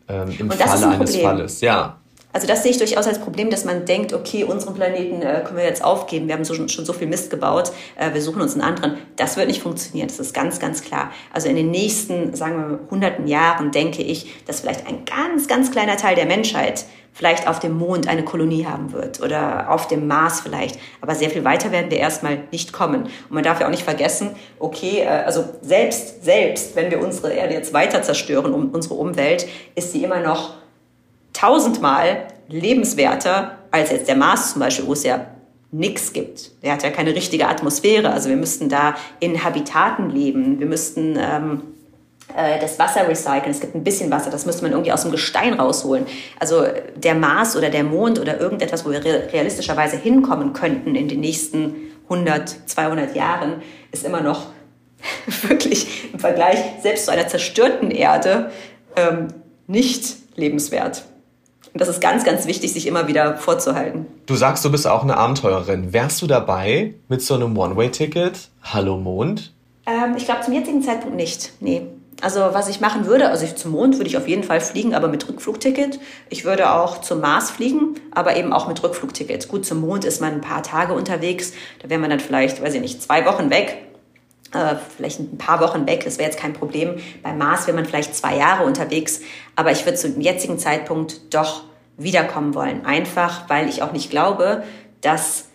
ähm, 0.09 0.35
im 0.39 0.51
Falle 0.51 0.89
eines 0.89 1.17
Falles. 1.17 1.61
Ja. 1.61 1.99
Also 2.37 2.47
das 2.47 2.63
sehe 2.63 2.71
ich 2.71 2.77
durchaus 2.77 3.07
als 3.07 3.19
Problem, 3.19 3.49
dass 3.49 3.65
man 3.65 3.87
denkt, 3.87 4.13
okay, 4.13 4.45
unseren 4.45 4.75
Planeten 4.75 5.23
äh, 5.23 5.41
können 5.43 5.57
wir 5.57 5.65
jetzt 5.65 5.83
aufgeben, 5.83 6.29
wir 6.29 6.35
haben 6.35 6.45
so, 6.45 6.53
schon 6.53 6.85
so 6.85 6.93
viel 6.93 7.07
Mist 7.07 7.31
gebaut, 7.31 7.73
äh, 7.99 8.13
wir 8.13 8.21
suchen 8.21 8.43
uns 8.43 8.53
einen 8.53 8.61
anderen. 8.61 8.99
Das 9.17 9.39
wird 9.39 9.49
nicht 9.49 9.63
funktionieren, 9.63 10.09
das 10.09 10.21
ist 10.21 10.35
ganz, 10.35 10.59
ganz 10.59 10.83
klar. 10.83 11.13
Also 11.33 11.49
in 11.49 11.57
den 11.57 11.71
nächsten, 11.71 12.35
sagen 12.35 12.59
wir, 12.59 12.81
hunderten 12.91 13.27
Jahren 13.27 13.71
denke 13.71 14.03
ich, 14.03 14.45
dass 14.45 14.61
vielleicht 14.61 14.87
ein 14.87 15.07
ganz, 15.07 15.49
ganz 15.49 15.71
kleiner 15.71 15.97
Teil 15.97 16.15
der 16.15 16.27
Menschheit 16.27 16.85
vielleicht 17.15 17.49
auf 17.49 17.59
dem 17.59 17.79
Mond 17.79 18.07
eine 18.07 18.23
Kolonie 18.23 18.67
haben 18.67 18.93
wird 18.93 19.23
oder 19.23 19.71
auf 19.71 19.89
dem 19.89 20.07
Mars 20.07 20.43
vielleicht. 20.43 20.79
Aber 21.01 21.15
sehr 21.15 21.31
viel 21.31 21.43
weiter 21.43 21.73
werden 21.73 21.91
wir 21.91 21.97
erstmal 21.97 22.41
nicht 22.53 22.75
kommen. 22.75 23.05
Und 23.05 23.31
man 23.31 23.45
darf 23.45 23.61
ja 23.61 23.67
auch 23.67 23.71
nicht 23.71 23.85
vergessen, 23.85 24.37
okay, 24.59 25.01
äh, 25.01 25.25
also 25.25 25.43
selbst, 25.63 26.23
selbst, 26.23 26.77
wenn 26.77 26.91
wir 26.91 27.03
unsere 27.03 27.33
Erde 27.33 27.55
jetzt 27.55 27.73
weiter 27.73 28.03
zerstören, 28.03 28.53
um 28.53 28.69
unsere 28.73 28.93
Umwelt, 28.97 29.49
ist 29.75 29.93
sie 29.93 30.05
immer 30.05 30.21
noch 30.21 30.66
tausendmal 31.37 32.29
lebenswerter 32.49 33.59
als 33.71 33.91
jetzt 33.91 34.09
der 34.09 34.17
Mars 34.17 34.53
zum 34.53 34.61
Beispiel, 34.61 34.87
wo 34.87 34.93
es 34.93 35.05
ja 35.05 35.27
nichts 35.73 36.13
gibt. 36.13 36.63
Der 36.63 36.73
hat 36.73 36.83
ja 36.83 36.91
keine 36.91 37.15
richtige 37.15 37.49
Atmosphäre. 37.49 38.11
Also 38.11 38.29
wir 38.29 38.37
müssten 38.37 38.69
da 38.69 38.95
in 39.21 39.45
Habitaten 39.45 40.11
leben. 40.11 40.59
Wir 40.59 40.67
müssten 40.67 41.19
ähm, 41.19 41.63
äh, 42.35 42.59
das 42.61 42.79
Wasser 42.79 43.09
recyceln. 43.09 43.51
Es 43.51 43.61
gibt 43.61 43.75
ein 43.75 43.85
bisschen 43.85 44.11
Wasser, 44.11 44.31
das 44.31 44.47
müsste 44.47 44.63
man 44.63 44.73
irgendwie 44.73 44.93
aus 44.93 45.03
dem 45.03 45.11
Gestein 45.11 45.55
rausholen. 45.55 46.07
Also 46.39 46.65
der 46.97 47.15
Mars 47.15 47.57
oder 47.57 47.69
der 47.69 47.85
Mond 47.85 48.19
oder 48.19 48.41
irgendetwas, 48.41 48.85
wo 48.87 48.91
wir 48.91 49.05
realistischerweise 49.05 49.97
hinkommen 49.97 50.53
könnten 50.53 50.95
in 50.95 51.09
den 51.09 51.21
nächsten 51.21 51.75
100, 52.05 52.57
200 52.67 53.15
Jahren, 53.17 53.63
ist 53.93 54.05
immer 54.05 54.21
noch 54.21 54.47
wirklich 55.43 56.13
im 56.13 56.19
Vergleich 56.19 56.59
selbst 56.81 57.05
zu 57.05 57.13
einer 57.13 57.29
zerstörten 57.29 57.91
Erde 57.91 58.51
ähm, 58.97 59.29
nicht 59.67 60.17
lebenswert. 60.37 61.05
Und 61.77 61.81
das 61.81 61.89
ist 61.91 62.01
ganz, 62.01 62.25
ganz 62.25 62.47
wichtig, 62.47 62.73
sich 62.73 62.87
immer 62.87 63.07
wieder 63.07 63.37
vorzuhalten. 63.37 64.07
Du 64.25 64.35
sagst, 64.35 64.65
du 64.65 64.73
bist 64.73 64.87
auch 64.87 65.03
eine 65.03 65.19
Abenteurerin. 65.19 65.93
Wärst 65.93 66.23
du 66.23 66.27
dabei 66.27 66.95
mit 67.11 67.21
so 67.21 67.35
einem 67.35 67.55
One-Way-Ticket? 67.55 68.49
Hallo 68.63 68.97
Mond? 68.97 69.53
Ähm, 69.85 70.15
ich 70.17 70.25
glaube, 70.25 70.41
zum 70.41 70.55
jetzigen 70.55 70.81
Zeitpunkt 70.81 71.17
nicht. 71.17 71.53
Nee. 71.61 71.83
Also 72.23 72.41
was 72.53 72.71
ich 72.71 72.81
machen 72.81 73.05
würde, 73.05 73.29
also 73.29 73.45
ich, 73.45 73.57
zum 73.57 73.73
Mond 73.73 73.99
würde 73.99 74.09
ich 74.09 74.17
auf 74.17 74.27
jeden 74.27 74.43
Fall 74.43 74.63
fliegen, 74.63 74.95
aber 74.95 75.09
mit 75.09 75.29
Rückflugticket. 75.29 76.01
Ich 76.31 76.47
würde 76.47 76.73
auch 76.73 77.03
zum 77.03 77.21
Mars 77.21 77.51
fliegen, 77.51 77.97
aber 78.11 78.37
eben 78.37 78.55
auch 78.55 78.69
mit 78.69 78.83
Rückflugticket. 78.83 79.47
Gut, 79.49 79.67
zum 79.67 79.83
Mond 79.83 80.07
ist 80.07 80.23
man 80.23 80.33
ein 80.33 80.41
paar 80.41 80.63
Tage 80.63 80.95
unterwegs. 80.95 81.53
Da 81.83 81.91
wäre 81.91 82.01
man 82.01 82.09
dann 82.09 82.21
vielleicht, 82.21 82.63
weiß 82.63 82.73
ich 82.73 82.81
nicht, 82.81 83.03
zwei 83.03 83.27
Wochen 83.27 83.51
weg 83.51 83.87
äh, 84.57 84.77
vielleicht 84.97 85.21
ein 85.21 85.39
paar 85.39 85.61
Wochen 85.61 85.87
weg, 85.87 86.05
das 86.05 86.19
wäre 86.19 86.31
jetzt 86.31 86.41
kein 86.41 86.53
Problem. 86.53 86.97
Beim 87.23 87.39
Mars 87.39 87.67
wäre 87.67 87.77
man 87.77 87.85
vielleicht 87.85 88.15
zwei 88.15 88.37
Jahre 88.37 88.65
unterwegs, 88.65 89.21
aber 89.55 89.73
ich 89.73 89.85
würde 89.85 89.99
zum 89.99 90.21
jetzigen 90.21 90.59
Zeitpunkt 90.59 91.35
doch 91.35 91.65
wiederkommen 91.97 92.55
wollen. 92.55 92.85
Einfach, 92.85 93.49
weil 93.49 93.69
ich 93.69 93.83
auch 93.83 93.93
nicht 93.93 94.11
glaube, 94.11 94.63
dass 95.01 95.47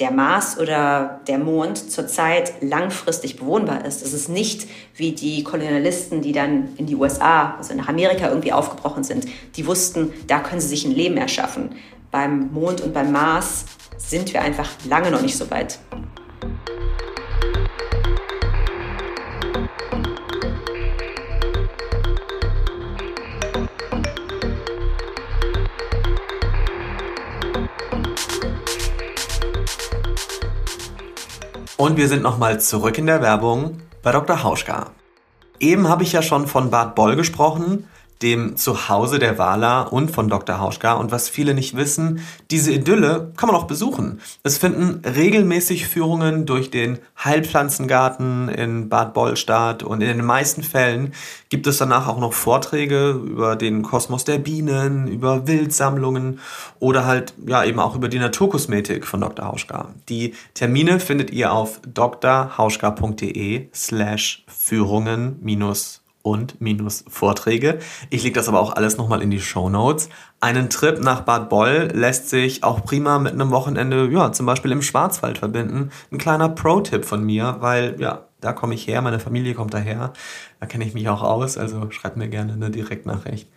der 0.00 0.10
Mars 0.10 0.58
oder 0.58 1.20
der 1.28 1.38
Mond 1.38 1.90
zurzeit 1.90 2.54
langfristig 2.62 3.36
bewohnbar 3.36 3.84
ist. 3.84 4.02
Es 4.02 4.14
ist 4.14 4.28
nicht 4.28 4.66
wie 4.94 5.12
die 5.12 5.44
Kolonialisten, 5.44 6.22
die 6.22 6.32
dann 6.32 6.70
in 6.76 6.86
die 6.86 6.96
USA, 6.96 7.56
also 7.58 7.74
nach 7.74 7.88
Amerika 7.88 8.28
irgendwie 8.28 8.52
aufgebrochen 8.52 9.04
sind. 9.04 9.26
Die 9.56 9.66
wussten, 9.66 10.12
da 10.26 10.40
können 10.40 10.60
sie 10.60 10.68
sich 10.68 10.86
ein 10.86 10.92
Leben 10.92 11.18
erschaffen. 11.18 11.76
Beim 12.10 12.50
Mond 12.52 12.80
und 12.80 12.94
beim 12.94 13.12
Mars 13.12 13.66
sind 13.98 14.32
wir 14.32 14.40
einfach 14.40 14.70
lange 14.88 15.10
noch 15.10 15.20
nicht 15.20 15.36
so 15.36 15.50
weit. 15.50 15.78
Und 31.80 31.96
wir 31.96 32.08
sind 32.08 32.22
nochmal 32.22 32.60
zurück 32.60 32.98
in 32.98 33.06
der 33.06 33.22
Werbung 33.22 33.80
bei 34.02 34.12
Dr. 34.12 34.42
Hauschka. 34.42 34.88
Eben 35.60 35.88
habe 35.88 36.02
ich 36.02 36.12
ja 36.12 36.20
schon 36.20 36.46
von 36.46 36.68
Bad 36.68 36.94
Boll 36.94 37.16
gesprochen 37.16 37.88
dem 38.22 38.56
Zuhause 38.56 39.18
der 39.18 39.38
Wala 39.38 39.82
und 39.82 40.10
von 40.10 40.28
Dr. 40.28 40.58
Hauschka. 40.58 40.92
Und 40.92 41.10
was 41.10 41.28
viele 41.28 41.54
nicht 41.54 41.76
wissen, 41.76 42.20
diese 42.50 42.72
Idylle 42.72 43.32
kann 43.36 43.48
man 43.48 43.56
auch 43.56 43.66
besuchen. 43.66 44.20
Es 44.42 44.58
finden 44.58 45.02
regelmäßig 45.06 45.88
Führungen 45.88 46.44
durch 46.44 46.70
den 46.70 46.98
Heilpflanzengarten 47.22 48.48
in 48.48 48.88
Bad 48.88 49.14
Bollstadt 49.14 49.82
und 49.82 50.02
in 50.02 50.08
den 50.08 50.24
meisten 50.24 50.62
Fällen 50.62 51.14
gibt 51.48 51.66
es 51.66 51.78
danach 51.78 52.08
auch 52.08 52.20
noch 52.20 52.32
Vorträge 52.32 53.10
über 53.10 53.56
den 53.56 53.82
Kosmos 53.82 54.24
der 54.24 54.38
Bienen, 54.38 55.08
über 55.08 55.46
Wildsammlungen 55.46 56.40
oder 56.78 57.06
halt 57.06 57.34
ja 57.46 57.64
eben 57.64 57.80
auch 57.80 57.96
über 57.96 58.08
die 58.08 58.18
Naturkosmetik 58.18 59.06
von 59.06 59.20
Dr. 59.20 59.46
Hauschka. 59.46 59.94
Die 60.08 60.34
Termine 60.54 61.00
findet 61.00 61.30
ihr 61.30 61.52
auf 61.52 61.80
drhauschka.de 61.92 63.68
slash 63.72 64.44
Führungen 64.46 65.38
minus 65.40 65.99
und 66.22 66.60
minus 66.60 67.04
Vorträge. 67.08 67.78
Ich 68.10 68.22
lege 68.22 68.34
das 68.34 68.48
aber 68.48 68.60
auch 68.60 68.74
alles 68.74 68.96
nochmal 68.96 69.22
in 69.22 69.30
die 69.30 69.40
Show 69.40 69.68
Notes. 69.68 70.08
Einen 70.40 70.70
Trip 70.70 71.00
nach 71.00 71.22
Bad 71.22 71.48
Boll 71.48 71.90
lässt 71.92 72.28
sich 72.28 72.62
auch 72.64 72.84
prima 72.84 73.18
mit 73.18 73.32
einem 73.32 73.50
Wochenende, 73.50 74.08
ja, 74.10 74.32
zum 74.32 74.46
Beispiel 74.46 74.72
im 74.72 74.82
Schwarzwald 74.82 75.38
verbinden. 75.38 75.90
Ein 76.10 76.18
kleiner 76.18 76.48
Pro-Tipp 76.48 77.04
von 77.04 77.24
mir, 77.24 77.56
weil, 77.60 78.00
ja, 78.00 78.26
da 78.40 78.52
komme 78.52 78.74
ich 78.74 78.86
her, 78.86 79.02
meine 79.02 79.20
Familie 79.20 79.54
kommt 79.54 79.74
daher. 79.74 80.12
Da 80.60 80.66
kenne 80.66 80.84
ich 80.84 80.94
mich 80.94 81.08
auch 81.08 81.22
aus, 81.22 81.58
also 81.58 81.90
schreibt 81.90 82.16
mir 82.16 82.28
gerne 82.28 82.54
eine 82.54 82.70
Direktnachricht. 82.70 83.48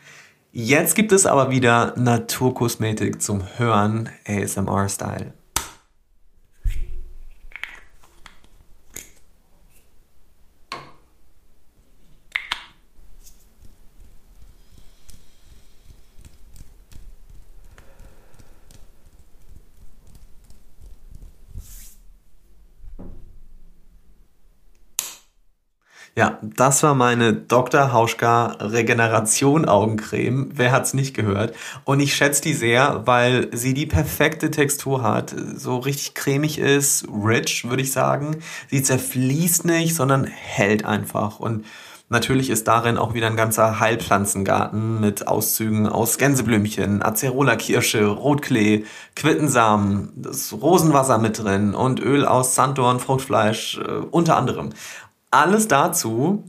Jetzt 0.51 0.95
gibt 0.95 1.11
es 1.11 1.25
aber 1.25 1.49
wieder 1.49 1.93
Naturkosmetik 1.97 3.21
zum 3.21 3.41
Hören, 3.57 4.09
ASMR-Style. 4.27 5.33
Ja, 26.15 26.37
das 26.43 26.83
war 26.83 26.93
meine 26.93 27.33
Dr. 27.33 27.91
Hauschka 27.91 28.57
Regeneration 28.59 29.65
Augencreme. 29.65 30.51
Wer 30.53 30.71
hat's 30.71 30.93
nicht 30.93 31.15
gehört? 31.15 31.55
Und 31.85 32.01
ich 32.01 32.15
schätze 32.15 32.43
die 32.43 32.53
sehr, 32.53 33.01
weil 33.05 33.49
sie 33.51 33.73
die 33.73 33.87
perfekte 33.87 34.51
Textur 34.51 35.01
hat, 35.01 35.33
so 35.55 35.77
richtig 35.77 36.13
cremig 36.13 36.59
ist, 36.59 37.07
rich, 37.07 37.67
würde 37.67 37.81
ich 37.81 37.91
sagen. 37.91 38.37
Sie 38.69 38.83
zerfließt 38.83 39.65
nicht, 39.65 39.95
sondern 39.95 40.25
hält 40.25 40.85
einfach 40.85 41.39
und 41.39 41.65
Natürlich 42.09 42.51
ist 42.51 42.67
darin 42.67 42.99
auch 42.99 43.15
wieder 43.15 43.25
ein 43.25 43.35
ganzer 43.35 43.79
Heilpflanzengarten 43.79 44.99
mit 44.99 45.27
Auszügen 45.27 45.87
aus 45.87 46.19
Gänseblümchen, 46.19 47.01
Acerola-Kirsche, 47.01 48.05
Rotklee, 48.05 48.85
Quittensamen, 49.15 50.11
das 50.15 50.53
Rosenwasser 50.53 51.17
mit 51.17 51.41
drin 51.41 51.73
und 51.73 51.99
Öl 51.99 52.25
aus 52.25 52.53
Sanddorn, 52.53 52.99
Fruchtfleisch 52.99 53.79
äh, 53.79 53.93
unter 54.11 54.37
anderem. 54.37 54.69
Alles 55.33 55.67
dazu 55.67 56.43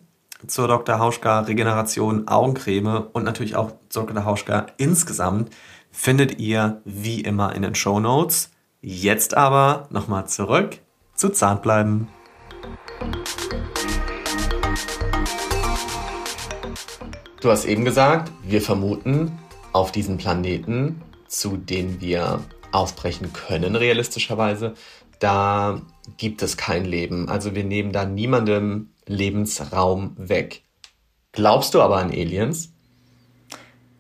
zur 0.47 0.69
Dr. 0.69 0.99
Hauschka 0.99 1.41
Regeneration 1.41 2.29
Augencreme 2.29 3.07
und 3.15 3.25
natürlich 3.25 3.57
auch 3.57 3.73
Dr. 3.91 4.27
Hauschka 4.27 4.67
insgesamt 4.77 5.49
findet 5.91 6.39
ihr 6.39 6.83
wie 6.85 7.23
immer 7.23 7.55
in 7.55 7.63
den 7.63 7.75
Show 7.75 7.99
Notes. 7.99 8.51
Jetzt 8.83 9.39
aber 9.39 9.87
nochmal 9.89 10.27
zurück 10.29 10.81
zu 11.15 11.31
Zahnbleiben. 11.31 12.09
Du 17.41 17.51
hast 17.51 17.65
eben 17.65 17.87
gesagt, 17.87 18.31
wir 18.43 18.61
vermuten 18.61 19.39
auf 19.73 19.93
diesem 19.93 20.19
Planeten, 20.19 21.01
zu 21.27 21.57
dem 21.57 22.03
wir 22.03 22.43
aufbrechen 22.71 23.33
können, 23.33 23.77
realistischerweise, 23.77 24.75
da 25.21 25.81
gibt 26.17 26.43
es 26.43 26.57
kein 26.57 26.85
Leben. 26.85 27.29
Also 27.29 27.55
wir 27.55 27.65
nehmen 27.65 27.93
da 27.93 28.05
niemandem 28.05 28.91
Lebensraum 29.07 30.15
weg. 30.17 30.63
Glaubst 31.33 31.75
du 31.75 31.81
aber 31.81 31.97
an 31.97 32.11
Aliens? 32.11 32.71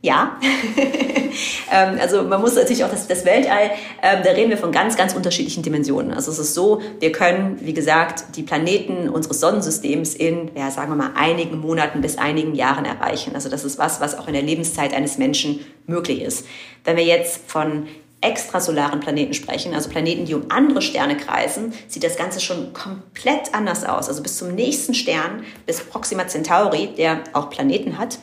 Ja, 0.02 0.38
ähm, 1.72 1.98
also 1.98 2.24
man 2.24 2.38
muss 2.42 2.54
natürlich 2.56 2.84
auch 2.84 2.90
das, 2.90 3.08
das 3.08 3.24
Weltall, 3.24 3.70
ähm, 4.02 4.20
da 4.22 4.32
reden 4.32 4.50
wir 4.50 4.58
von 4.58 4.70
ganz, 4.70 4.98
ganz 4.98 5.14
unterschiedlichen 5.14 5.62
Dimensionen. 5.62 6.12
Also 6.12 6.30
es 6.30 6.38
ist 6.38 6.52
so, 6.52 6.82
wir 7.00 7.10
können, 7.10 7.58
wie 7.62 7.72
gesagt, 7.72 8.36
die 8.36 8.42
Planeten 8.42 9.08
unseres 9.08 9.40
Sonnensystems 9.40 10.14
in, 10.14 10.50
ja, 10.54 10.70
sagen 10.70 10.90
wir 10.90 10.96
mal, 10.96 11.12
einigen 11.14 11.58
Monaten 11.58 12.02
bis 12.02 12.18
einigen 12.18 12.54
Jahren 12.54 12.84
erreichen. 12.84 13.34
Also 13.34 13.48
das 13.48 13.64
ist 13.64 13.78
was, 13.78 14.02
was 14.02 14.16
auch 14.18 14.28
in 14.28 14.34
der 14.34 14.42
Lebenszeit 14.42 14.92
eines 14.92 15.16
Menschen 15.16 15.60
möglich 15.86 16.20
ist. 16.20 16.46
Wenn 16.84 16.98
wir 16.98 17.04
jetzt 17.04 17.50
von 17.50 17.86
extrasolaren 18.24 19.00
Planeten 19.00 19.34
sprechen, 19.34 19.74
also 19.74 19.90
Planeten, 19.90 20.24
die 20.24 20.34
um 20.34 20.44
andere 20.48 20.82
Sterne 20.82 21.16
kreisen, 21.16 21.72
sieht 21.88 22.02
das 22.02 22.16
Ganze 22.16 22.40
schon 22.40 22.72
komplett 22.72 23.54
anders 23.54 23.84
aus. 23.84 24.08
Also 24.08 24.22
bis 24.22 24.38
zum 24.38 24.54
nächsten 24.54 24.94
Stern, 24.94 25.44
bis 25.66 25.80
Proxima 25.80 26.26
Centauri, 26.26 26.88
der 26.96 27.20
auch 27.32 27.50
Planeten 27.50 27.98
hat, 27.98 28.18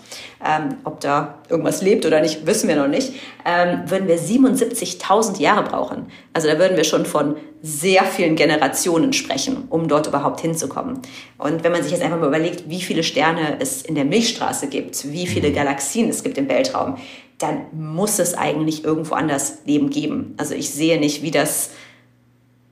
ähm, 0.45 0.77
ob 0.83 0.99
da 0.99 1.39
irgendwas 1.49 1.81
lebt 1.81 2.05
oder 2.05 2.21
nicht, 2.21 2.45
wissen 2.45 2.67
wir 2.67 2.75
noch 2.75 2.87
nicht, 2.87 3.13
ähm, 3.45 3.83
würden 3.85 4.07
wir 4.07 4.17
77.000 4.17 5.39
Jahre 5.39 5.63
brauchen. 5.63 6.07
Also 6.33 6.47
da 6.47 6.57
würden 6.57 6.77
wir 6.77 6.83
schon 6.83 7.05
von 7.05 7.35
sehr 7.61 8.03
vielen 8.05 8.35
Generationen 8.35 9.13
sprechen, 9.13 9.65
um 9.69 9.87
dort 9.87 10.07
überhaupt 10.07 10.41
hinzukommen. 10.41 10.99
Und 11.37 11.63
wenn 11.63 11.71
man 11.71 11.83
sich 11.83 11.91
jetzt 11.91 12.01
einfach 12.01 12.19
mal 12.19 12.27
überlegt, 12.27 12.69
wie 12.69 12.81
viele 12.81 13.03
Sterne 13.03 13.57
es 13.59 13.83
in 13.83 13.93
der 13.93 14.05
Milchstraße 14.05 14.67
gibt, 14.67 15.11
wie 15.11 15.27
viele 15.27 15.49
mhm. 15.49 15.55
Galaxien 15.55 16.09
es 16.09 16.23
gibt 16.23 16.37
im 16.39 16.49
Weltraum, 16.49 16.97
dann 17.41 17.65
muss 17.71 18.19
es 18.19 18.33
eigentlich 18.33 18.83
irgendwo 18.83 19.15
anders 19.15 19.59
Leben 19.65 19.89
geben. 19.89 20.33
Also 20.37 20.53
ich 20.53 20.69
sehe 20.69 20.99
nicht, 20.99 21.23
wie 21.23 21.31
das, 21.31 21.71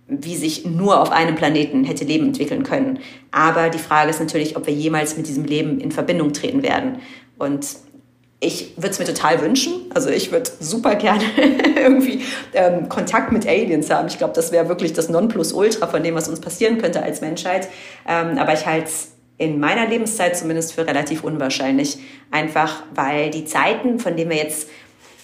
wie 0.08 0.36
sich 0.36 0.66
nur 0.66 1.02
auf 1.02 1.12
einem 1.12 1.36
Planeten 1.36 1.84
hätte 1.84 2.06
Leben 2.06 2.28
entwickeln 2.28 2.64
können. 2.64 3.00
Aber 3.32 3.70
die 3.70 3.80
Frage 3.80 4.10
ist 4.10 4.20
natürlich, 4.20 4.58
ob 4.58 4.68
wir 4.68 4.74
jemals 4.74 5.18
mit 5.18 5.28
diesem 5.28 5.46
Leben 5.46 5.80
in 5.80 5.92
Verbindung 5.92 6.34
treten 6.34 6.64
werden. 6.64 7.00
Und 7.38 7.68
ich 8.42 8.74
würde 8.78 8.90
es 8.90 9.00
mir 9.00 9.06
total 9.06 9.42
wünschen. 9.42 9.74
Also 9.94 10.10
ich 10.10 10.32
würde 10.32 10.50
super 10.60 10.96
gerne 10.96 11.24
irgendwie 11.76 12.22
ähm, 12.54 12.88
Kontakt 12.88 13.32
mit 13.32 13.46
Aliens 13.48 13.90
haben. 13.90 14.08
Ich 14.08 14.18
glaube, 14.18 14.34
das 14.34 14.52
wäre 14.52 14.70
wirklich 14.70 14.94
das 14.94 15.10
Nonplusultra 15.10 15.88
von 15.88 16.04
dem, 16.04 16.16
was 16.16 16.30
uns 16.30 16.40
passieren 16.40 16.78
könnte 16.78 17.04
als 17.04 17.22
Menschheit. 17.22 17.68
Ähm, 18.08 18.38
aber 18.38 18.54
ich 18.54 18.66
halte 18.66 18.88
es 18.88 19.12
in 19.40 19.60
meiner 19.60 19.88
Lebenszeit 19.88 20.38
zumindest 20.38 20.74
für 20.74 20.86
relativ 20.86 21.24
unwahrscheinlich. 21.24 21.98
Einfach 22.30 22.84
weil 22.94 23.32
die 23.32 23.46
Zeiten, 23.46 23.98
von 23.98 24.16
denen 24.16 24.30
wir 24.30 24.38
jetzt 24.38 24.70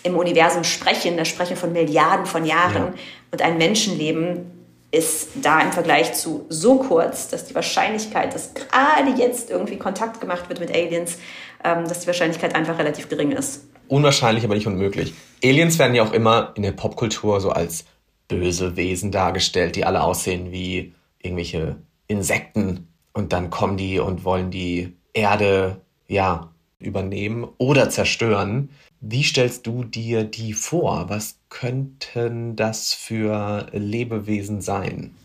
im 0.01 0.16
Universum 0.16 0.63
sprechen, 0.63 1.18
da 1.18 1.26
sprechen 1.26 1.51
wir 1.51 1.57
von 1.57 1.74
Milliarden 1.74 2.26
von 2.26 2.45
Jahren 2.45 2.76
ja. 2.76 2.93
und 3.32 3.41
ein 3.41 3.57
Menschenleben 3.57 4.51
ist 4.91 5.30
da 5.41 5.59
im 5.61 5.74
Vergleich 5.74 6.13
zu 6.13 6.45
so 6.47 6.78
kurz, 6.78 7.28
dass 7.28 7.45
die 7.45 7.55
Wahrscheinlichkeit, 7.55 8.34
dass 8.34 8.53
gerade 8.53 9.11
jetzt 9.18 9.49
irgendwie 9.49 9.78
Kontakt 9.78 10.22
gemacht 10.22 10.47
wird 10.47 10.61
mit 10.61 10.74
Aliens, 10.74 11.18
ähm, 11.63 11.88
dass 11.88 11.99
die 12.01 12.07
Wahrscheinlichkeit 12.07 12.55
einfach 12.55 12.80
relativ 12.80 13.09
gering 13.09 13.32
ist. 13.32 13.68
Unwahrscheinlich, 13.89 14.45
aber 14.45 14.55
nicht 14.55 14.68
unmöglich. 14.68 15.13
Aliens 15.43 15.78
werden 15.78 15.95
ja 15.95 16.03
auch 16.03 16.13
immer 16.13 16.53
in 16.55 16.63
der 16.63 16.72
Popkultur 16.72 17.41
so 17.41 17.49
als 17.49 17.84
böse 18.30 18.78
Wesen 18.78 19.11
dargestellt, 19.11 19.76
die 19.76 19.84
alle 19.84 20.01
aussehen 20.01 20.51
wie 20.51 20.93
irgendwelche 21.22 21.76
Insekten 22.07 22.88
und 23.16 23.32
dann 23.34 23.49
kommen 23.49 23.78
die 23.78 23.97
und 23.97 24.26
wollen 24.26 24.51
die 24.51 24.93
Erde, 25.13 25.82
ja, 26.07 26.51
übernehmen 26.80 27.47
oder 27.57 27.89
zerstören. 27.89 28.70
Wie 28.99 29.24
stellst 29.24 29.66
du 29.66 29.86
dir 29.86 30.26
die 30.26 30.53
vor? 30.53 31.05
Was 31.07 31.39
könnten 31.49 32.55
das 32.57 32.93
für 32.93 33.68
Lebewesen 33.72 34.61
sein? 34.61 35.16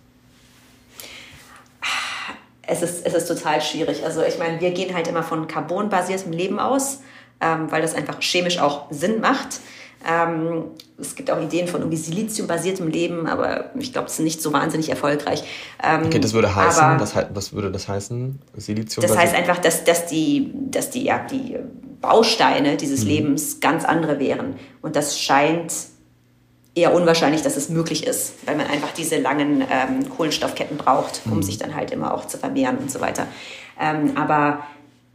Es 2.63 2.83
ist, 2.83 3.05
es 3.05 3.15
ist 3.15 3.27
total 3.27 3.61
schwierig. 3.61 4.05
Also 4.05 4.23
ich 4.23 4.39
meine, 4.39 4.61
wir 4.61 4.71
gehen 4.71 4.95
halt 4.95 5.09
immer 5.09 5.25
von 5.25 5.49
carbonbasiertem 5.49 6.31
Leben 6.31 6.61
aus, 6.61 7.01
ähm, 7.41 7.71
weil 7.73 7.83
das 7.83 7.97
einfach 7.97 8.21
chemisch 8.23 8.61
auch 8.61 8.87
Sinn 8.91 9.21
macht. 9.21 9.61
Ähm, 10.09 10.65
es 10.99 11.15
gibt 11.15 11.31
auch 11.31 11.41
Ideen 11.41 11.69
von 11.69 11.81
irgendwie 11.81 11.99
Silizium-basiertem 11.99 12.89
Leben, 12.89 13.27
aber 13.27 13.71
ich 13.79 13.93
glaube, 13.93 14.07
das 14.07 14.15
ist 14.15 14.25
nicht 14.25 14.41
so 14.41 14.53
wahnsinnig 14.53 14.89
erfolgreich. 14.89 15.43
Ähm, 15.83 16.07
okay, 16.07 16.19
das 16.19 16.33
würde 16.33 16.55
heißen, 16.55 16.83
aber, 16.83 17.01
was, 17.01 17.15
was 17.35 17.53
würde 17.53 17.71
das 17.71 17.89
heißen? 17.89 18.39
Silizium? 18.57 19.07
Das 19.07 19.17
heißt 19.17 19.35
einfach, 19.35 19.59
dass, 19.59 19.85
dass, 19.85 20.07
die, 20.07 20.53
dass 20.55 20.91
die, 20.91 21.05
ja, 21.05 21.19
die 21.19 21.57
Bausteine 22.01 22.77
dieses 22.77 23.03
mhm. 23.03 23.11
Lebens 23.11 23.61
ganz 23.61 23.85
andere 23.85 24.19
wären. 24.19 24.55
Und 24.81 24.97
das 24.97 25.21
scheint 25.21 25.73
eher 26.75 26.95
unwahrscheinlich, 26.95 27.43
dass 27.43 27.57
es 27.57 27.69
möglich 27.69 28.07
ist, 28.07 28.35
weil 28.47 28.57
man 28.57 28.67
einfach 28.67 28.93
diese 28.93 29.19
langen 29.19 29.63
ähm, 29.63 30.09
Kohlenstoffketten 30.09 30.77
braucht, 30.77 31.23
um 31.27 31.39
mhm. 31.39 31.43
sich 31.43 31.59
dann 31.59 31.75
halt 31.75 31.91
immer 31.91 32.15
auch 32.15 32.27
zu 32.27 32.39
vermehren 32.39 32.79
und 32.79 32.91
so 32.91 33.01
weiter. 33.01 33.27
Ähm, 33.79 34.17
aber 34.17 34.65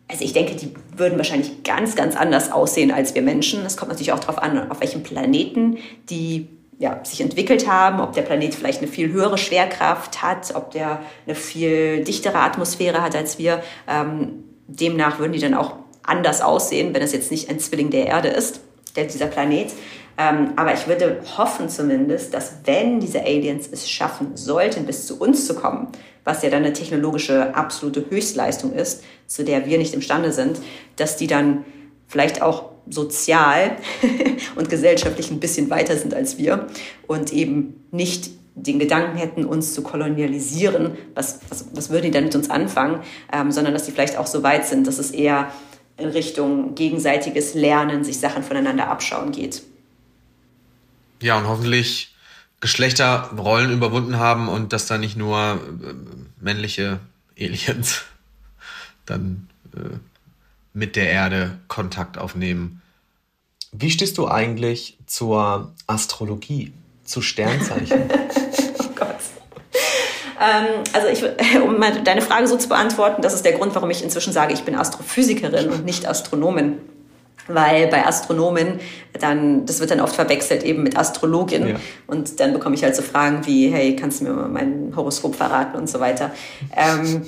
also 0.07 0.23
ich 0.23 0.33
denke, 0.33 0.55
die 0.55 0.71
würden 0.95 1.17
wahrscheinlich 1.17 1.63
ganz, 1.63 1.95
ganz 1.95 2.15
anders 2.15 2.51
aussehen 2.51 2.91
als 2.91 3.15
wir 3.15 3.21
Menschen. 3.21 3.65
Es 3.65 3.75
kommt 3.75 3.89
natürlich 3.89 4.11
auch 4.11 4.19
darauf 4.19 4.37
an, 4.37 4.69
auf 4.69 4.81
welchem 4.81 5.03
Planeten 5.03 5.77
die 6.09 6.47
ja, 6.77 6.99
sich 7.03 7.21
entwickelt 7.21 7.69
haben, 7.69 8.01
ob 8.01 8.13
der 8.13 8.21
Planet 8.21 8.53
vielleicht 8.53 8.79
eine 8.79 8.87
viel 8.87 9.11
höhere 9.11 9.37
Schwerkraft 9.37 10.21
hat, 10.21 10.53
ob 10.55 10.71
der 10.71 10.99
eine 11.25 11.35
viel 11.35 12.03
dichtere 12.03 12.37
Atmosphäre 12.39 13.01
hat 13.01 13.15
als 13.15 13.39
wir. 13.39 13.63
Ähm, 13.87 14.43
demnach 14.67 15.19
würden 15.19 15.33
die 15.33 15.39
dann 15.39 15.53
auch 15.53 15.75
anders 16.03 16.41
aussehen, 16.41 16.93
wenn 16.93 17.01
es 17.01 17.13
jetzt 17.13 17.31
nicht 17.31 17.49
ein 17.49 17.59
Zwilling 17.59 17.89
der 17.89 18.07
Erde 18.07 18.27
ist, 18.27 18.59
der, 18.95 19.05
dieser 19.05 19.27
Planet. 19.27 19.71
Ähm, 20.17 20.53
aber 20.55 20.73
ich 20.73 20.87
würde 20.87 21.21
hoffen 21.37 21.69
zumindest, 21.69 22.33
dass 22.33 22.55
wenn 22.63 22.99
diese 22.99 23.21
Aliens 23.21 23.67
es 23.71 23.89
schaffen 23.89 24.35
sollten, 24.35 24.85
bis 24.85 25.05
zu 25.07 25.19
uns 25.19 25.45
zu 25.45 25.55
kommen, 25.55 25.89
was 26.23 26.41
ja 26.41 26.49
dann 26.49 26.63
eine 26.63 26.73
technologische 26.73 27.55
absolute 27.55 28.05
Höchstleistung 28.09 28.73
ist, 28.73 29.03
zu 29.27 29.43
der 29.43 29.65
wir 29.65 29.77
nicht 29.77 29.93
imstande 29.93 30.31
sind, 30.31 30.59
dass 30.95 31.17
die 31.17 31.27
dann 31.27 31.65
vielleicht 32.07 32.41
auch 32.41 32.71
sozial 32.89 33.77
und 34.55 34.69
gesellschaftlich 34.69 35.31
ein 35.31 35.39
bisschen 35.39 35.69
weiter 35.69 35.97
sind 35.97 36.13
als 36.13 36.37
wir 36.37 36.67
und 37.07 37.33
eben 37.33 37.85
nicht 37.91 38.31
den 38.55 38.79
Gedanken 38.79 39.17
hätten, 39.17 39.43
uns 39.43 39.73
zu 39.73 39.81
kolonialisieren, 39.81 40.97
was, 41.13 41.39
was, 41.49 41.67
was 41.73 41.89
würden 41.89 42.05
die 42.05 42.11
dann 42.11 42.23
mit 42.23 42.35
uns 42.35 42.49
anfangen, 42.49 43.01
ähm, 43.33 43.51
sondern 43.51 43.73
dass 43.73 43.83
die 43.83 43.91
vielleicht 43.91 44.17
auch 44.17 44.27
so 44.27 44.43
weit 44.43 44.65
sind, 44.65 44.87
dass 44.87 44.97
es 44.97 45.11
eher 45.11 45.51
in 45.97 46.07
Richtung 46.07 46.73
gegenseitiges 46.73 47.53
Lernen, 47.53 48.03
sich 48.03 48.19
Sachen 48.19 48.43
voneinander 48.43 48.87
abschauen 48.87 49.31
geht. 49.31 49.63
Ja, 51.25 51.39
und 51.39 51.47
hoffentlich 51.47 52.13
Geschlechterrollen 52.59 53.71
überwunden 53.73 54.19
haben 54.19 54.47
und 54.47 54.73
dass 54.73 54.85
da 54.85 54.99
nicht 54.99 55.17
nur 55.17 55.39
äh, 55.39 55.93
männliche 56.39 56.99
Aliens 57.35 58.03
dann 59.07 59.49
äh, 59.75 59.97
mit 60.73 60.95
der 60.95 61.09
Erde 61.09 61.57
Kontakt 61.67 62.19
aufnehmen. 62.19 62.83
Wie 63.71 63.89
stehst 63.89 64.19
du 64.19 64.27
eigentlich 64.27 64.99
zur 65.07 65.73
Astrologie, 65.87 66.73
zu 67.05 67.23
Sternzeichen? 67.23 68.03
oh 68.77 68.89
Gott. 68.93 69.17
Ähm, 70.39 70.83
also 70.93 71.07
ich, 71.07 71.23
um 71.59 71.81
deine 72.03 72.21
Frage 72.21 72.47
so 72.47 72.55
zu 72.55 72.69
beantworten, 72.69 73.23
das 73.23 73.33
ist 73.33 73.45
der 73.45 73.53
Grund, 73.53 73.73
warum 73.73 73.89
ich 73.89 74.03
inzwischen 74.03 74.31
sage, 74.31 74.53
ich 74.53 74.61
bin 74.61 74.75
Astrophysikerin 74.75 75.71
und 75.71 75.85
nicht 75.85 76.05
Astronomin 76.07 76.77
weil 77.47 77.87
bei 77.87 78.05
Astronomen 78.05 78.79
dann, 79.19 79.65
das 79.65 79.79
wird 79.79 79.91
dann 79.91 80.01
oft 80.01 80.15
verwechselt 80.15 80.63
eben 80.63 80.83
mit 80.83 80.97
Astrologin 80.97 81.67
ja. 81.67 81.75
und 82.07 82.39
dann 82.39 82.53
bekomme 82.53 82.75
ich 82.75 82.83
halt 82.83 82.95
so 82.95 83.01
Fragen 83.01 83.45
wie, 83.45 83.69
hey, 83.69 83.95
kannst 83.95 84.21
du 84.21 84.25
mir 84.25 84.33
mal 84.33 84.47
mein 84.47 84.93
Horoskop 84.95 85.35
verraten 85.35 85.77
und 85.77 85.89
so 85.89 85.99
weiter. 85.99 86.31
Ähm, 86.75 87.23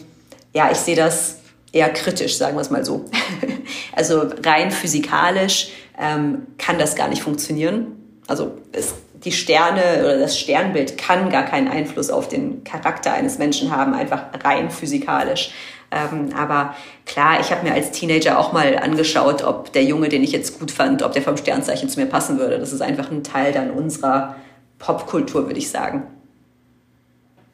ja, 0.54 0.70
ich 0.72 0.78
sehe 0.78 0.96
das 0.96 1.38
eher 1.72 1.90
kritisch, 1.90 2.38
sagen 2.38 2.56
wir 2.56 2.62
es 2.62 2.70
mal 2.70 2.84
so. 2.84 3.06
also 3.96 4.24
rein 4.44 4.72
physikalisch 4.72 5.70
ähm, 6.00 6.48
kann 6.58 6.80
das 6.80 6.96
gar 6.96 7.08
nicht 7.08 7.22
funktionieren. 7.22 7.94
Also 8.28 8.58
es, 8.72 8.96
die 9.24 9.32
Sterne 9.32 10.00
oder 10.00 10.20
das 10.20 10.38
Sternbild 10.40 10.98
kann 10.98 11.30
gar 11.30 11.44
keinen 11.44 11.68
Einfluss 11.68 12.10
auf 12.10 12.28
den 12.28 12.64
Charakter 12.64 13.14
eines 13.14 13.38
Menschen 13.38 13.76
haben, 13.76 13.94
einfach 13.94 14.26
rein 14.44 14.70
physikalisch. 14.70 15.52
Ähm, 15.90 16.34
aber 16.36 16.76
klar, 17.06 17.40
ich 17.40 17.52
habe 17.52 17.66
mir 17.66 17.74
als 17.74 17.92
Teenager 17.92 18.38
auch 18.38 18.52
mal 18.52 18.78
angeschaut, 18.78 19.44
ob 19.44 19.72
der 19.72 19.84
Junge, 19.84 20.10
den 20.10 20.24
ich 20.24 20.32
jetzt 20.32 20.60
gut 20.60 20.72
fand, 20.72 21.02
ob 21.02 21.14
der 21.14 21.22
vom 21.22 21.38
Sternzeichen 21.38 21.90
zu 21.90 22.00
mir 22.00 22.08
passen 22.08 22.40
würde. 22.40 22.60
Das 22.60 22.74
ist 22.74 22.82
einfach 22.82 23.10
ein 23.10 23.24
Teil 23.24 23.54
dann 23.54 23.72
unserer 23.72 24.36
Popkultur, 24.80 25.48
würde 25.48 25.60
ich 25.60 25.70
sagen. 25.70 26.04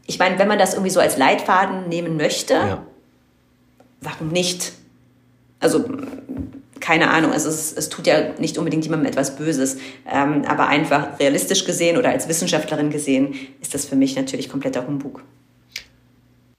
Ich 0.05 0.19
meine, 0.19 0.39
wenn 0.39 0.47
man 0.47 0.59
das 0.59 0.73
irgendwie 0.73 0.89
so 0.89 0.99
als 0.99 1.17
Leitfaden 1.17 1.87
nehmen 1.87 2.17
möchte, 2.17 2.53
ja. 2.53 2.83
warum 4.01 4.29
nicht? 4.29 4.73
Also 5.59 5.85
keine 6.79 7.11
Ahnung, 7.11 7.31
also 7.31 7.47
es, 7.47 7.71
es, 7.71 7.87
tut 7.87 8.07
ja 8.07 8.33
nicht 8.39 8.57
unbedingt 8.57 8.83
jemandem 8.83 9.09
etwas 9.09 9.37
Böses, 9.37 9.77
ähm, 10.11 10.43
aber 10.45 10.67
einfach 10.67 11.17
realistisch 11.17 11.63
gesehen 11.63 11.97
oder 11.97 12.09
als 12.09 12.27
Wissenschaftlerin 12.27 12.89
gesehen 12.89 13.35
ist 13.61 13.73
das 13.73 13.85
für 13.85 13.95
mich 13.95 14.17
natürlich 14.17 14.49
kompletter 14.49 14.85
Humbug. 14.85 15.23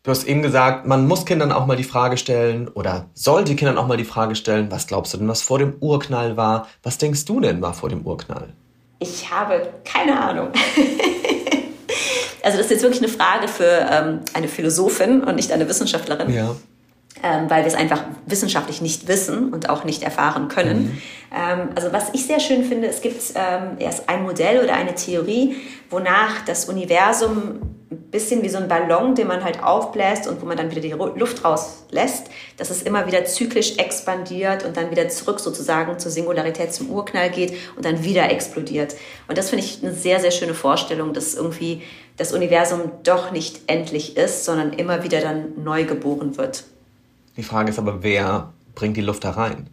Du 0.05 0.11
hast 0.11 0.25
eben 0.25 0.43
gesagt, 0.43 0.85
man 0.87 1.09
muss 1.09 1.25
Kindern 1.25 1.51
auch 1.51 1.65
mal 1.65 1.79
die 1.79 1.83
Frage 1.83 2.19
stellen 2.19 2.69
oder 2.69 3.07
sollte 3.15 3.57
Kindern 3.57 3.79
auch 3.79 3.87
mal 3.87 3.97
die 3.97 4.05
Frage 4.05 4.35
stellen, 4.37 4.71
was 4.71 4.87
glaubst 4.87 5.15
du 5.15 5.17
denn, 5.17 5.29
was 5.29 5.41
vor 5.41 5.59
dem 5.59 5.77
Urknall 5.81 6.37
war? 6.37 6.69
Was 6.83 6.99
denkst 6.99 7.25
du 7.25 7.41
denn 7.41 7.63
war 7.63 7.73
vor 7.73 7.89
dem 7.89 8.07
Urknall? 8.07 8.53
Ich 8.99 9.31
habe 9.31 9.67
keine 9.83 10.21
Ahnung. 10.21 10.49
also 12.43 12.59
das 12.59 12.67
ist 12.67 12.71
jetzt 12.71 12.83
wirklich 12.83 13.03
eine 13.03 13.11
Frage 13.11 13.49
für 13.49 13.89
ähm, 13.91 14.21
eine 14.35 14.49
Philosophin 14.49 15.23
und 15.23 15.37
nicht 15.37 15.51
eine 15.51 15.67
Wissenschaftlerin. 15.71 16.31
Ja. 16.31 16.55
Ähm, 17.23 17.49
weil 17.49 17.63
wir 17.63 17.69
es 17.69 17.77
einfach 17.77 18.05
wissenschaftlich 18.27 18.83
nicht 18.83 19.07
wissen 19.07 19.53
und 19.53 19.71
auch 19.71 19.85
nicht 19.85 20.03
erfahren 20.03 20.49
können. 20.49 20.83
Mhm. 20.83 21.03
Ähm, 21.33 21.69
also 21.75 21.93
was 21.93 22.13
ich 22.13 22.27
sehr 22.27 22.41
schön 22.41 22.65
finde, 22.65 22.89
es 22.89 23.01
gibt 23.01 23.23
ähm, 23.37 23.77
erst 23.79 24.09
ein 24.09 24.25
Modell 24.25 24.63
oder 24.63 24.75
eine 24.75 24.95
Theorie, 24.95 25.57
wonach 25.91 26.45
das 26.45 26.69
Universum 26.69 27.61
ein 27.95 28.11
bisschen 28.11 28.43
wie 28.43 28.49
so 28.49 28.59
ein 28.59 28.69
Ballon, 28.69 29.15
den 29.15 29.27
man 29.27 29.45
halt 29.45 29.63
aufbläst 29.63 30.27
und 30.27 30.41
wo 30.43 30.47
man 30.47 30.57
dann 30.57 30.71
wieder 30.71 30.81
die 30.81 30.91
Luft 30.91 31.45
rauslässt, 31.45 32.29
dass 32.57 32.71
es 32.71 32.83
immer 32.83 33.07
wieder 33.07 33.25
zyklisch 33.25 33.79
expandiert 33.79 34.65
und 34.65 34.77
dann 34.77 34.91
wieder 34.91 35.09
zurück 35.09 35.41
sozusagen 35.41 35.99
zur 35.99 36.11
Singularität, 36.11 36.75
zum 36.75 36.91
Urknall 36.91 37.31
geht 37.31 37.55
und 37.77 37.85
dann 37.85 38.05
wieder 38.05 38.31
explodiert. 38.31 38.95
Und 39.29 39.39
das 39.39 39.51
finde 39.51 39.65
ich 39.65 39.83
eine 39.83 39.95
sehr, 39.95 40.21
sehr 40.21 40.31
schöne 40.31 40.55
Vorstellung, 40.55 41.13
dass 41.13 41.35
irgendwie 41.35 41.83
das 42.17 42.33
Universum 42.33 42.93
doch 43.03 43.31
nicht 43.33 43.63
endlich 43.67 44.17
ist, 44.17 44.45
sondern 44.45 44.73
immer 44.73 45.03
wieder 45.05 45.21
dann 45.21 45.63
neu 45.63 45.85
geboren 45.85 46.37
wird. 46.37 46.65
Die 47.37 47.43
Frage 47.43 47.71
ist 47.71 47.79
aber, 47.79 48.03
wer 48.03 48.53
bringt 48.75 48.97
die 48.97 49.03
Luft 49.03 49.25
da 49.25 49.31
rein? 49.31 49.69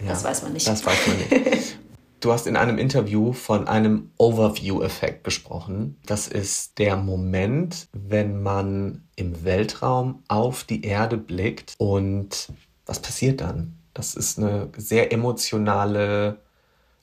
Ja, 0.00 0.08
das 0.08 0.24
weiß 0.24 0.42
man 0.42 0.52
nicht. 0.52 0.66
Das 0.66 0.84
weiß 0.84 1.06
man 1.06 1.16
nicht. 1.16 1.78
Du 2.20 2.32
hast 2.32 2.48
in 2.48 2.56
einem 2.56 2.78
Interview 2.78 3.32
von 3.32 3.68
einem 3.68 4.10
Overview-Effekt 4.18 5.22
gesprochen. 5.22 5.96
Das 6.04 6.26
ist 6.26 6.80
der 6.80 6.96
Moment, 6.96 7.86
wenn 7.92 8.42
man 8.42 9.04
im 9.14 9.44
Weltraum 9.44 10.24
auf 10.26 10.64
die 10.64 10.82
Erde 10.84 11.16
blickt 11.16 11.74
und 11.78 12.48
was 12.86 12.98
passiert 12.98 13.40
dann? 13.40 13.78
Das 13.94 14.16
ist 14.16 14.36
eine 14.36 14.68
sehr 14.76 15.12
emotionale 15.12 16.40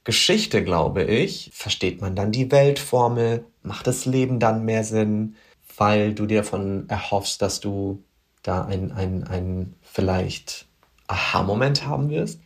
Geschichte, 0.04 0.66
glaube 0.66 1.04
ich. 1.04 1.50
Versteht 1.54 2.02
man 2.02 2.18
dann 2.18 2.34
die 2.34 2.52
Weltformel? 2.52 3.46
Macht 3.64 3.88
das 3.88 4.06
Leben 4.06 4.42
dann 4.42 4.66
mehr 4.66 4.84
Sinn? 4.84 5.36
Weil 5.78 6.14
du 6.14 6.26
dir 6.26 6.42
davon 6.42 6.90
erhoffst, 6.90 7.42
dass 7.42 7.62
du 7.62 8.04
da 8.48 8.66
einen, 8.66 8.92
einen 8.92 9.76
vielleicht 9.82 10.68
Aha-Moment 11.08 11.86
haben 11.86 12.10
wirst? 12.10 12.40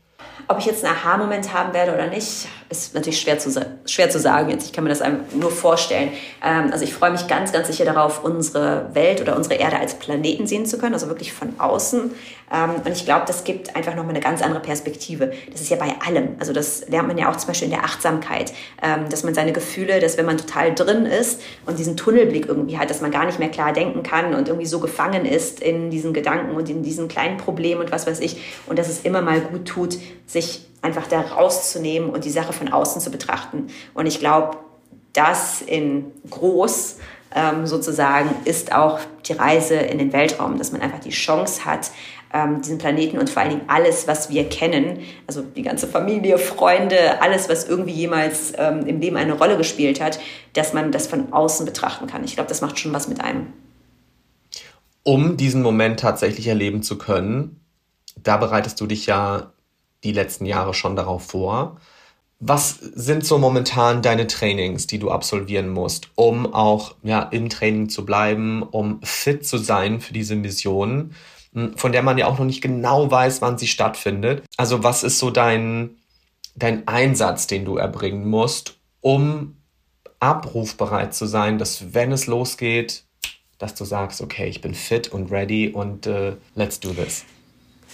Ob 0.48 0.60
ich 0.60 0.66
jetzt 0.66 0.84
einen 0.84 0.96
Aha-Moment 0.96 1.54
haben 1.54 1.74
werde 1.74 1.94
oder 1.94 2.08
nicht, 2.08 2.48
ist 2.70 2.94
natürlich 2.94 3.20
schwer 3.20 3.40
zu, 3.40 3.50
schwer 3.86 4.10
zu 4.10 4.20
sagen 4.20 4.50
jetzt. 4.50 4.66
Ich 4.66 4.74
kann 4.74 4.84
mir 4.84 4.90
das 4.90 5.02
einfach 5.02 5.26
nur 5.34 5.52
vorstellen. 5.52 6.12
Ähm, 6.44 6.70
also 6.72 6.84
ich 6.84 6.94
freue 6.94 7.12
mich 7.12 7.28
ganz, 7.28 7.52
ganz 7.52 7.68
sicher 7.68 7.86
darauf, 7.86 8.24
unsere 8.24 8.90
Welt 8.94 9.22
oder 9.22 9.36
unsere 9.36 9.56
Erde 9.56 9.78
als 9.78 9.96
Planeten 9.96 10.48
sehen 10.48 10.66
zu 10.66 10.78
können, 10.78 10.94
also 10.94 11.08
wirklich 11.08 11.34
von 11.34 11.60
außen. 11.60 12.12
Ähm, 12.52 12.70
und 12.84 12.92
ich 12.92 13.06
glaube, 13.06 13.26
das 13.26 13.44
gibt 13.44 13.76
einfach 13.76 13.96
nochmal 13.96 14.12
eine 14.12 14.20
ganz 14.20 14.42
andere 14.42 14.60
Perspektive. 14.60 15.32
Das 15.52 15.62
ist 15.62 15.70
ja 15.70 15.78
bei 15.78 15.96
allem. 16.06 16.36
Also 16.40 16.54
das 16.54 16.88
lernt 16.88 17.08
man 17.08 17.18
ja 17.18 17.32
auch 17.32 17.38
zum 17.38 17.48
Beispiel 17.48 17.68
in 17.68 17.74
der 17.74 17.84
Achtsamkeit, 17.84 18.54
ähm, 18.82 19.10
dass 19.10 19.24
man 19.24 19.34
seine 19.34 19.52
Gefühle, 19.52 20.00
dass 20.00 20.18
wenn 20.18 20.26
man 20.26 20.38
total 20.38 20.74
drin 20.74 21.06
ist 21.06 21.42
und 21.66 21.80
diesen 21.80 21.98
Tunnelblick 21.98 22.48
irgendwie 22.48 22.78
hat, 22.78 22.90
dass 22.90 23.02
man 23.02 23.12
gar 23.12 23.26
nicht 23.26 23.40
mehr 23.40 23.50
klar 23.50 23.74
denken 23.74 24.04
kann 24.04 24.34
und 24.36 24.48
irgendwie 24.48 24.68
so 24.68 24.80
gefangen 24.80 25.26
ist 25.26 25.60
in 25.60 25.90
diesen 25.90 26.14
Gedanken 26.14 26.56
und 26.56 26.70
in 26.70 26.84
diesen 26.84 27.08
kleinen 27.08 27.38
Problemen 27.38 27.82
und 27.82 27.92
was 27.92 28.08
weiß 28.08 28.20
ich. 28.20 28.42
Und 28.68 28.78
dass 28.78 28.90
es 28.90 29.02
immer 29.02 29.22
mal 29.22 29.42
gut 29.42 29.66
tut, 29.66 29.98
sich 30.30 30.66
einfach 30.82 31.08
da 31.08 31.22
rauszunehmen 31.22 32.10
und 32.10 32.24
die 32.24 32.30
Sache 32.30 32.54
von 32.54 32.72
außen 32.72 33.02
zu 33.02 33.10
betrachten. 33.12 33.68
Und 33.94 34.06
ich 34.06 34.20
glaube, 34.20 34.58
das 35.14 35.62
in 35.62 36.06
groß 36.30 36.98
ähm, 37.36 37.68
sozusagen 37.68 38.30
ist 38.46 38.74
auch 38.74 39.00
die 39.26 39.34
Reise 39.34 39.76
in 39.76 39.98
den 39.98 40.14
Weltraum, 40.14 40.58
dass 40.58 40.72
man 40.72 40.82
einfach 40.82 41.00
die 41.00 41.10
Chance 41.10 41.66
hat, 41.66 41.92
ähm, 42.32 42.62
diesen 42.62 42.78
Planeten 42.78 43.18
und 43.18 43.30
vor 43.30 43.42
allen 43.42 43.52
Dingen 43.52 43.66
alles, 43.68 44.08
was 44.08 44.30
wir 44.30 44.48
kennen, 44.50 45.00
also 45.26 45.42
die 45.42 45.64
ganze 45.64 45.88
Familie, 45.88 46.38
Freunde, 46.38 47.22
alles, 47.22 47.50
was 47.50 47.68
irgendwie 47.68 47.94
jemals 47.94 48.54
ähm, 48.56 48.86
im 48.86 49.00
Leben 49.00 49.18
eine 49.18 49.34
Rolle 49.34 49.58
gespielt 49.58 50.00
hat, 50.00 50.20
dass 50.54 50.74
man 50.74 50.92
das 50.92 51.08
von 51.08 51.34
außen 51.34 51.66
betrachten 51.66 52.08
kann. 52.08 52.24
Ich 52.24 52.36
glaube, 52.36 52.50
das 52.50 52.62
macht 52.62 52.78
schon 52.80 52.94
was 52.94 53.08
mit 53.08 53.22
einem. 53.22 53.48
Um 55.04 55.38
diesen 55.38 55.64
Moment 55.64 56.00
tatsächlich 56.00 56.48
erleben 56.48 56.84
zu 56.84 56.98
können, 56.98 57.60
da 58.22 58.38
bereitest 58.38 58.80
du 58.80 58.86
dich 58.86 59.08
ja 59.08 59.54
die 60.04 60.12
letzten 60.12 60.46
Jahre 60.46 60.74
schon 60.74 60.96
darauf 60.96 61.24
vor. 61.24 61.78
Was 62.40 62.70
sind 62.70 63.26
so 63.26 63.38
momentan 63.38 64.02
deine 64.02 64.26
Trainings, 64.26 64.88
die 64.88 64.98
du 64.98 65.12
absolvieren 65.12 65.70
musst, 65.70 66.08
um 66.16 66.54
auch 66.54 66.96
ja, 67.04 67.24
im 67.24 67.50
Training 67.50 67.90
zu 67.90 68.06
bleiben, 68.06 68.64
um 68.64 69.02
fit 69.04 69.46
zu 69.46 69.58
sein 69.58 70.00
für 70.00 70.14
diese 70.14 70.36
Mission, 70.36 71.14
hm, 71.54 71.78
von 71.78 71.92
der 71.92 72.02
man 72.02 72.18
ja 72.18 72.28
auch 72.28 72.40
noch 72.40 72.46
nicht 72.46 72.62
genau 72.62 73.12
weiß, 73.12 73.42
wann 73.42 73.58
sie 73.58 73.68
stattfindet? 73.68 74.44
Also 74.56 74.84
was 74.84 75.04
ist 75.04 75.20
so 75.20 75.32
dein, 75.32 75.98
dein 76.56 76.88
Einsatz, 76.88 77.48
den 77.48 77.66
du 77.66 77.76
erbringen 77.76 78.30
musst, 78.30 78.78
um 79.02 79.58
abrufbereit 80.22 81.14
zu 81.14 81.26
sein, 81.26 81.58
dass 81.58 81.94
wenn 81.94 82.12
es 82.14 82.28
losgeht, 82.28 83.04
dass 83.58 83.76
du 83.76 83.84
sagst, 83.84 84.22
okay, 84.22 84.48
ich 84.48 84.62
bin 84.62 84.74
fit 84.74 85.10
und 85.10 85.32
ready 85.32 85.70
und 85.70 86.08
uh, 86.08 86.34
let's 86.56 86.80
do 86.80 86.92
this? 86.92 87.26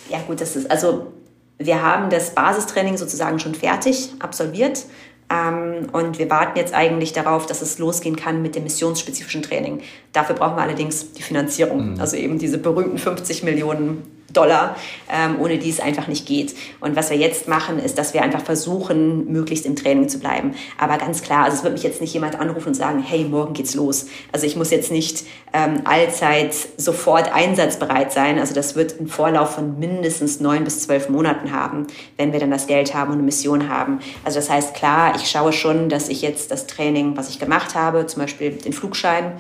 Ja 0.10 0.22
gut, 0.22 0.40
das 0.40 0.56
ist 0.56 0.70
also 0.70 1.12
wir 1.58 1.82
haben 1.82 2.10
das 2.10 2.36
Basistraining 2.36 2.98
sozusagen 2.98 3.40
schon 3.40 3.56
fertig 3.56 4.12
absolviert. 4.20 4.86
Ähm, 5.30 5.88
und 5.92 6.20
wir 6.20 6.30
warten 6.30 6.58
jetzt 6.58 6.74
eigentlich 6.74 7.14
darauf, 7.14 7.46
dass 7.48 7.62
es 7.62 7.80
losgehen 7.80 8.16
kann 8.16 8.42
mit 8.42 8.56
dem 8.56 8.64
missionsspezifischen 8.64 9.42
Training. 9.42 9.82
Dafür 10.14 10.36
brauchen 10.36 10.56
wir 10.56 10.62
allerdings 10.62 11.14
die 11.14 11.24
Finanzierung, 11.24 11.94
mhm. 11.94 12.00
also 12.00 12.16
eben 12.16 12.38
diese 12.38 12.60
berühmten 12.60 13.00
50 13.00 13.44
Millionen 13.44 14.04
Dollar, 14.34 14.76
ähm, 15.12 15.40
ohne 15.40 15.58
die 15.58 15.70
es 15.70 15.80
einfach 15.80 16.08
nicht 16.08 16.26
geht. 16.26 16.56
Und 16.80 16.96
was 16.96 17.10
wir 17.10 17.18
jetzt 17.18 17.48
machen, 17.48 17.80
ist, 17.80 17.98
dass 17.98 18.14
wir 18.14 18.22
einfach 18.22 18.42
versuchen, 18.42 19.32
möglichst 19.32 19.66
im 19.66 19.76
Training 19.76 20.10
zu 20.10 20.20
bleiben. 20.20 20.56
Aber 20.78 20.98
ganz 20.98 21.22
klar, 21.22 21.46
also 21.46 21.58
es 21.58 21.64
wird 21.64 21.74
mich 21.74 21.84
jetzt 21.84 22.02
nicht 22.02 22.14
jemand 22.14 22.40
anrufen 22.40 22.70
und 22.70 22.74
sagen, 22.74 23.04
hey, 23.04 23.24
morgen 23.24 23.54
geht's 23.54 23.76
los. 23.76 24.08
Also 24.32 24.46
ich 24.46 24.56
muss 24.56 24.72
jetzt 24.72 24.92
nicht 24.92 25.26
ähm, 25.54 25.82
allzeit 25.86 26.56
sofort 26.78 27.34
einsatzbereit 27.34 28.12
sein. 28.12 28.40
Also 28.40 28.54
das 28.54 28.76
wird 28.76 29.00
einen 29.00 29.08
Vorlauf 29.08 29.56
von 29.56 29.80
mindestens 29.80 30.40
neun 30.40 30.64
bis 30.64 30.82
zwölf 30.82 31.10
Monaten 31.10 31.52
haben, 31.52 31.88
wenn 32.18 32.34
wir 32.34 32.40
dann 32.40 32.52
das 32.52 32.68
Geld 32.68 32.94
haben 32.94 33.12
und 33.12 33.18
eine 33.18 33.24
Mission 33.24 33.70
haben. 33.70 34.00
Also 34.24 34.40
das 34.40 34.50
heißt, 34.50 34.74
klar, 34.74 35.16
ich 35.16 35.30
schaue 35.30 35.54
schon, 35.54 35.90
dass 35.90 36.10
ich 36.10 36.22
jetzt 36.22 36.52
das 36.52 36.68
Training, 36.68 37.16
was 37.16 37.30
ich 37.30 37.40
gemacht 37.40 37.76
habe, 37.76 38.06
zum 38.08 38.22
Beispiel 38.22 38.52
den 38.52 38.74
Flugschein, 38.74 39.34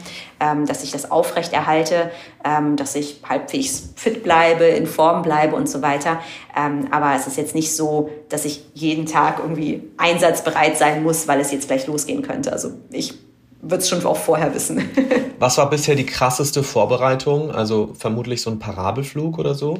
ähm, 0.45 0.65
dass 0.65 0.83
ich 0.83 0.91
das 0.91 1.09
aufrechterhalte, 1.09 2.11
ähm, 2.43 2.75
dass 2.75 2.95
ich 2.95 3.21
halbwegs 3.27 3.93
fit 3.95 4.23
bleibe, 4.23 4.65
in 4.65 4.85
Form 4.85 5.21
bleibe 5.21 5.55
und 5.55 5.69
so 5.69 5.81
weiter. 5.81 6.19
Ähm, 6.55 6.87
aber 6.91 7.15
es 7.15 7.27
ist 7.27 7.37
jetzt 7.37 7.55
nicht 7.55 7.75
so, 7.75 8.09
dass 8.29 8.45
ich 8.45 8.63
jeden 8.73 9.05
Tag 9.05 9.39
irgendwie 9.39 9.83
einsatzbereit 9.97 10.77
sein 10.77 11.03
muss, 11.03 11.27
weil 11.27 11.39
es 11.39 11.51
jetzt 11.51 11.67
gleich 11.67 11.87
losgehen 11.87 12.21
könnte. 12.21 12.51
Also 12.51 12.71
ich 12.91 13.13
würde 13.61 13.81
es 13.81 13.89
schon 13.89 14.05
auch 14.05 14.17
vorher 14.17 14.53
wissen. 14.53 14.89
Was 15.39 15.57
war 15.57 15.69
bisher 15.69 15.95
die 15.95 16.05
krasseste 16.05 16.63
Vorbereitung? 16.63 17.51
Also 17.51 17.91
vermutlich 17.97 18.41
so 18.41 18.51
ein 18.51 18.59
Parabelflug 18.59 19.39
oder 19.39 19.55
so? 19.55 19.79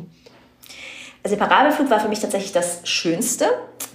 Also 1.24 1.36
der 1.36 1.46
Parabelflug 1.46 1.90
war 1.90 2.00
für 2.00 2.10
mich 2.10 2.20
tatsächlich 2.20 2.52
das 2.52 2.82
Schönste, 2.84 3.48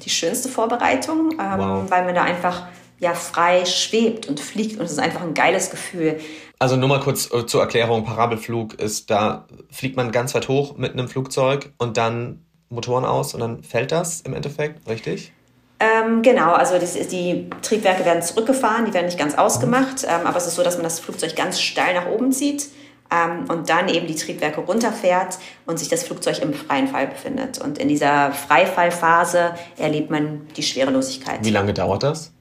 die 0.05 0.11
schönste 0.11 0.49
Vorbereitung, 0.49 1.33
ähm, 1.33 1.59
wow. 1.59 1.85
weil 1.89 2.05
man 2.05 2.15
da 2.15 2.23
einfach 2.23 2.65
ja 2.99 3.15
frei 3.15 3.65
schwebt 3.65 4.29
und 4.29 4.41
fliegt 4.41 4.79
und 4.79 4.85
es 4.85 4.93
ist 4.93 4.99
einfach 4.99 5.23
ein 5.23 5.35
geiles 5.35 5.71
Gefühl. 5.71 6.21
Also 6.61 6.77
nur 6.77 6.91
mal 6.91 7.01
kurz 7.01 7.33
äh, 7.33 7.47
zur 7.47 7.63
Erklärung, 7.63 8.05
Parabelflug 8.05 8.75
ist, 8.75 9.11
da 9.11 9.47
fliegt 9.71 9.97
man 9.97 10.13
ganz 10.13 10.35
weit 10.35 10.47
hoch 10.47 10.77
mit 10.77 10.93
einem 10.93 11.09
Flugzeug 11.09 11.73
und 11.79 11.97
dann 11.97 12.45
Motoren 12.69 13.07
aus 13.07 13.33
und 13.33 13.41
dann 13.41 13.63
fällt 13.63 13.93
das 13.93 14.21
im 14.21 14.35
Endeffekt, 14.35 14.87
richtig? 14.87 15.33
Ähm, 15.81 16.21
genau, 16.21 16.53
also 16.53 16.75
die, 16.79 17.09
die, 17.09 17.51
Triebwerke 17.63 18.05
werden 18.05 18.23
zurückgefahren, 18.23 18.85
die 18.85 18.93
werden 18.93 19.07
nicht 19.07 19.19
ganz 19.19 19.39
ausgemacht, 19.39 20.05
ähm, 20.05 20.27
aber 20.27 20.37
es 20.37 20.47
ist 20.47 20.57
so, 20.57 20.63
dass 20.63 20.75
man 20.75 20.85
das 20.85 21.01
Flugzeug 21.01 21.35
ganz 21.35 21.59
steil 21.63 21.95
nach 21.95 22.07
oben 22.07 22.31
zieht 22.31 22.69
ähm, 23.11 23.47
und 23.49 23.71
dann 23.71 23.89
eben 23.89 24.07
die 24.07 24.15
Triebwerke 24.15 24.61
runterfährt 24.61 25.39
und 25.65 25.79
sich 25.79 25.89
das 25.89 26.05
Flugzeug 26.05 26.43
im 26.43 26.53
freien 26.53 26.89
Fall 26.89 27.07
befindet. 27.07 27.59
Und 27.59 27.79
in 27.79 27.89
dieser 27.89 28.33
Freifallphase 28.33 29.55
erlebt 29.79 30.11
man 30.11 30.47
die 30.59 30.63
Schwerelosigkeit. 30.63 31.43
Wie 31.43 31.51
lange 31.51 31.73
dauert 31.73 32.03
das? 32.03 32.35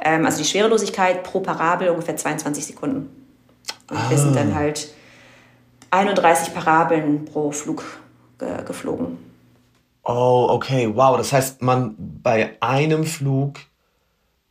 Ähm, 0.00 0.24
also 0.24 0.38
die 0.38 0.48
Schwerelosigkeit 0.48 1.24
pro 1.24 1.40
Parabel 1.40 1.88
ungefähr 1.88 2.16
22 2.16 2.66
Sekunden. 2.66 3.21
Und 3.92 3.98
ah. 3.98 4.10
wir 4.10 4.16
sind 4.16 4.34
dann 4.34 4.54
halt 4.54 4.88
31 5.90 6.54
Parabeln 6.54 7.26
pro 7.26 7.52
Flug 7.52 7.84
ge 8.38 8.64
geflogen. 8.64 9.18
Oh, 10.02 10.48
okay, 10.50 10.90
wow. 10.94 11.18
Das 11.18 11.32
heißt, 11.32 11.60
man 11.60 11.94
bei 11.98 12.56
einem 12.60 13.04
Flug 13.04 13.58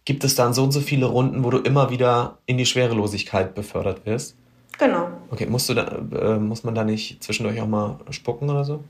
gibt 0.05 0.23
es 0.23 0.35
dann 0.35 0.53
so 0.53 0.63
und 0.63 0.71
so 0.71 0.79
viele 0.79 1.07
Runden, 1.07 1.43
wo 1.43 1.49
du 1.49 1.57
immer 1.57 1.89
wieder 1.89 2.37
in 2.45 2.57
die 2.57 2.67
Schwerelosigkeit 2.67 3.55
befördert 3.55 4.05
wirst. 4.05 4.35
Genau. 4.77 5.09
Okay, 5.31 5.47
musst 5.47 5.67
du 5.69 5.73
da, 5.73 5.87
äh, 5.87 6.37
muss 6.37 6.63
man 6.63 6.75
da 6.75 6.83
nicht 6.83 7.23
zwischendurch 7.23 7.59
auch 7.61 7.67
mal 7.67 7.97
spucken 8.11 8.49
oder 8.49 8.63
so? 8.63 8.83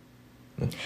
Nee. 0.58 0.68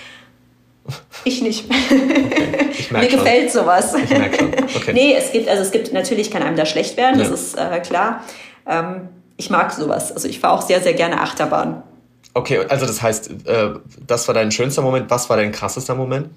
Ich 1.24 1.42
nicht. 1.42 1.66
Okay. 1.66 2.70
Ich 2.70 2.92
Mir 2.92 3.10
schon. 3.10 3.18
gefällt 3.18 3.52
sowas. 3.52 3.96
Ich 3.96 4.10
merke 4.12 4.38
schon. 4.38 4.54
Okay. 4.54 4.92
Nee, 4.94 5.16
es 5.18 5.32
gibt, 5.32 5.50
also 5.50 5.64
es 5.64 5.72
gibt, 5.72 5.92
natürlich 5.92 6.30
kann 6.30 6.44
einem 6.44 6.56
da 6.56 6.68
schlecht 6.68 6.96
werden, 6.98 7.20
ja. 7.20 7.28
das 7.28 7.42
ist 7.42 7.58
äh, 7.58 7.80
klar. 7.80 8.24
Ähm, 8.68 9.10
ich 9.38 9.50
mag 9.50 9.72
sowas. 9.72 10.12
Also 10.12 10.28
ich 10.28 10.40
fahre 10.40 10.54
auch 10.54 10.62
sehr, 10.62 10.82
sehr 10.82 10.94
gerne 10.94 11.22
Achterbahn. 11.22 11.84
Okay, 12.34 12.66
also 12.68 12.86
das 12.86 13.02
heißt, 13.02 13.48
äh, 13.48 13.74
das 14.06 14.28
war 14.28 14.36
dein 14.36 14.52
schönster 14.52 14.82
Moment. 14.82 15.10
Was 15.10 15.30
war 15.30 15.38
dein 15.38 15.52
krassester 15.52 15.96
Moment? 15.96 16.30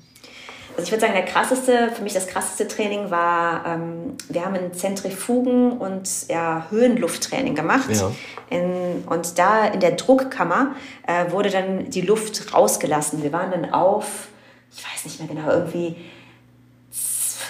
Also 0.76 0.86
ich 0.86 0.92
würde 0.92 1.00
sagen, 1.00 1.14
der 1.14 1.24
krasseste, 1.24 1.90
für 1.92 2.02
mich 2.02 2.12
das 2.12 2.28
krasseste 2.28 2.68
Training 2.68 3.10
war, 3.10 3.66
ähm, 3.66 4.16
wir 4.28 4.44
haben 4.44 4.54
ein 4.54 4.72
Zentrifugen- 4.74 5.72
und 5.72 6.28
ja, 6.28 6.66
Höhenlufttraining 6.70 7.56
gemacht. 7.56 7.90
Ja. 7.90 8.12
In, 8.48 9.02
und 9.08 9.40
da 9.40 9.66
in 9.66 9.80
der 9.80 9.92
Druckkammer 9.92 10.76
äh, 11.04 11.32
wurde 11.32 11.50
dann 11.50 11.90
die 11.90 12.02
Luft 12.02 12.54
rausgelassen. 12.54 13.24
Wir 13.24 13.32
waren 13.32 13.50
dann 13.50 13.72
auf, 13.72 14.28
ich 14.72 14.84
weiß 14.84 15.04
nicht 15.04 15.18
mehr 15.18 15.26
genau, 15.26 15.50
irgendwie 15.50 15.96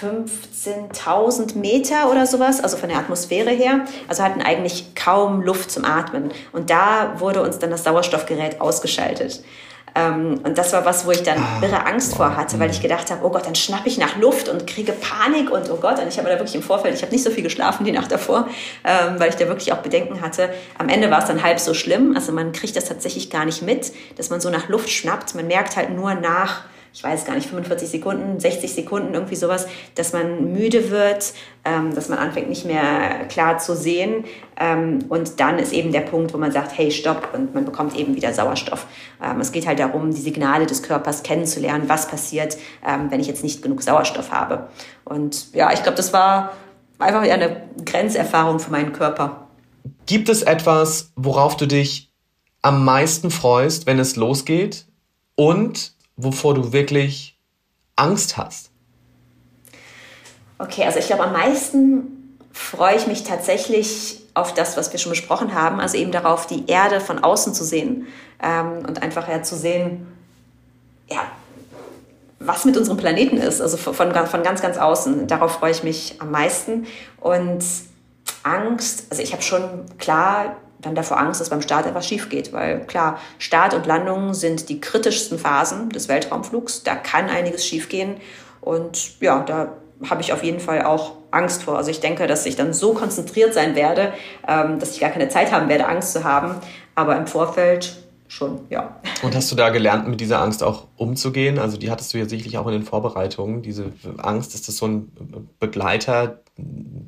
15.000 0.01 1.57
Meter 1.57 2.09
oder 2.09 2.25
sowas, 2.25 2.61
also 2.63 2.77
von 2.77 2.89
der 2.89 2.97
Atmosphäre 2.97 3.51
her. 3.51 3.85
Also 4.07 4.23
hatten 4.23 4.41
eigentlich 4.41 4.88
kaum 5.03 5.41
Luft 5.41 5.71
zum 5.71 5.85
Atmen. 5.85 6.31
Und 6.51 6.69
da 6.69 7.15
wurde 7.19 7.41
uns 7.41 7.59
dann 7.59 7.71
das 7.71 7.83
Sauerstoffgerät 7.83 8.61
ausgeschaltet. 8.61 9.41
Ähm, 9.95 10.39
und 10.43 10.57
das 10.57 10.73
war 10.73 10.85
was, 10.85 11.05
wo 11.05 11.11
ich 11.11 11.23
dann 11.23 11.39
ah, 11.39 11.63
irre 11.63 11.85
Angst 11.85 12.15
vor 12.15 12.35
hatte, 12.35 12.59
weil 12.59 12.69
ich 12.69 12.81
gedacht 12.81 13.09
habe, 13.11 13.25
oh 13.25 13.29
Gott, 13.29 13.45
dann 13.45 13.55
schnappe 13.55 13.87
ich 13.87 13.97
nach 13.97 14.17
Luft 14.17 14.49
und 14.49 14.67
kriege 14.67 14.91
Panik 14.93 15.49
und 15.51 15.69
oh 15.69 15.77
Gott. 15.77 15.99
Und 15.99 16.07
ich 16.07 16.17
habe 16.17 16.29
da 16.29 16.35
wirklich 16.35 16.55
im 16.55 16.61
Vorfeld, 16.61 16.95
ich 16.95 17.01
habe 17.01 17.11
nicht 17.11 17.23
so 17.23 17.31
viel 17.31 17.43
geschlafen 17.43 17.85
die 17.85 17.91
Nacht 17.91 18.11
davor, 18.11 18.47
ähm, 18.83 19.19
weil 19.19 19.29
ich 19.29 19.35
da 19.35 19.47
wirklich 19.47 19.73
auch 19.73 19.79
Bedenken 19.79 20.21
hatte. 20.21 20.49
Am 20.77 20.89
Ende 20.89 21.09
war 21.09 21.19
es 21.19 21.25
dann 21.25 21.43
halb 21.43 21.59
so 21.59 21.73
schlimm. 21.73 22.13
Also 22.15 22.31
man 22.31 22.51
kriegt 22.51 22.75
das 22.75 22.85
tatsächlich 22.85 23.29
gar 23.29 23.45
nicht 23.45 23.61
mit, 23.61 23.91
dass 24.17 24.29
man 24.29 24.41
so 24.41 24.49
nach 24.49 24.69
Luft 24.69 24.89
schnappt. 24.89 25.35
Man 25.35 25.47
merkt 25.47 25.75
halt 25.75 25.89
nur 25.89 26.13
nach 26.13 26.63
ich 26.93 27.03
weiß 27.03 27.25
gar 27.25 27.35
nicht, 27.35 27.47
45 27.47 27.87
Sekunden, 27.89 28.39
60 28.39 28.73
Sekunden, 28.73 29.13
irgendwie 29.13 29.35
sowas, 29.35 29.67
dass 29.95 30.13
man 30.13 30.51
müde 30.51 30.89
wird, 30.89 31.33
ähm, 31.63 31.93
dass 31.93 32.09
man 32.09 32.17
anfängt 32.17 32.49
nicht 32.49 32.65
mehr 32.65 33.25
klar 33.29 33.57
zu 33.59 33.75
sehen. 33.75 34.25
Ähm, 34.59 34.99
und 35.09 35.39
dann 35.39 35.59
ist 35.59 35.71
eben 35.71 35.91
der 35.91 36.01
Punkt, 36.01 36.33
wo 36.33 36.37
man 36.37 36.51
sagt, 36.51 36.77
hey, 36.77 36.91
stopp, 36.91 37.29
und 37.33 37.53
man 37.53 37.65
bekommt 37.65 37.95
eben 37.95 38.15
wieder 38.15 38.33
Sauerstoff. 38.33 38.87
Ähm, 39.23 39.39
es 39.39 39.51
geht 39.51 39.67
halt 39.67 39.79
darum, 39.79 40.11
die 40.11 40.21
Signale 40.21 40.65
des 40.65 40.83
Körpers 40.83 41.23
kennenzulernen, 41.23 41.83
was 41.87 42.07
passiert, 42.07 42.57
ähm, 42.85 43.11
wenn 43.11 43.19
ich 43.19 43.27
jetzt 43.27 43.43
nicht 43.43 43.61
genug 43.61 43.83
Sauerstoff 43.83 44.31
habe. 44.31 44.67
Und 45.05 45.53
ja, 45.53 45.71
ich 45.71 45.83
glaube, 45.83 45.95
das 45.97 46.11
war 46.11 46.53
einfach 46.97 47.21
eine 47.21 47.69
Grenzerfahrung 47.85 48.59
für 48.59 48.71
meinen 48.71 48.93
Körper. 48.93 49.47
Gibt 50.05 50.29
es 50.29 50.41
etwas, 50.41 51.11
worauf 51.15 51.55
du 51.55 51.67
dich 51.67 52.11
am 52.61 52.83
meisten 52.83 53.31
freust, 53.31 53.85
wenn 53.85 53.99
es 53.99 54.15
losgeht? 54.15 54.85
Und 55.35 55.93
wovor 56.19 56.53
du 56.53 56.73
wirklich 56.73 57.37
Angst 57.95 58.37
hast? 58.37 58.71
Okay, 60.57 60.83
also 60.83 60.99
ich 60.99 61.07
glaube, 61.07 61.23
am 61.23 61.33
meisten 61.33 62.37
freue 62.51 62.95
ich 62.95 63.07
mich 63.07 63.23
tatsächlich 63.23 64.21
auf 64.33 64.53
das, 64.53 64.77
was 64.77 64.91
wir 64.91 64.99
schon 64.99 65.11
besprochen 65.11 65.53
haben, 65.53 65.79
also 65.79 65.97
eben 65.97 66.11
darauf, 66.11 66.47
die 66.47 66.67
Erde 66.67 66.99
von 66.99 67.23
außen 67.23 67.53
zu 67.53 67.63
sehen 67.63 68.07
ähm, 68.43 68.85
und 68.87 69.01
einfach 69.01 69.27
ja 69.29 69.41
zu 69.43 69.55
sehen, 69.55 70.07
ja, 71.09 71.21
was 72.39 72.65
mit 72.65 72.77
unserem 72.77 72.97
Planeten 72.97 73.37
ist, 73.37 73.61
also 73.61 73.77
von, 73.77 73.93
von 73.93 74.43
ganz, 74.43 74.61
ganz 74.61 74.77
außen. 74.77 75.27
Darauf 75.27 75.53
freue 75.53 75.71
ich 75.71 75.83
mich 75.83 76.15
am 76.19 76.31
meisten. 76.31 76.87
Und 77.19 77.63
Angst, 78.43 79.07
also 79.09 79.21
ich 79.21 79.33
habe 79.33 79.41
schon 79.41 79.85
klar 79.97 80.55
dann 80.81 80.95
davor 80.95 81.19
Angst, 81.19 81.41
dass 81.41 81.49
beim 81.49 81.61
Start 81.61 81.85
etwas 81.85 82.07
schief 82.07 82.29
geht. 82.29 82.53
Weil 82.53 82.85
klar, 82.85 83.19
Start 83.37 83.73
und 83.73 83.85
Landung 83.85 84.33
sind 84.33 84.69
die 84.69 84.79
kritischsten 84.79 85.37
Phasen 85.37 85.89
des 85.89 86.07
Weltraumflugs. 86.07 86.83
Da 86.83 86.95
kann 86.95 87.29
einiges 87.29 87.65
schiefgehen. 87.65 88.17
Und 88.61 89.19
ja, 89.21 89.41
da 89.43 89.73
habe 90.09 90.21
ich 90.21 90.31
auf 90.31 90.43
jeden 90.43 90.59
Fall 90.59 90.83
auch 90.83 91.13
Angst 91.31 91.63
vor. 91.63 91.77
Also 91.77 91.91
ich 91.91 91.99
denke, 91.99 92.27
dass 92.27 92.45
ich 92.45 92.55
dann 92.55 92.73
so 92.73 92.93
konzentriert 92.93 93.53
sein 93.53 93.75
werde, 93.75 94.13
ähm, 94.47 94.79
dass 94.79 94.91
ich 94.91 94.99
gar 94.99 95.09
keine 95.09 95.29
Zeit 95.29 95.51
haben 95.51 95.69
werde, 95.69 95.87
Angst 95.87 96.13
zu 96.13 96.23
haben. 96.23 96.55
Aber 96.95 97.17
im 97.17 97.27
Vorfeld 97.27 97.97
schon, 98.27 98.61
ja. 98.69 98.99
Und 99.23 99.35
hast 99.35 99.51
du 99.51 99.55
da 99.55 99.69
gelernt, 99.69 100.07
mit 100.07 100.21
dieser 100.21 100.41
Angst 100.41 100.63
auch 100.63 100.87
umzugehen? 100.95 101.59
Also 101.59 101.77
die 101.77 101.91
hattest 101.91 102.13
du 102.13 102.17
ja 102.17 102.25
sicherlich 102.25 102.57
auch 102.57 102.67
in 102.67 102.73
den 102.73 102.83
Vorbereitungen. 102.83 103.61
Diese 103.61 103.91
Angst, 104.17 104.55
ist 104.55 104.67
das 104.67 104.77
so 104.77 104.87
ein 104.87 105.49
Begleiter, 105.59 106.41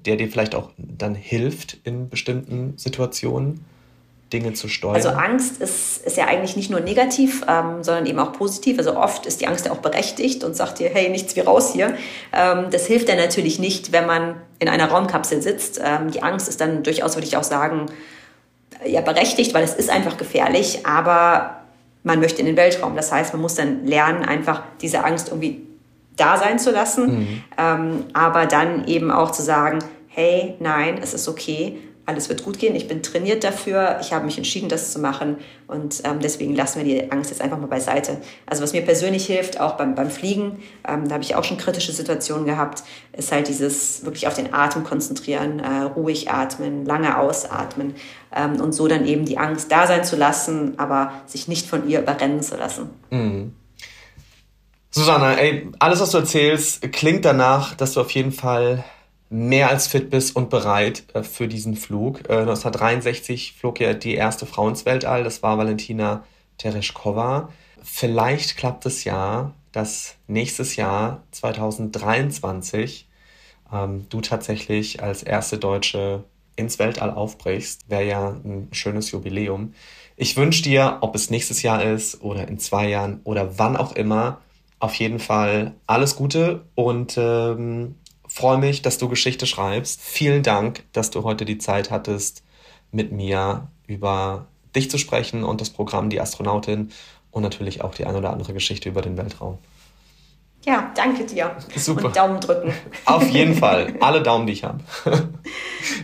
der 0.05 0.15
dir 0.15 0.29
vielleicht 0.29 0.55
auch 0.55 0.71
dann 0.77 1.15
hilft 1.15 1.77
in 1.83 2.09
bestimmten 2.09 2.73
Situationen? 2.77 3.65
Dinge 4.31 4.53
zu 4.53 4.67
steuern? 4.67 4.95
Also 4.95 5.09
Angst 5.09 5.61
ist, 5.61 6.05
ist 6.05 6.17
ja 6.17 6.25
eigentlich 6.25 6.55
nicht 6.55 6.69
nur 6.69 6.79
negativ, 6.79 7.43
ähm, 7.47 7.83
sondern 7.83 8.05
eben 8.05 8.19
auch 8.19 8.33
positiv. 8.33 8.77
Also 8.77 8.95
oft 8.95 9.25
ist 9.25 9.41
die 9.41 9.47
Angst 9.47 9.65
ja 9.65 9.71
auch 9.71 9.79
berechtigt 9.79 10.43
und 10.43 10.55
sagt 10.55 10.79
dir, 10.79 10.89
hey, 10.89 11.09
nichts 11.09 11.35
wie 11.35 11.41
raus 11.41 11.73
hier. 11.73 11.95
Ähm, 12.33 12.67
das 12.71 12.87
hilft 12.87 13.09
dann 13.09 13.17
natürlich 13.17 13.59
nicht, 13.59 13.91
wenn 13.91 14.05
man 14.05 14.35
in 14.59 14.69
einer 14.69 14.85
Raumkapsel 14.89 15.41
sitzt. 15.41 15.81
Ähm, 15.83 16.11
die 16.11 16.23
Angst 16.23 16.47
ist 16.47 16.61
dann 16.61 16.83
durchaus, 16.83 17.15
würde 17.15 17.27
ich 17.27 17.37
auch 17.37 17.43
sagen, 17.43 17.87
ja 18.85 19.01
berechtigt, 19.01 19.53
weil 19.53 19.63
es 19.63 19.73
ist 19.73 19.89
einfach 19.89 20.17
gefährlich, 20.17 20.85
aber 20.85 21.57
man 22.03 22.19
möchte 22.19 22.39
in 22.39 22.47
den 22.47 22.57
Weltraum. 22.57 22.95
Das 22.95 23.11
heißt, 23.11 23.33
man 23.33 23.41
muss 23.41 23.55
dann 23.55 23.85
lernen, 23.85 24.23
einfach 24.23 24.63
diese 24.81 25.03
Angst 25.03 25.29
irgendwie 25.29 25.61
da 26.21 26.37
sein 26.37 26.59
zu 26.59 26.71
lassen, 26.71 27.19
mhm. 27.19 27.43
ähm, 27.57 28.03
aber 28.13 28.45
dann 28.45 28.87
eben 28.87 29.11
auch 29.11 29.31
zu 29.31 29.41
sagen, 29.41 29.79
hey, 30.07 30.55
nein, 30.59 30.99
es 31.01 31.13
ist 31.13 31.27
okay, 31.27 31.77
alles 32.05 32.29
wird 32.29 32.43
gut 32.43 32.59
gehen, 32.59 32.75
ich 32.75 32.87
bin 32.87 33.03
trainiert 33.03 33.43
dafür, 33.43 33.99
ich 34.01 34.11
habe 34.11 34.25
mich 34.25 34.37
entschieden, 34.37 34.69
das 34.69 34.91
zu 34.91 34.99
machen 34.99 35.37
und 35.67 36.01
ähm, 36.03 36.19
deswegen 36.21 36.55
lassen 36.55 36.83
wir 36.83 36.83
die 36.83 37.11
Angst 37.11 37.29
jetzt 37.29 37.41
einfach 37.41 37.59
mal 37.59 37.67
beiseite. 37.67 38.17
Also 38.45 38.63
was 38.63 38.73
mir 38.73 38.81
persönlich 38.81 39.25
hilft, 39.25 39.59
auch 39.59 39.77
beim, 39.77 39.95
beim 39.95 40.09
Fliegen, 40.09 40.59
ähm, 40.87 41.07
da 41.07 41.13
habe 41.13 41.23
ich 41.23 41.35
auch 41.35 41.43
schon 41.43 41.57
kritische 41.57 41.91
Situationen 41.91 42.45
gehabt, 42.45 42.83
ist 43.15 43.31
halt 43.31 43.47
dieses 43.47 44.03
wirklich 44.03 44.27
auf 44.27 44.33
den 44.33 44.53
Atem 44.53 44.83
konzentrieren, 44.83 45.59
äh, 45.59 45.83
ruhig 45.83 46.31
atmen, 46.31 46.85
lange 46.85 47.17
ausatmen 47.17 47.95
ähm, 48.35 48.59
und 48.59 48.73
so 48.73 48.87
dann 48.87 49.05
eben 49.05 49.25
die 49.25 49.37
Angst 49.37 49.71
da 49.71 49.87
sein 49.87 50.03
zu 50.03 50.15
lassen, 50.15 50.73
aber 50.77 51.13
sich 51.27 51.47
nicht 51.47 51.67
von 51.67 51.87
ihr 51.87 52.01
überrennen 52.01 52.41
zu 52.41 52.57
lassen. 52.57 52.89
Mhm. 53.11 53.53
Susanna, 54.93 55.35
ey, 55.35 55.69
alles, 55.79 56.01
was 56.01 56.11
du 56.11 56.17
erzählst, 56.17 56.81
klingt 56.91 57.23
danach, 57.23 57.75
dass 57.75 57.93
du 57.93 58.01
auf 58.01 58.11
jeden 58.11 58.33
Fall 58.33 58.83
mehr 59.29 59.69
als 59.69 59.87
fit 59.87 60.09
bist 60.09 60.35
und 60.35 60.49
bereit 60.49 61.05
äh, 61.13 61.23
für 61.23 61.47
diesen 61.47 61.77
Flug. 61.77 62.29
Äh, 62.29 62.39
1963 62.39 63.53
flog 63.53 63.79
ja 63.79 63.93
die 63.93 64.15
erste 64.15 64.45
Frau 64.45 64.67
ins 64.67 64.85
Weltall, 64.85 65.23
das 65.23 65.41
war 65.41 65.57
Valentina 65.57 66.25
Tereshkova. 66.57 67.47
Vielleicht 67.81 68.57
klappt 68.57 68.85
es 68.85 69.05
ja, 69.05 69.53
dass 69.71 70.15
nächstes 70.27 70.75
Jahr, 70.75 71.23
2023, 71.31 73.07
ähm, 73.71 74.07
du 74.09 74.19
tatsächlich 74.19 75.01
als 75.01 75.23
erste 75.23 75.57
Deutsche 75.57 76.25
ins 76.57 76.79
Weltall 76.79 77.11
aufbrichst. 77.11 77.89
Wäre 77.89 78.05
ja 78.05 78.27
ein 78.31 78.67
schönes 78.73 79.11
Jubiläum. 79.11 79.73
Ich 80.17 80.35
wünsche 80.35 80.63
dir, 80.63 80.97
ob 80.99 81.15
es 81.15 81.29
nächstes 81.29 81.61
Jahr 81.61 81.81
ist 81.81 82.21
oder 82.21 82.49
in 82.49 82.59
zwei 82.59 82.89
Jahren 82.89 83.21
oder 83.23 83.57
wann 83.57 83.77
auch 83.77 83.93
immer, 83.93 84.41
auf 84.81 84.95
jeden 84.95 85.19
Fall 85.19 85.75
alles 85.85 86.15
Gute 86.15 86.65
und 86.75 87.15
ähm, 87.17 87.95
freue 88.27 88.57
mich, 88.57 88.81
dass 88.81 88.97
du 88.97 89.07
Geschichte 89.09 89.45
schreibst. 89.45 90.01
Vielen 90.01 90.41
Dank, 90.41 90.83
dass 90.91 91.11
du 91.11 91.23
heute 91.23 91.45
die 91.45 91.59
Zeit 91.59 91.91
hattest, 91.91 92.43
mit 92.91 93.11
mir 93.11 93.67
über 93.87 94.47
dich 94.75 94.89
zu 94.89 94.97
sprechen 94.97 95.43
und 95.43 95.61
das 95.61 95.69
Programm 95.69 96.09
Die 96.09 96.19
Astronautin 96.19 96.91
und 97.29 97.43
natürlich 97.43 97.83
auch 97.83 97.93
die 97.93 98.05
ein 98.05 98.15
oder 98.15 98.31
andere 98.31 98.53
Geschichte 98.53 98.89
über 98.89 99.01
den 99.01 99.17
Weltraum. 99.17 99.59
Ja, 100.65 100.91
danke 100.95 101.25
dir. 101.25 101.55
Super. 101.75 102.05
Und 102.05 102.15
Daumen 102.15 102.39
drücken. 102.39 102.73
Auf 103.05 103.27
jeden 103.29 103.55
Fall. 103.57 103.95
Alle 103.99 104.21
Daumen, 104.23 104.47
die 104.47 104.53
ich 104.53 104.63
habe. 104.63 104.79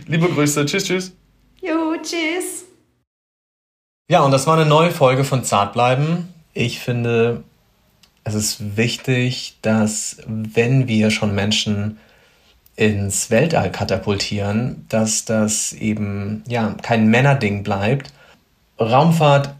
Liebe 0.06 0.28
Grüße. 0.28 0.66
Tschüss, 0.66 0.84
tschüss. 0.84 1.16
Jo, 1.60 1.94
tschüss. 2.00 2.64
Ja, 4.08 4.22
und 4.22 4.30
das 4.30 4.46
war 4.46 4.54
eine 4.56 4.66
neue 4.66 4.90
Folge 4.90 5.24
von 5.24 5.44
Zartbleiben. 5.44 6.32
Ich 6.54 6.80
finde, 6.80 7.44
es 8.28 8.34
ist 8.34 8.76
wichtig, 8.76 9.58
dass 9.62 10.18
wenn 10.26 10.88
wir 10.88 11.10
schon 11.10 11.34
Menschen 11.34 11.98
ins 12.76 13.30
Weltall 13.30 13.72
katapultieren, 13.72 14.86
dass 14.88 15.24
das 15.24 15.72
eben 15.72 16.44
ja 16.46 16.76
kein 16.80 17.08
Männerding 17.08 17.64
bleibt. 17.64 18.12
Raumfahrt 18.80 19.52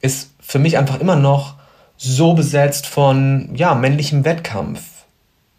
ist 0.00 0.30
für 0.40 0.58
mich 0.58 0.76
einfach 0.76 0.98
immer 1.00 1.14
noch 1.14 1.54
so 1.96 2.34
besetzt 2.34 2.86
von 2.86 3.50
ja 3.54 3.76
männlichem 3.76 4.24
Wettkampf. 4.24 4.80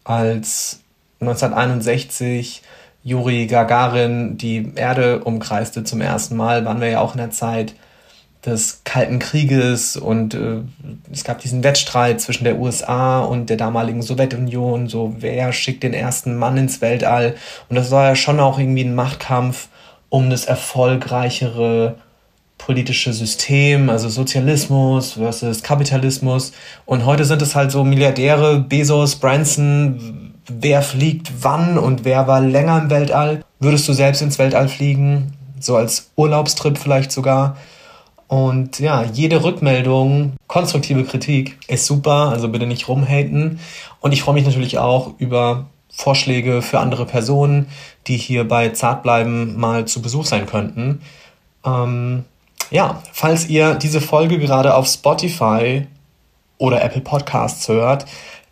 Als 0.03 0.81
1961 1.21 2.61
Juri 3.05 3.47
Gagarin 3.47 4.37
die 4.37 4.73
Erde 4.75 5.23
umkreiste 5.23 5.85
zum 5.85 6.01
ersten 6.01 6.35
Mal, 6.35 6.65
waren 6.65 6.81
wir 6.81 6.89
ja 6.89 6.99
auch 6.99 7.13
in 7.13 7.19
der 7.19 7.31
Zeit, 7.31 7.75
des 8.45 8.81
Kalten 8.83 9.19
Krieges 9.19 9.97
und 9.97 10.33
äh, 10.33 10.61
es 11.11 11.23
gab 11.23 11.39
diesen 11.39 11.63
Wettstreit 11.63 12.21
zwischen 12.21 12.43
der 12.43 12.59
USA 12.59 13.21
und 13.21 13.49
der 13.49 13.57
damaligen 13.57 14.01
Sowjetunion, 14.01 14.87
so 14.87 15.15
wer 15.19 15.51
schickt 15.53 15.83
den 15.83 15.93
ersten 15.93 16.37
Mann 16.37 16.57
ins 16.57 16.81
Weltall 16.81 17.35
und 17.69 17.75
das 17.75 17.91
war 17.91 18.05
ja 18.05 18.15
schon 18.15 18.39
auch 18.39 18.59
irgendwie 18.59 18.83
ein 18.83 18.95
Machtkampf 18.95 19.69
um 20.09 20.29
das 20.29 20.45
erfolgreichere 20.45 21.95
politische 22.57 23.11
System, 23.13 23.89
also 23.89 24.07
Sozialismus 24.07 25.13
versus 25.13 25.63
Kapitalismus 25.63 26.53
und 26.85 27.05
heute 27.05 27.25
sind 27.25 27.41
es 27.41 27.55
halt 27.55 27.71
so 27.71 27.83
Milliardäre, 27.83 28.59
Bezos, 28.59 29.15
Branson, 29.15 30.33
wer 30.47 30.81
fliegt 30.81 31.31
wann 31.41 31.77
und 31.77 32.05
wer 32.05 32.27
war 32.27 32.41
länger 32.41 32.81
im 32.83 32.89
Weltall. 32.89 33.43
Würdest 33.59 33.87
du 33.87 33.93
selbst 33.93 34.21
ins 34.21 34.37
Weltall 34.37 34.67
fliegen? 34.67 35.33
So 35.59 35.75
als 35.75 36.11
Urlaubstrip 36.15 36.77
vielleicht 36.77 37.11
sogar? 37.11 37.57
Und 38.27 38.79
ja, 38.79 39.03
jede 39.03 39.43
Rückmeldung, 39.43 40.33
konstruktive 40.47 41.03
Kritik 41.03 41.59
ist 41.67 41.85
super, 41.85 42.29
also 42.29 42.49
bitte 42.49 42.65
nicht 42.65 42.87
rumhaten. 42.87 43.59
Und 43.99 44.11
ich 44.11 44.23
freue 44.23 44.33
mich 44.33 44.45
natürlich 44.45 44.79
auch 44.79 45.13
über 45.19 45.67
Vorschläge 45.91 46.61
für 46.61 46.79
andere 46.79 47.05
Personen, 47.05 47.67
die 48.07 48.17
hier 48.17 48.47
bei 48.47 48.69
Zartbleiben 48.69 49.57
mal 49.59 49.85
zu 49.85 50.01
Besuch 50.01 50.25
sein 50.25 50.45
könnten. 50.45 51.01
Ähm, 51.65 52.25
ja, 52.71 53.01
falls 53.13 53.47
ihr 53.47 53.75
diese 53.75 54.01
Folge 54.01 54.39
gerade 54.39 54.73
auf 54.73 54.87
Spotify 54.87 55.87
oder 56.57 56.83
Apple 56.83 57.01
Podcasts 57.01 57.67
hört, 57.67 58.05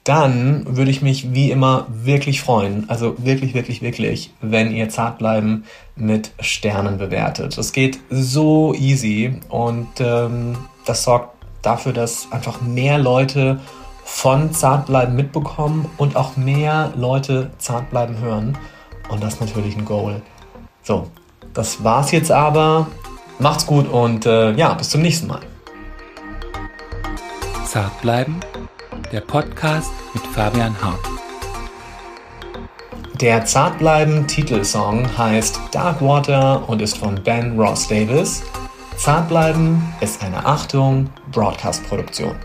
dann 0.03 0.65
würde 0.75 0.91
ich 0.91 1.01
mich 1.01 1.33
wie 1.33 1.49
immer 1.49 1.87
wirklich 1.89 2.41
freuen, 2.41 2.89
also 2.89 3.15
wirklich, 3.19 3.53
wirklich, 3.53 3.81
wirklich, 3.81 4.33
wenn 4.41 4.75
ihr 4.75 4.89
Zartbleiben 4.89 5.63
mit 5.95 6.31
Sternen 6.39 6.97
bewertet. 6.97 7.57
Das 7.57 7.71
geht 7.71 7.99
so 8.09 8.73
easy 8.73 9.39
und 9.49 9.87
ähm, 9.99 10.57
das 10.85 11.03
sorgt 11.03 11.33
dafür, 11.61 11.93
dass 11.93 12.27
einfach 12.31 12.61
mehr 12.61 12.97
Leute 12.97 13.61
von 14.03 14.51
Zartbleiben 14.51 15.15
mitbekommen 15.15 15.89
und 15.97 16.17
auch 16.17 16.35
mehr 16.35 16.91
Leute 16.97 17.51
Zartbleiben 17.57 18.19
hören. 18.19 18.57
Und 19.09 19.23
das 19.23 19.35
ist 19.35 19.39
natürlich 19.39 19.77
ein 19.77 19.85
Goal. 19.85 20.21
So, 20.81 21.07
das 21.53 21.83
war's 21.83 22.11
jetzt 22.11 22.31
aber. 22.31 22.87
Macht's 23.39 23.65
gut 23.65 23.87
und 23.89 24.25
äh, 24.25 24.51
ja, 24.51 24.73
bis 24.73 24.89
zum 24.89 25.01
nächsten 25.01 25.27
Mal. 25.27 25.39
Zartbleiben 27.65 28.41
der 29.13 29.21
Podcast 29.21 29.91
mit 30.15 30.25
Fabian 30.25 30.75
Haupt. 30.83 31.07
Der 33.21 33.45
Zartbleiben 33.45 34.25
Titelsong 34.25 35.05
heißt 35.15 35.59
Dark 35.71 36.01
Water 36.01 36.67
und 36.67 36.81
ist 36.81 36.97
von 36.97 37.21
Ben 37.23 37.57
Ross 37.59 37.87
Davis. 37.87 38.41
Zartbleiben 38.97 39.83
ist 40.01 40.23
eine 40.23 40.43
Achtung 40.43 41.11
Broadcast-Produktion. 41.31 42.35